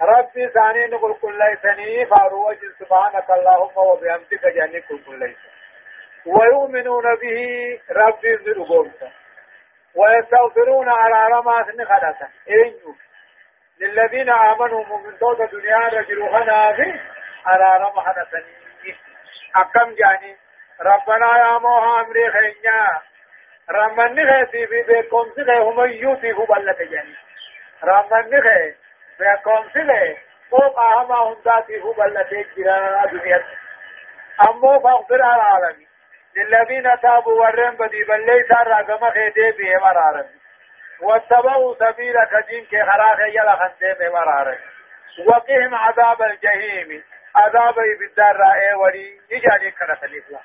ربي 0.00 0.48
ثاني 0.48 0.86
نقول 0.86 1.14
كل 1.22 1.38
ليسني 1.38 2.06
فارو 2.06 2.48
وجل 2.48 2.74
سبحانك 2.78 3.30
اللهم 3.30 3.76
وبحمدك 3.76 4.46
جاني 4.46 4.80
كل 4.80 4.98
كل 5.06 5.18
ليس 5.18 5.36
ويؤمنون 6.26 7.02
به 7.02 7.80
ربي 7.90 8.34
ذو 8.34 8.90
ويستغفرون 9.94 10.88
على 10.88 11.34
رمات 11.34 11.66
نخدة 11.66 12.28
إنه 12.50 12.94
للذين 13.80 14.30
آمنوا 14.30 14.84
من 14.84 15.18
توت 15.18 15.50
دنيا 15.52 15.78
رجلوهنا 15.78 16.72
في 16.72 17.00
على 17.46 17.84
رمحنا 17.84 18.26
سنين 18.30 18.96
أكم 19.56 19.94
جاني؟ 19.94 20.36
ربنا 20.80 21.38
يا 21.38 21.58
موها 21.58 22.00
أمري 22.00 22.30
خينيا. 22.30 22.88
رمني 23.70 24.26
خيتي 24.32 24.66
في 24.66 24.82
بيكم 24.82 25.32
سيخي 25.34 25.58
هم 25.58 25.80
يوتي 25.80 26.32
بلت 26.32 26.78
جاني. 26.78 27.16
رمني 27.84 28.42
خي 28.42 28.74
بيكم 29.18 29.68
سيخي 29.72 30.16
فوق 30.50 30.80
أهما 30.80 31.28
هنداتي 31.28 31.80
هو 31.82 31.92
بلت 31.92 32.30
جرا 32.56 33.06
دنيا. 33.06 33.44
أمو 34.48 34.80
فاغفر 34.80 35.14
العالمين. 35.14 35.86
للذين 36.36 37.00
تابوا 37.02 37.40
ورين 37.40 37.70
بدي 37.70 38.04
بل 38.04 38.26
ليس 38.26 38.50
الرقم 38.50 39.10
خيتي 39.10 39.50
بهم 39.50 39.90
العالمين 39.90 40.40
واتبعوا 41.00 41.74
سبيلك 41.74 42.46
دينك 42.48 42.70
خراخ 42.90 43.18
يلا 43.20 43.56
خندم 43.56 44.12
مرارك 44.12 44.60
وقهم 45.26 45.74
عذاب 45.74 46.22
الجحيم. 46.22 47.04
عذاب 47.36 47.74
بالدار 47.98 48.36
رأي 48.36 48.74
ولي. 48.74 49.20
نجاني 49.32 49.70
كرة 49.70 49.98
الإسلام 50.04 50.42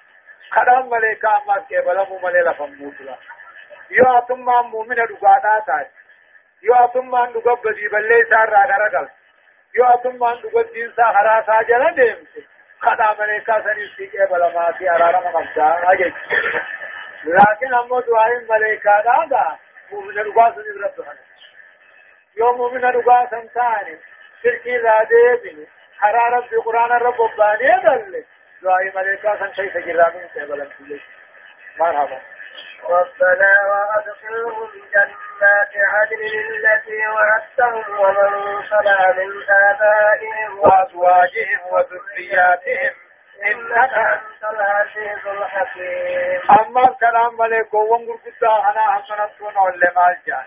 خدام 0.52 0.90
ملائكة 0.90 1.38
أما 1.38 1.66
كيبلا 1.70 2.06
مملي 2.10 2.42
لفموت 2.42 3.02
لا 3.02 3.16
يو 3.92 4.18
أتم 4.18 4.46
مؤمن 4.46 4.96
دقاتا 4.96 5.60
تاج. 5.68 5.88
يو 6.64 6.76
أتم 6.76 7.12
من 7.12 7.34
دقب 7.34 7.62
بدي 7.66 7.88
بلي 7.88 8.26
سار 8.30 8.50
راغا 8.50 8.78
رغل 8.78 9.10
يو 9.76 9.86
أتم 9.86 10.16
من 10.16 10.42
دقب 10.42 10.74
دين 10.74 10.92
سا 10.96 11.04
خرا 11.04 11.42
ساجلا 11.42 11.92
ديمت. 11.92 12.52
خدام 12.82 13.22
أرارا 19.22 19.58
مؤمن 19.92 20.18
رقاس 20.18 20.54
نبرد 20.58 21.18
يوم 22.38 22.58
مؤمن 22.58 22.86
رقاس 22.86 23.30
ثاني 23.30 24.00
شركي 24.44 24.78
لا 24.78 25.04
ديبن 25.04 25.68
حرارة 26.00 26.48
في 26.48 26.56
قرآن 26.56 26.92
الرب 26.92 27.18
باني 27.38 27.82
دل. 27.84 28.26
دعائي 28.62 28.92
ملكا 28.96 29.40
سن 29.40 29.52
كيف 29.52 29.78
جرامين 29.78 30.30
سيبلا 30.34 30.68
مرحبا. 31.80 32.22
ربنا 32.84 33.52
وأدخلهم 33.70 34.70
جنات 34.94 35.74
عدن 35.76 36.22
التي 36.50 37.08
وعدتهم 37.08 38.00
ومن 38.00 38.62
صلى 38.64 39.14
من 39.18 39.30
آبائهم 39.50 40.60
وأزواجهم 40.60 41.60
وذرياتهم. 41.72 43.11
إنك 43.46 43.94
أنت 43.94 44.44
العزيز 44.44 45.28
الحكيم. 45.28 46.42
أما 46.60 46.90
الكلام 46.90 47.38
ملك 47.38 47.74
وانقر 47.74 48.16
قد 48.26 48.44
أنا 48.44 48.82
حسنة 48.82 49.62
ولا 49.62 49.92
مالجان. 49.96 50.46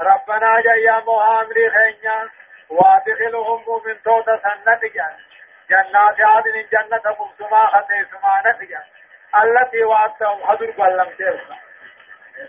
ربنا 0.00 0.60
جاء 0.60 1.04
مهامري 1.04 1.70
خينيا 1.70 2.28
وأدخلهم 2.70 3.64
من 3.86 4.02
توتا 4.02 4.36
سنة 4.36 4.80
جان 4.94 5.16
جنات 5.70 6.20
عدن 6.20 6.64
جنة 6.72 7.16
مبسما 7.20 7.66
خطي 7.66 8.04
سمانة 8.10 8.58
جان 8.70 8.84
التي 9.42 9.84
وعدتهم 9.84 10.46
حضر 10.46 10.70
قلم 10.70 11.10
تلك 11.18 11.46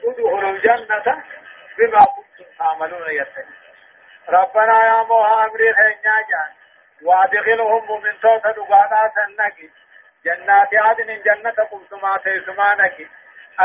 ادخلوا 0.04 0.52
الجنة 0.52 1.24
بما 1.78 2.06
كنتم 2.06 2.52
تعملون 2.60 3.10
يتنين 3.10 3.56
ربنا 4.30 4.86
يا 4.86 5.04
موها 5.04 5.46
أمري 5.46 5.74
خينيا 5.74 6.16
جان. 6.30 6.52
وأدخلهم 7.04 8.02
من 8.02 8.20
توت 8.22 8.48
دقانا 8.48 9.12
سنكي. 9.16 9.70
جنات 10.26 10.70
عدن 10.74 11.22
جنة 11.26 11.66
قمتما 11.72 12.18
تيسمانك 12.18 13.08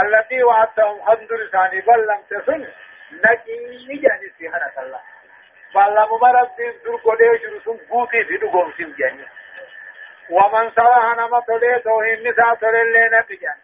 التي 0.03 0.43
وعدتهم 0.45 1.03
خمد 1.03 1.33
لساني 1.33 1.81
بل 1.81 2.07
لم 2.07 2.23
تسن. 2.31 2.67
نكي 3.13 3.87
نجاني 3.89 4.29
سيحنا 4.39 4.71
الله. 4.79 5.01
بل 5.75 5.95
لم 5.95 6.11
مرد 6.23 6.51
در 6.85 6.97
قديش 6.97 7.45
رسم 7.45 7.79
قوتي 7.91 8.25
في 8.25 8.37
دقوم 8.37 8.73
سم 8.79 8.95
جاني. 8.99 9.27
ومن 10.31 10.71
صلاح 10.71 11.17
نما 11.17 11.41
تولي 11.41 11.79
توهين 11.79 12.29
نساء 12.29 12.55
تولي 12.55 12.83
لنا 12.83 13.21
بجان 13.21 13.57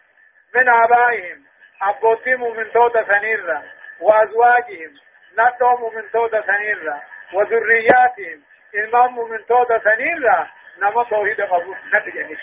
من 0.55 0.69
آبائهم 0.69 1.43
أبوتهم 1.81 2.57
من 2.57 2.71
توت 2.71 2.97
سنيرا 2.97 3.63
وأزواجهم 4.01 4.93
نتهم 5.39 5.95
من 5.95 6.11
توت 6.11 6.35
سنيرا 6.35 7.01
وذرياتهم 7.33 8.41
إمام 8.75 9.29
من 9.29 9.45
توت 9.45 9.67
سنيرا 9.83 10.47
نما 10.77 11.03
توحيد 11.03 11.41
قبول 11.41 11.77
نتجاني 11.93 12.37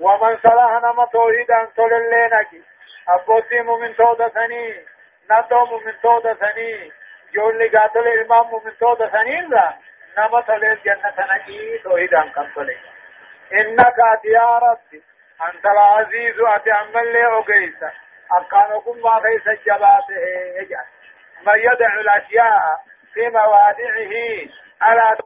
ومن 0.00 0.38
صلاح 0.42 0.82
نما 0.82 1.04
توحيدا 1.12 1.68
تولي 1.76 1.98
لنا 1.98 2.46
أبوتهم 3.08 3.80
من 3.80 3.96
توت 3.96 4.34
سنير 4.34 4.84
نتهم 5.30 5.84
من 5.84 6.00
توت 6.02 6.26
سنير 6.40 6.92
جولي 7.34 7.68
قاتل 7.68 8.08
إمام 8.08 8.64
من 8.64 8.78
توت 8.80 8.98
سنيرا 9.02 9.74
نما 10.18 10.40
تولي 10.40 10.78
جنة 10.84 11.14
نجي 11.30 11.78
توحيدا 11.78 12.22
كم 12.34 12.46
تولي 12.54 12.76
إنك 13.52 13.98
يا 14.24 14.58
ربي 14.58 15.02
أنت 15.48 15.66
العزيز 15.66 16.40
أتي 16.40 16.72
أمن 16.72 17.12
لي 17.12 17.26
أقيس 17.26 17.92
أركانكم 18.32 18.98
ما 19.04 19.22
كيس 19.22 19.46
يجعل 19.66 20.84
من 21.46 21.58
يدع 21.58 21.94
الأشياء 22.00 22.89
في 23.14 23.28
موادعه 23.28 24.14
على 24.80 25.16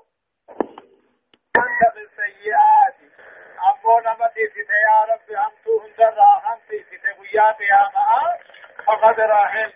أنت 1.58 1.82
بالسيئات 1.94 2.94
أمو 3.68 3.98
نمتي 4.00 4.48
في 4.48 4.60
يا 4.60 4.98
رب 5.12 5.30
أمتو 5.30 5.80
هندر 5.80 6.14
راحمتي 6.18 6.84
في 6.90 6.96
تقويات 6.98 7.60
يا 7.60 7.82
ماء 7.94 8.40
فقد 8.86 9.20
راحمت 9.20 9.74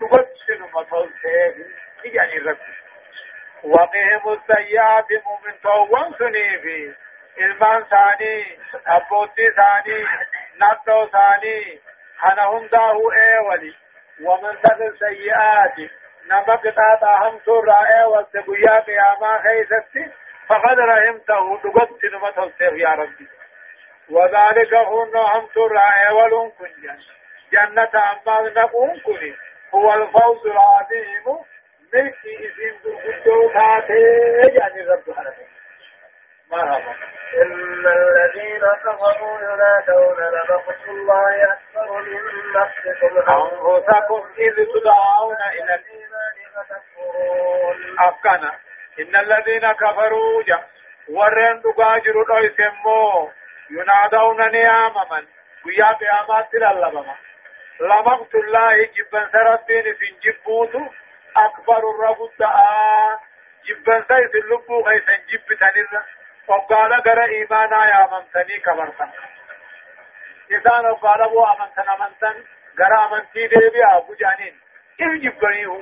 تبتشن 0.00 0.62
مطلته 0.74 1.54
يعني 2.04 2.38
ربي 2.38 2.74
وقهم 3.64 4.32
السيئات 4.32 5.06
مؤمن 5.26 5.60
توان 5.62 6.12
سنيفي. 6.18 6.94
ilmaan 7.36 7.86
saanii 7.90 8.58
abbootii 8.84 9.50
saanii 9.56 10.06
nattoo 10.58 11.08
saanii 11.12 11.80
kana 12.20 12.44
hundaahu 12.52 13.12
eewali 13.22 13.76
waman 14.26 14.60
taqi 14.66 15.90
sayyi'aati 16.24 16.28
nama 16.28 16.56
qixaaxaa 16.58 17.16
hamtuurraa 17.16 17.84
eewalte 17.98 18.42
guyyaa 18.42 18.80
qiyaamaa 18.80 19.38
keeysatti 19.38 20.04
فقد 20.48 20.78
رحمته 20.78 21.60
دغت 21.64 22.04
نما 22.04 22.30
توسيف 22.30 22.72
يا 22.72 22.88
ربي 22.88 23.28
وذلك 24.10 24.74
هن 24.74 25.16
هم 25.16 25.46
ترى 25.54 26.16
ولون 26.16 26.50
كن 26.50 26.98
جنة 27.52 27.90
أما 28.12 28.50
نقوم 28.56 28.92
كن 29.06 29.34
هو 29.74 29.94
الفوز 29.94 30.46
العظيم 30.46 31.26
ملكي 31.94 32.36
إذن 32.36 32.76
بالقدو 32.84 33.48
تاتي 33.48 34.02
يعني 34.58 34.80
رب 34.82 35.02
مرحبا 35.08 35.53
إن 37.42 37.86
الذين 37.86 38.64
كفروا 38.84 39.38
ينادون 39.42 40.18
لمقت 40.20 40.88
الله 40.88 41.52
أكبر 41.52 42.02
من 42.02 42.22
مقتكم 42.54 43.32
أنفسكم 43.32 44.22
إذ 44.38 44.54
تدعون 44.54 45.36
إلى 45.52 45.74
الإيمان 45.74 46.34
إن 49.00 49.16
الذين 49.16 49.72
كفروا 49.72 50.42
جا 50.42 50.62
ورن 51.08 51.60
دقاجر 51.60 52.14
رئيسمو 52.30 53.30
ينادون 53.70 54.50
نيامما 54.50 55.26
ويا 55.66 55.92
قيامات 55.92 56.54
للبما 56.54 57.14
لمقت 57.80 58.34
الله 58.34 58.76
جبن 58.84 59.28
سربين 59.32 59.94
في 59.94 60.06
جبوت 60.22 60.74
أكبر 61.36 61.78
الرب 61.90 62.22
الدعاء. 62.32 63.20
جبن 63.66 64.02
سيس 64.08 64.44
اللبو 64.44 64.80
غيثا 64.80 65.12
جب 65.12 65.46
تنر 65.60 66.02
وقال 66.48 66.92
غر 66.92 67.24
إيمانا 67.24 67.86
يا 67.86 68.08
ممتني 68.12 68.58
كبرتن 68.58 69.10
إذا 70.50 70.90
وقال 70.90 71.22
أبو 71.22 71.44
أمنتن 71.44 71.88
أمنتن 71.90 72.44
غر 72.80 73.06
أمنتي 73.06 73.46
ديبي 73.46 73.84
أبو 73.84 74.14
جانين. 74.14 74.60
إذ 75.00 75.20
جبنيه 75.20 75.80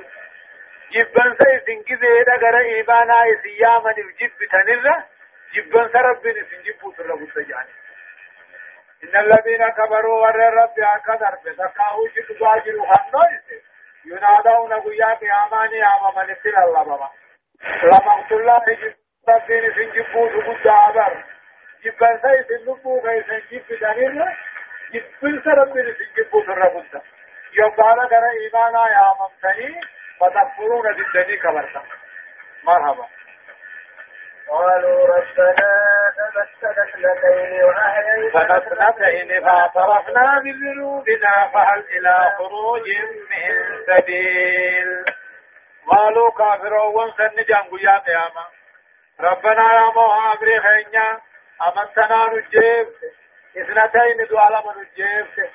جبن 0.91 1.37
سيسن 1.37 1.83
كذي 1.83 2.23
غر 2.43 2.57
إيمانا 2.57 3.15
إسياما 3.33 3.91
الجب 3.91 4.37
تنر 4.51 5.03
جبن 5.53 5.89
سربين 5.93 6.45
سنجبو 6.49 6.91
تربو 6.91 7.25
تجانين 7.25 7.75
إن 9.03 9.15
الذين 9.19 9.69
كبروا 9.69 10.21
ور 10.21 10.35
رب 10.35 10.79
أكثر 10.79 11.35
بسكاهو 11.45 12.07
شد 12.07 12.39
باجر 12.39 12.75
خنويس 12.91 13.63
ينادون 14.05 14.73
قيام 14.73 15.17
ياماني 15.21 15.77
يام 15.77 16.15
من 16.15 16.57
الله 16.63 16.83
بابا. 16.83 17.09
لمقت 17.83 18.31
الله. 18.31 18.63
جب 18.67 19.02
ربين 19.29 19.73
سنجبو 19.75 20.29
سبود 20.29 20.67
عبر 20.67 21.23
جبان 21.83 22.19
ساي 22.21 22.43
سنبو 22.43 22.99
غير 22.99 23.23
سنجب 23.27 23.79
دانير 23.81 24.11
جبن 24.93 25.41
سربين 25.43 25.95
سنجبو 25.99 26.43
سربود 26.45 27.01
يقال 27.59 28.09
كرا 28.09 28.29
إيمانا 28.31 28.87
يا 28.89 29.07
ممتني 29.19 29.79
فتكفرون 30.19 30.81
ضدني 30.81 31.37
كبرتا 31.37 31.83
مرحبا 32.63 33.07
قالوا 34.49 35.07
ربنا 35.07 35.53
تمسنا 36.17 36.83
اثنتين 36.83 37.63
وأحييتنا 37.63 38.59
فنسنتين 38.59 39.43
فاعترفنا 39.43 40.39
بذنوبنا 40.43 41.49
فهل 41.53 41.79
إلى 41.97 42.31
خروج 42.37 42.87
من 43.31 43.85
سبيل؟ 43.87 45.05
قالوا 45.87 46.31
كافرون 46.31 47.11
سنجان 47.17 47.61
قيا 47.71 47.97
قياما 47.97 48.52
ربنا 49.23 49.73
يا 49.73 49.91
موها 49.95 50.33
أبري 50.33 50.59
خينيا 50.59 51.21
أمنتنا 51.67 52.25
نجيب. 52.33 52.87
إثنتين 53.57 54.27
دعا 54.27 54.49
لما 54.49 54.73
نجيب. 54.77 55.49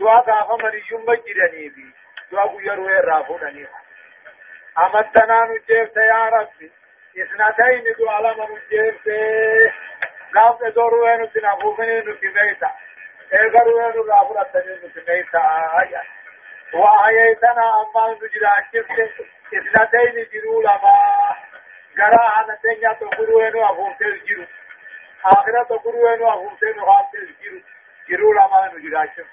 دعا 0.00 0.20
كافا 0.20 0.56
من 0.56 0.80
يوم 0.90 1.04
جراني 1.04 1.68
بي. 1.68 1.94
دعا 2.32 2.46
قيروا 2.46 2.90
الرافونني 2.90 3.66
أمنتنا 4.78 5.44
نجيب 5.44 5.96
يا 5.96 6.28
ربي. 6.28 6.72
إثنتين 7.22 7.94
دعا 7.98 8.20
لما 8.20 8.46
نجيب. 8.50 9.72
قاف 10.34 10.62
دورو 10.62 11.06
انو 11.06 11.24
تنافوفني 11.24 12.00
نتميتا 12.00 12.70
إغرو 13.34 13.80
انو 13.80 14.02
رافو 14.02 14.34
رتني 14.34 14.74
نتميتا 14.84 15.38
آيا 15.80 16.02
وآيتنا 16.74 17.66
أما 17.80 18.16
نجراكب 18.22 18.86
إثنتين 19.54 20.26
جرو 20.32 20.60
لما. 20.60 21.48
غرا 21.98 22.24
هذا 22.36 22.58
تنيا 22.62 22.92
تقولوا 22.92 23.48
انو 23.48 23.64
افوت 23.64 24.02
الجيرو 24.02 24.44
آخرة 25.24 25.62
تقولوا 25.62 26.14
انو 26.14 26.30
افوت 26.30 26.62
انو 26.62 26.92
حالت 26.92 27.14
الجيرو 27.14 27.60
جيرو 28.08 28.32
لما 28.32 28.72
نجراكب 28.74 29.26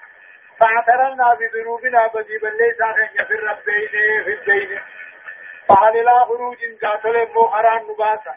فاعترفنا 0.60 1.34
بذنوبنا 1.34 2.06
بدي 2.06 2.38
بلي 2.38 2.74
ساخن 2.78 3.08
يفر 3.14 3.42
ربين 3.42 3.88
في 4.24 4.32
الدين 4.32 4.80
فهل 5.68 6.04
لا 6.04 6.24
خروج 6.24 6.58
قاتل 6.82 7.28
مؤخران 7.34 7.82
نباسا 7.82 8.34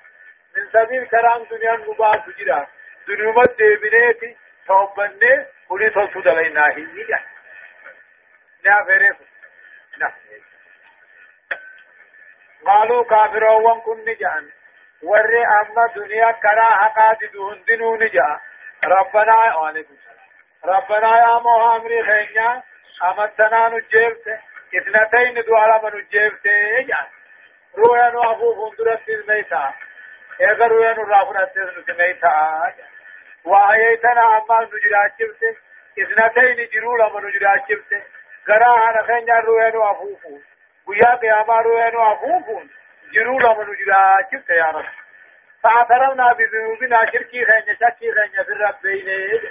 من 0.58 0.70
سبيل 0.74 1.06
كرام 1.06 1.44
دنيا 1.52 1.74
نباس 1.74 2.22
جرا 2.40 2.68
ذنوبت 3.10 3.58
ديبنيتي 3.58 4.38
توبني 4.68 5.46
قولي 5.70 5.90
توسود 5.90 6.28
علينا 6.28 6.68
هي 6.68 6.88
نعم 8.66 8.86
نعم 10.00 10.12
قالوا 12.66 13.03
كافرون 13.03 13.80
كن 13.80 13.99
نجان. 14.07 14.49
ور 15.03 15.32
أما 15.62 15.88
دنيا 15.95 16.32
كرا 16.32 16.66
حقات 16.66 17.18
دون 17.34 17.64
دنو 17.68 17.95
نجا 17.95 18.39
ربنا 18.84 19.70
السلام. 19.70 20.20
ربنا 20.66 21.18
يا 21.20 21.39
محمد 21.39 21.91
خينيا 22.05 22.64
امتنا 23.03 23.70
نجيبت 23.70 24.28
إثنتين 24.76 25.43
دوالا 25.45 25.82
من 25.84 25.99
نجيبت 25.99 26.43
جان 26.88 27.07
روحا 27.78 28.10
نوافو 28.10 28.72
فندرت 28.72 29.10
الميتا. 29.10 29.74
اگر 30.41 30.68
روحا 30.68 30.93
نرافرت 30.93 31.57
الميتا. 31.57 32.74
وآيتنا 33.45 34.38
أما 34.38 34.68
نجراجبت 34.74 35.57
إثنتين 35.99 36.70
جرولا 36.74 37.10
من 37.14 37.28
نجراجبت 37.28 38.03
غرا 38.47 38.91
هنا 38.91 39.03
خينيا 39.07 39.39
روحا 39.39 39.70
نوافو 39.70 40.16
فندرت 40.16 40.59
ويا 40.90 41.16
قياما 41.16 41.62
روينو 41.62 42.14
أفوفون 42.14 42.70
جرو 43.14 43.40
لمن 43.40 43.76
جرا 43.80 44.22
جبت 44.32 44.50
يا 44.50 44.66
رب 44.66 44.86
فاعترفنا 45.64 46.34
بذنوبنا 46.34 47.12
شركي 47.12 47.46
خينيا 47.46 47.74
شكي 47.82 48.12
خينيا 48.12 48.44
في 48.44 48.52
الرب 48.52 48.76
بيني 48.84 49.42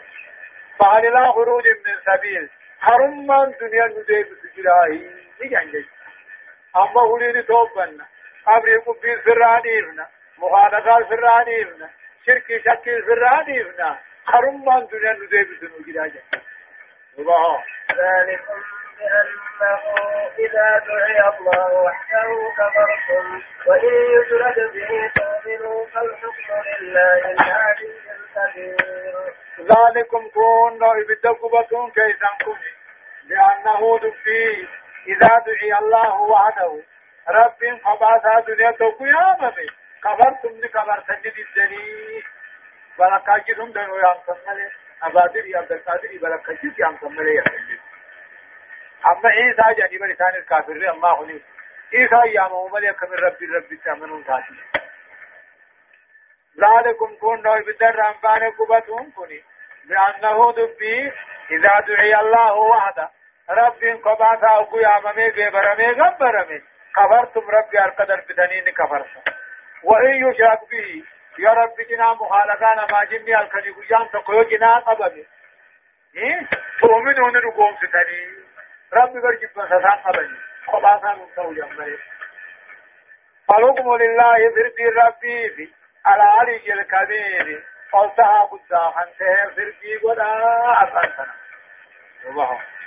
فهل 0.78 1.12
لا 1.12 1.32
خروج 1.32 1.64
من 1.68 1.94
سبيل 2.06 2.50
حرمان 2.80 3.54
دنيا 3.60 3.86
نديب 3.86 4.26
سجراهي 4.42 5.10
نجان 5.40 5.84
أما 6.76 7.00
هولين 7.00 7.46
توبنا 7.46 8.06
أمري 8.48 8.76
قبين 8.76 9.20
سرانيفنا 9.24 10.06
مخالقات 10.38 11.08
سرانيفنا 11.08 11.90
شركي 12.26 12.58
شكي 12.58 13.02
سرانيفنا 13.06 13.98
حرمان 14.26 14.86
دنيا 14.86 15.12
نديب 15.12 15.48
سجراهي 15.60 16.22
الله 17.18 17.64
ذلكم 17.90 18.77
بأنه 18.98 19.82
إذا 20.38 20.68
دعي 20.88 21.28
الله 21.28 21.72
وحده 21.82 22.28
كفرتم 22.58 23.42
وإن 23.66 23.94
يشرك 24.16 24.56
به 24.74 25.10
تؤمنوا 25.16 25.86
فالحكم 25.86 26.62
لله 26.80 27.30
العلي 27.32 27.92
الكبير. 28.16 29.34
ذلكم 29.60 30.28
كون 30.28 30.82
ابتكبتون 30.82 31.90
كيسان 31.90 32.36
كوني 32.44 32.72
لأنه 33.24 33.98
دبي 33.98 34.68
إذا 35.06 35.32
دعي 35.46 35.78
الله 35.78 36.20
وحده 36.22 36.82
رب 37.28 37.80
قباسا 37.84 38.40
دنيا 38.40 38.70
توكو 38.70 39.04
يا 39.06 39.36
مبي 39.40 39.66
كفرتم 40.04 40.60
لكفرتن 40.62 41.20
جدني 41.24 42.22
بلقاجدهم 42.98 43.72
دنو 43.72 43.96
يامتن 43.96 44.36
ملي. 44.48 44.70
أبادر 45.02 45.46
يا 45.46 45.58
عبد 45.58 45.72
القادر 45.72 46.08
بلقاجد 46.22 46.78
يامتن 46.78 47.12
ملي 47.12 47.34
يحلل 47.36 47.77
أما 49.06 49.28
عيسى 49.28 49.80
جاني 49.80 49.98
بلسان 49.98 50.34
الكافر 50.34 50.90
أما 50.90 51.20
هني 51.20 51.42
عيسى 51.94 52.34
يا 52.34 52.42
محمد 52.42 52.82
يا 52.82 52.92
كمن 52.92 53.16
ربي 53.16 53.46
ربي 53.46 53.76
تامنون 53.76 54.24
تاتي 54.24 54.54
ذلكم 56.58 57.16
كون 57.20 57.42
نوي 57.42 57.62
بدر 57.62 58.08
أنبان 58.08 58.50
قبتهم 58.50 59.10
كوني. 59.10 59.42
لأنه 59.84 60.52
دبي 60.52 61.12
إذا 61.50 61.80
دعي 61.86 62.14
الله 62.20 62.54
وحده. 62.54 63.10
رب 63.50 63.84
قباتا 64.04 64.46
أقو 64.46 64.78
يا 64.78 64.98
ممي 65.04 65.30
ببرمي 65.30 65.86
غبرمي 65.86 66.62
كفرتم 66.96 67.50
ربي 67.50 67.80
أرقدر 67.80 68.20
بدنين 68.28 68.64
كفرتم 68.64 69.20
وإن 69.84 70.28
يشرك 70.28 70.60
به 70.70 71.04
يا 71.38 71.50
رب 71.50 71.74
جنا 71.90 72.12
مخالقان 72.14 72.76
ما 72.92 73.04
جني 73.10 73.40
الكني 73.40 73.70
قيام 73.70 74.06
تقوي 74.06 74.44
جنا 74.44 74.78
قبمي 74.78 75.26
إيه؟ 76.16 76.48
تؤمنون 76.80 77.36
نقوم 77.46 77.76
ستني. 77.76 78.37
ربي 78.92 79.20
برجب 79.20 79.50
نمتو 81.04 81.52
جمعي 81.52 81.98
فالحكم 83.48 83.96
لله 83.96 84.38
فرد 84.54 84.78
ربي 85.06 85.50
في 85.56 85.68
العلي 86.06 86.72
الكبير. 86.72 87.64
قلتها 87.92 88.42
قدا 88.42 88.78
خنته 88.78 89.54
فرقي 89.56 89.96
قدا 89.96 90.32
أفنتنا 90.82 91.34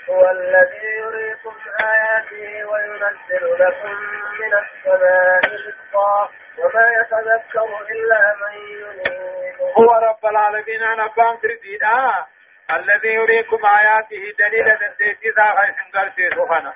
هو 0.10 0.30
الذي 0.30 0.86
يريكم 0.98 1.56
آياته 1.80 2.66
وينزل 2.66 3.44
لكم 3.60 3.96
من 4.40 4.54
السماء 4.54 5.42
رزقا 5.46 6.30
وما 6.58 6.86
يتذكر 7.02 7.70
إلا 7.92 8.36
من 8.42 8.54
ينيب 8.58 9.62
هو 9.78 9.92
رب 9.94 10.26
العالمين. 10.26 10.84
أنا 10.84 11.08
بام 11.08 11.36
ترديدا 11.36 12.26
الذي 12.76 13.14
يريكم 13.14 13.66
آياته 13.66 14.34
دليلا 14.40 14.76
ذا 15.38 15.56
خيس 15.58 15.96
قلتي 15.96 16.30
سخنا 16.30 16.74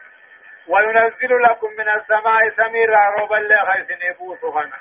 وينزل 0.68 1.42
لكم 1.44 1.72
من 1.78 1.90
السماء 1.90 2.50
سميرا 2.58 3.10
روبا 3.10 3.36
لخيس 3.36 4.06
نبو 4.06 4.36
سخنا 4.36 4.78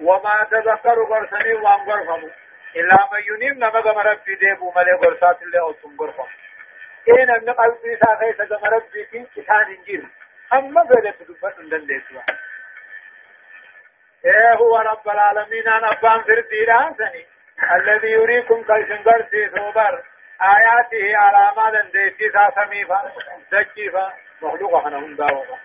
وما 0.00 0.46
تذكر 0.50 1.04
قرسني 1.04 1.54
وان 1.54 1.80
قرفمو 1.90 2.30
إلا 2.76 2.98
من 3.12 3.22
ينيب 3.34 3.58
نما 3.58 3.80
قم 3.80 3.98
ربي 3.98 4.34
ديبو 4.34 4.72
ملي 4.76 4.92
قرسات 4.92 5.42
اللي 5.42 5.60
أوتم 5.60 5.96
قرفم 5.98 6.28
إين 7.08 7.28
من 7.28 7.52
قلبي 7.52 7.96
ساقي 7.96 8.32
سقم 8.32 8.64
ربي 8.64 9.04
في 9.04 9.26
كتان 9.36 9.66
إنجيل. 9.78 10.08
أما 10.52 10.84
فيدة 10.86 11.10
تدبت 11.10 11.58
من 11.58 11.68
دلتوا 11.68 12.22
إيه 14.24 14.54
هو 14.54 14.76
رب 14.76 15.08
العالمين 15.08 15.68
أنا 15.68 15.92
أبان 15.92 16.22
فردي 16.22 16.64
الذي 17.76 18.10
يريكم 18.10 18.62
كيشن 18.62 19.02
قرسي 19.02 19.48
آياته 20.42 21.16
علامات 21.16 21.86
ديتي 21.92 22.30
ساسميفا 22.32 23.12
دجيفا 23.52 24.12
مخلوق 24.42 24.84
خنهم 24.84 25.16
داوما. 25.16 25.58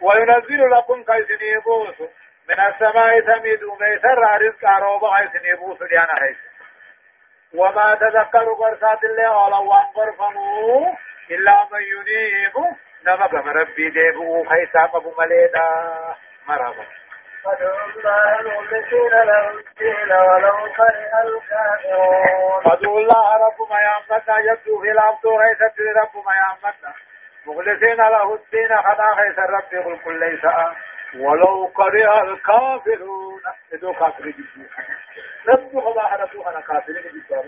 وينزل 0.00 0.70
لكم 0.70 1.04
كيشن 1.04 1.44
يبوسو 1.56 2.08
من 2.48 2.60
السماء 2.60 3.20
سميد 3.20 3.64
وميسر 3.64 4.18
رزق 4.40 4.64
عروبا 4.64 5.14
حيث 5.14 5.30
نبوس 5.44 5.78
ديانا 5.82 6.14
حيث 6.20 6.36
وما 7.54 7.94
تذكر 7.94 8.52
قرصات 8.52 9.04
الله 9.04 9.30
ولا 9.30 9.58
وان 9.58 9.86
قرفمو 9.94 10.96
إلا 11.30 11.68
من 11.72 11.82
ينيب. 11.82 12.76
نما 13.06 13.26
كما 13.26 13.52
ربي 13.52 13.90
ديبو 13.90 14.44
حيث 14.50 14.76
أبو 14.76 15.14
مليدا. 15.18 15.68
مرحبا. 16.48 16.86
فادعوا 17.44 17.84
الله 17.96 18.40
مخلصين 18.42 19.10
له 19.10 19.50
الدين 19.50 20.12
ولو 20.12 20.56
كره 20.76 21.12
الكافرون 21.24 22.62
فادعوا 22.64 23.00
الله 23.00 23.36
رب 23.46 23.58
ما 23.70 23.80
يعمدنا. 23.80 24.38
يبدو 24.50 24.80
مخلصين 27.46 27.96
له 27.96 28.34
الدين 28.34 28.76
خدا 28.76 29.14
حيث 29.16 29.38
رب 29.38 29.72
يقول 29.72 29.98
كل 30.04 30.20
ليس 30.20 30.44
ولو 31.16 31.68
كره 31.68 32.22
الكافرون. 32.22 33.42
إذا 33.72 33.92
كافر 33.92 34.24
جدا 34.24 34.68
رب 35.48 35.80
خدا 35.80 36.24
رسول 36.24 36.46
أنا 36.46 36.60
كافر 36.60 36.92
جدا 36.92 37.42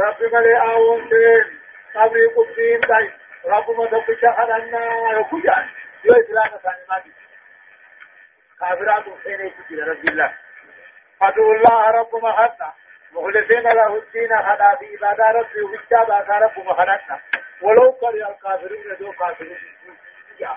رب 0.00 0.22
ملي 0.32 0.60
آون 0.60 1.08
دين 1.08 1.60
قبري 1.94 2.26
قبين 2.26 2.80
داي. 2.80 3.10
رب 3.46 3.70
ما 3.70 3.86
تبقى 3.86 4.34
خدنا 4.36 4.82
يكجان 5.20 5.68
يو 6.04 6.12
إسلام 6.12 6.58
ثاني 6.62 6.84
ما 6.88 6.98
دي 6.98 7.12
كافرات 8.60 9.04
خير 9.24 9.40
يكجي 9.40 9.82
رب 9.82 10.08
الله. 10.08 10.32
فدو 11.20 11.52
الله 11.52 11.90
رب 11.90 12.22
ما 12.22 12.32
خدنا 12.32 12.72
مخلصين 13.12 13.62
له 13.62 13.96
الدين 13.96 14.42
خدا 14.42 14.74
في 14.74 14.96
إبادة 14.96 15.24
رب 15.24 15.46
وجدا 15.64 16.04
باكا 16.04 16.38
رب 16.38 16.66
ما 16.66 16.72
خدنا 16.74 17.20
ولو 17.62 17.92
كره 17.92 18.30
الكافرون 18.30 18.80
إذا 18.80 19.12
كافر 19.18 19.44
جدا 19.44 19.56
يا 20.40 20.56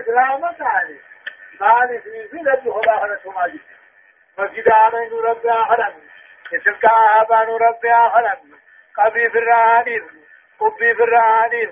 إسلام 0.00 0.52
ثاني. 0.52 1.00
ثاني 1.58 2.00
في 2.00 2.28
زلة 2.32 2.72
خدا 2.74 2.96
خدا 2.96 3.30
ماجد 3.30 3.60
مسجد 4.38 4.68
آنا 4.68 5.08
نربي 5.08 5.50
آخرا. 5.50 5.94
تلك 6.50 6.84
آبا 7.20 7.44
نربي 7.44 7.92
آخرا. 7.92 8.36
قبي 8.96 9.30
في 9.30 9.38
الرهانيف 9.38 10.04
قبي 10.60 10.94
في 10.94 11.02
الرهانيف 11.02 11.70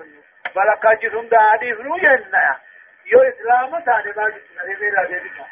بلقا 0.55 0.93
جسم 0.93 1.27
دانيف 1.27 1.79
نو 1.79 1.97
جنة 1.97 2.57
يو 3.05 3.21
إسلام 3.21 3.75
نربي 3.75 4.89
لا 4.89 5.05
ديبك 5.05 5.45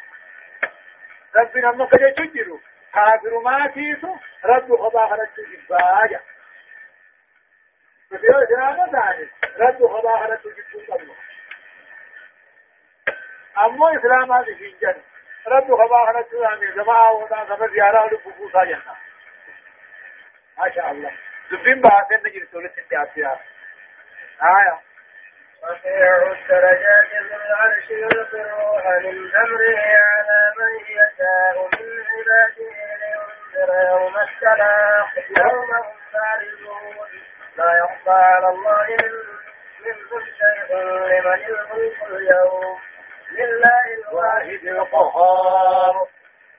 ربي 1.35 1.61
نمو 1.61 1.87
كده 1.87 2.09
تجرو 2.09 2.59
كافر 2.93 3.39
ما 3.43 3.67
تيسو 3.67 4.15
رب 4.45 4.75
خدا 4.75 5.05
خدا 5.05 5.25
تجبايا 5.37 6.19
يو 8.11 8.39
إسلام 8.43 8.91
ثاني 8.91 9.29
رب 9.57 9.87
خدا 9.87 10.17
خدا 10.17 10.35
تجبايا 10.35 11.15
امو 13.61 13.87
اسلام 13.87 14.31
هذه 14.31 14.55
في 14.55 14.65
الجنة 14.73 15.03
رب 15.47 15.75
خبا 15.75 16.05
خنا 16.05 16.21
تسامي 16.21 16.71
جماعة 16.71 17.11
ودا 17.13 17.43
كما 17.43 17.67
زيارة 17.67 18.05
لبقوسا 18.13 18.63
جنة 18.65 18.95
ما 20.57 20.71
شاء 20.75 20.91
الله 20.91 21.11
دبين 21.51 21.81
بحثين 21.81 22.17
نجي 22.25 22.39
رسولة 22.39 22.71
التعافية 22.77 23.39
آية 24.41 24.79
رفيع 25.64 26.18
الدرجات 26.32 27.12
ذو 27.30 27.38
العرش 27.45 27.89
يلقي 27.89 29.03
من 29.03 29.36
أمره 29.36 29.80
على 30.10 30.53
من 30.57 30.74
يشاء 30.86 31.55
من 31.74 32.03
عباده 32.10 32.72
لينذر 32.99 33.89
يوم 33.89 34.16
التلاق. 34.18 35.10
يوم 35.38 35.72
هم 35.74 35.86
بارزون 36.14 37.10
لا 37.57 37.78
يخفى 37.78 38.10
على 38.10 38.47
الله 38.47 38.86
من 38.88 39.14
منهم 39.86 40.24
شيء 40.39 40.76
لمن 40.78 41.43
الملك 41.45 42.03
اليوم. 42.03 42.80
لله 43.32 43.86
الواحد 43.97 44.64
القهار. 44.68 46.07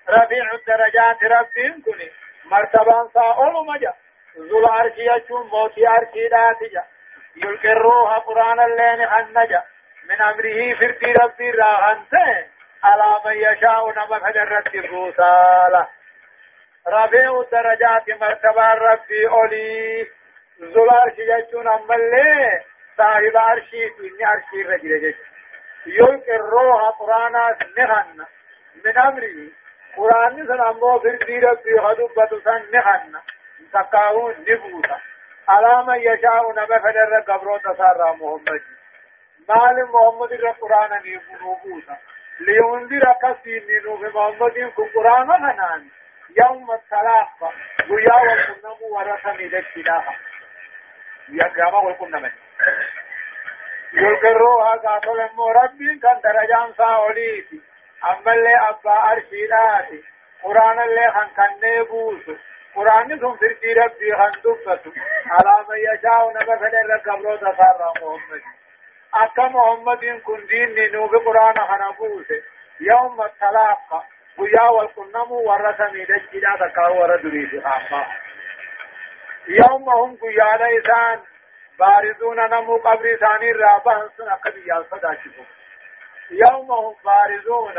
رفيع 0.08 0.52
الدرجات 0.54 1.22
رب 1.22 1.82
كني 1.84 2.10
مرتبا 2.44 3.08
ساول 3.14 3.66
مجا. 3.66 3.92
ذو 4.38 4.58
العرش 4.58 4.92
يجون 4.96 5.46
موتي 5.46 5.86
عرشي 5.86 6.28
داتجا 6.28 6.84
الروح 7.36 8.18
قرآن 8.18 8.60
اللين 8.60 9.08
حنجا 9.08 9.62
من 10.08 10.22
أمره 10.22 10.74
فرتي 10.74 11.12
ربي 11.12 11.50
راهنته 11.50 12.46
على 12.84 13.04
من 13.26 13.36
يشاء 13.36 13.90
نمك 13.90 14.34
درت 14.34 14.74
الرسالة 14.74 15.88
رفيع 16.88 17.40
الدرجات 17.40 18.20
مرتبا 18.20 18.66
ربي 18.74 19.28
أولي. 19.28 20.06
ذو 20.60 20.84
العرش 20.84 21.14
يجون 21.18 21.68
أمالي 21.68 22.60
صاحب 22.96 23.36
عرشي 23.36 23.84
إني 23.84 24.24
عرشي 24.24 24.62
رجل 24.62 25.00
جيش 25.00 25.16
يلقي 25.86 26.36
الروح 26.36 26.88
قرانا 26.98 27.56
نغن 27.78 28.26
من 28.84 28.98
أمره 28.98 29.48
قرآن 29.96 30.46
سن 30.46 30.60
أمو 30.60 30.98
في 30.98 31.08
الدير 31.08 31.56
في 31.56 31.74
غدوبة 31.80 32.28
سن 32.44 32.62
نغن 32.74 33.20
تقاون 33.72 34.34
نبوتا 34.48 35.00
على 35.50 35.86
من 35.86 35.98
يشاء 36.00 36.52
نما 36.52 36.78
فدر 36.78 37.20
قبرو 37.28 37.56
تسارى 37.58 38.08
محمد. 38.20 38.62
مال 39.48 39.76
محمد 39.92 40.32
القرآن 40.32 40.90
نبوبوسا 41.04 41.96
لينذر 42.40 43.12
قصي 43.12 43.60
منه 43.68 43.96
بمحمد 43.96 44.72
كن 44.76 44.88
قرآن 44.94 45.26
فنان 45.26 45.88
يوم 46.36 46.72
التلاقى 46.72 47.50
ويا 47.90 48.14
والقنم 48.14 48.78
ورثني 48.92 49.48
للشلاحة 49.48 50.14
يا 51.28 51.48
جامع 51.56 51.78
والقنم 51.78 52.30
يقروها 53.92 54.70
قاتل 54.70 55.28
ربي 55.56 55.98
كان 56.02 56.20
درجان 56.24 56.74
ساوليتي 56.78 57.60
أما 58.04 58.32
اللي 58.32 58.56
أبا 58.68 59.12
أرشيلاتي. 59.12 60.04
قرآن 60.42 60.78
اللي 60.78 61.10
خان 61.12 61.28
كان 61.36 61.60
نيبوس 61.62 62.22
قرآن 62.74 63.18
ثم 63.18 63.36
في 63.36 63.72
ربي 63.72 64.16
خان 64.16 64.32
دفت 64.44 64.80
على 65.30 65.64
من 65.68 65.78
يشاء 65.78 66.32
نبفل 66.34 66.76
القبر 66.76 67.36
تسارى 67.36 67.92
محمد 68.02 68.42
أكا 69.14 69.42
محمد 69.42 70.20
كن 70.24 70.46
دين 70.46 70.92
نوب 70.92 71.16
قرآن 71.16 71.54
خنبوس 71.56 72.26
يوم 72.80 73.22
التلاقى 73.22 74.02
ويا 74.38 74.70
والقنم 74.70 75.32
ورثني 75.32 76.04
دجلا 76.04 76.56
تكاو 76.68 77.00
وردري 77.02 77.46
في 77.46 77.62
يوم 79.48 79.90
هم 79.90 80.16
قيا 80.16 80.56
ليسان 80.66 81.20
بارزون 81.78 82.50
نمو 82.50 82.76
قبر 82.76 83.16
ثاني 83.16 83.52
رابا 83.52 84.08
سنة 84.18 84.34
قبيا 84.34 84.84
صداشكم 84.90 85.44
يوم 86.30 86.72
هم 86.72 86.94
بارزون 87.04 87.74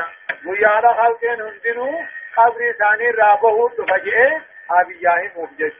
ويا 0.46 0.82
خلقين 0.82 1.42
هندنو 1.42 2.06
قبر 2.38 2.72
ثاني 2.80 3.12
رابا 3.12 3.70
تفجئ 3.78 4.51
أبياه 4.70 5.32
مفجج 5.36 5.72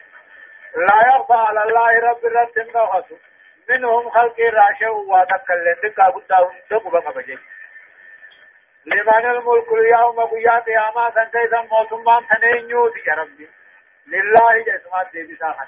لا 0.76 0.98
يخفى 1.16 1.34
على 1.34 1.64
الله 1.64 2.00
رب 2.10 2.26
الرب 2.26 2.60
نغس 2.76 3.06
منهم 3.70 4.10
خلق 4.10 4.40
راشا 4.40 4.90
واتكلم 4.90 5.76
دكا 5.84 6.04
قدام 6.04 6.50
دقبا 6.72 7.00
قبجج 7.00 7.38
لمن 8.86 9.26
الملك 9.26 9.68
اليوم 9.72 10.20
قيات 10.22 10.68
ياما 10.68 11.12
سنتيسا 11.16 11.62
موسمان 11.72 12.28
تنينيوتي 12.28 13.00
يا 13.08 13.14
ربي 13.14 13.50
لله 14.08 14.64
جسمات 14.68 15.08
دي 15.14 15.24
بساخن 15.36 15.68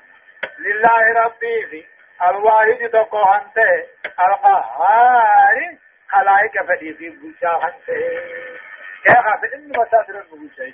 لله 0.59 1.13
ربي 1.25 1.65
في 1.69 1.85
الواحد 2.29 2.89
تقو 2.93 3.17
هنته 3.17 3.87
القهار 4.27 5.77
خلائق 6.09 6.63
فدي 6.67 6.93
في 6.93 7.09
بوشا 7.09 7.49
هنته 7.63 7.93
يا 9.05 9.21
خافت 9.21 9.53
ان 9.53 9.69
مسافر 9.77 10.19
المبوشا 10.19 10.73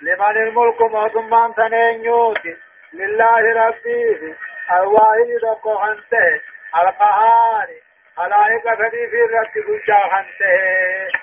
لمن 0.00 0.36
الملك 0.46 0.82
موسمان 0.82 1.54
تنينيوتي 1.54 2.56
لله 2.92 3.66
ربي 3.66 4.34
الواحد 4.72 5.28
تقو 5.42 5.78
هنته 5.78 6.40
القهار. 6.78 7.68
خلائق 8.16 8.64
فدي 8.78 9.06
في 9.52 9.60
بوشا 9.66 10.00
هنته 10.12 11.18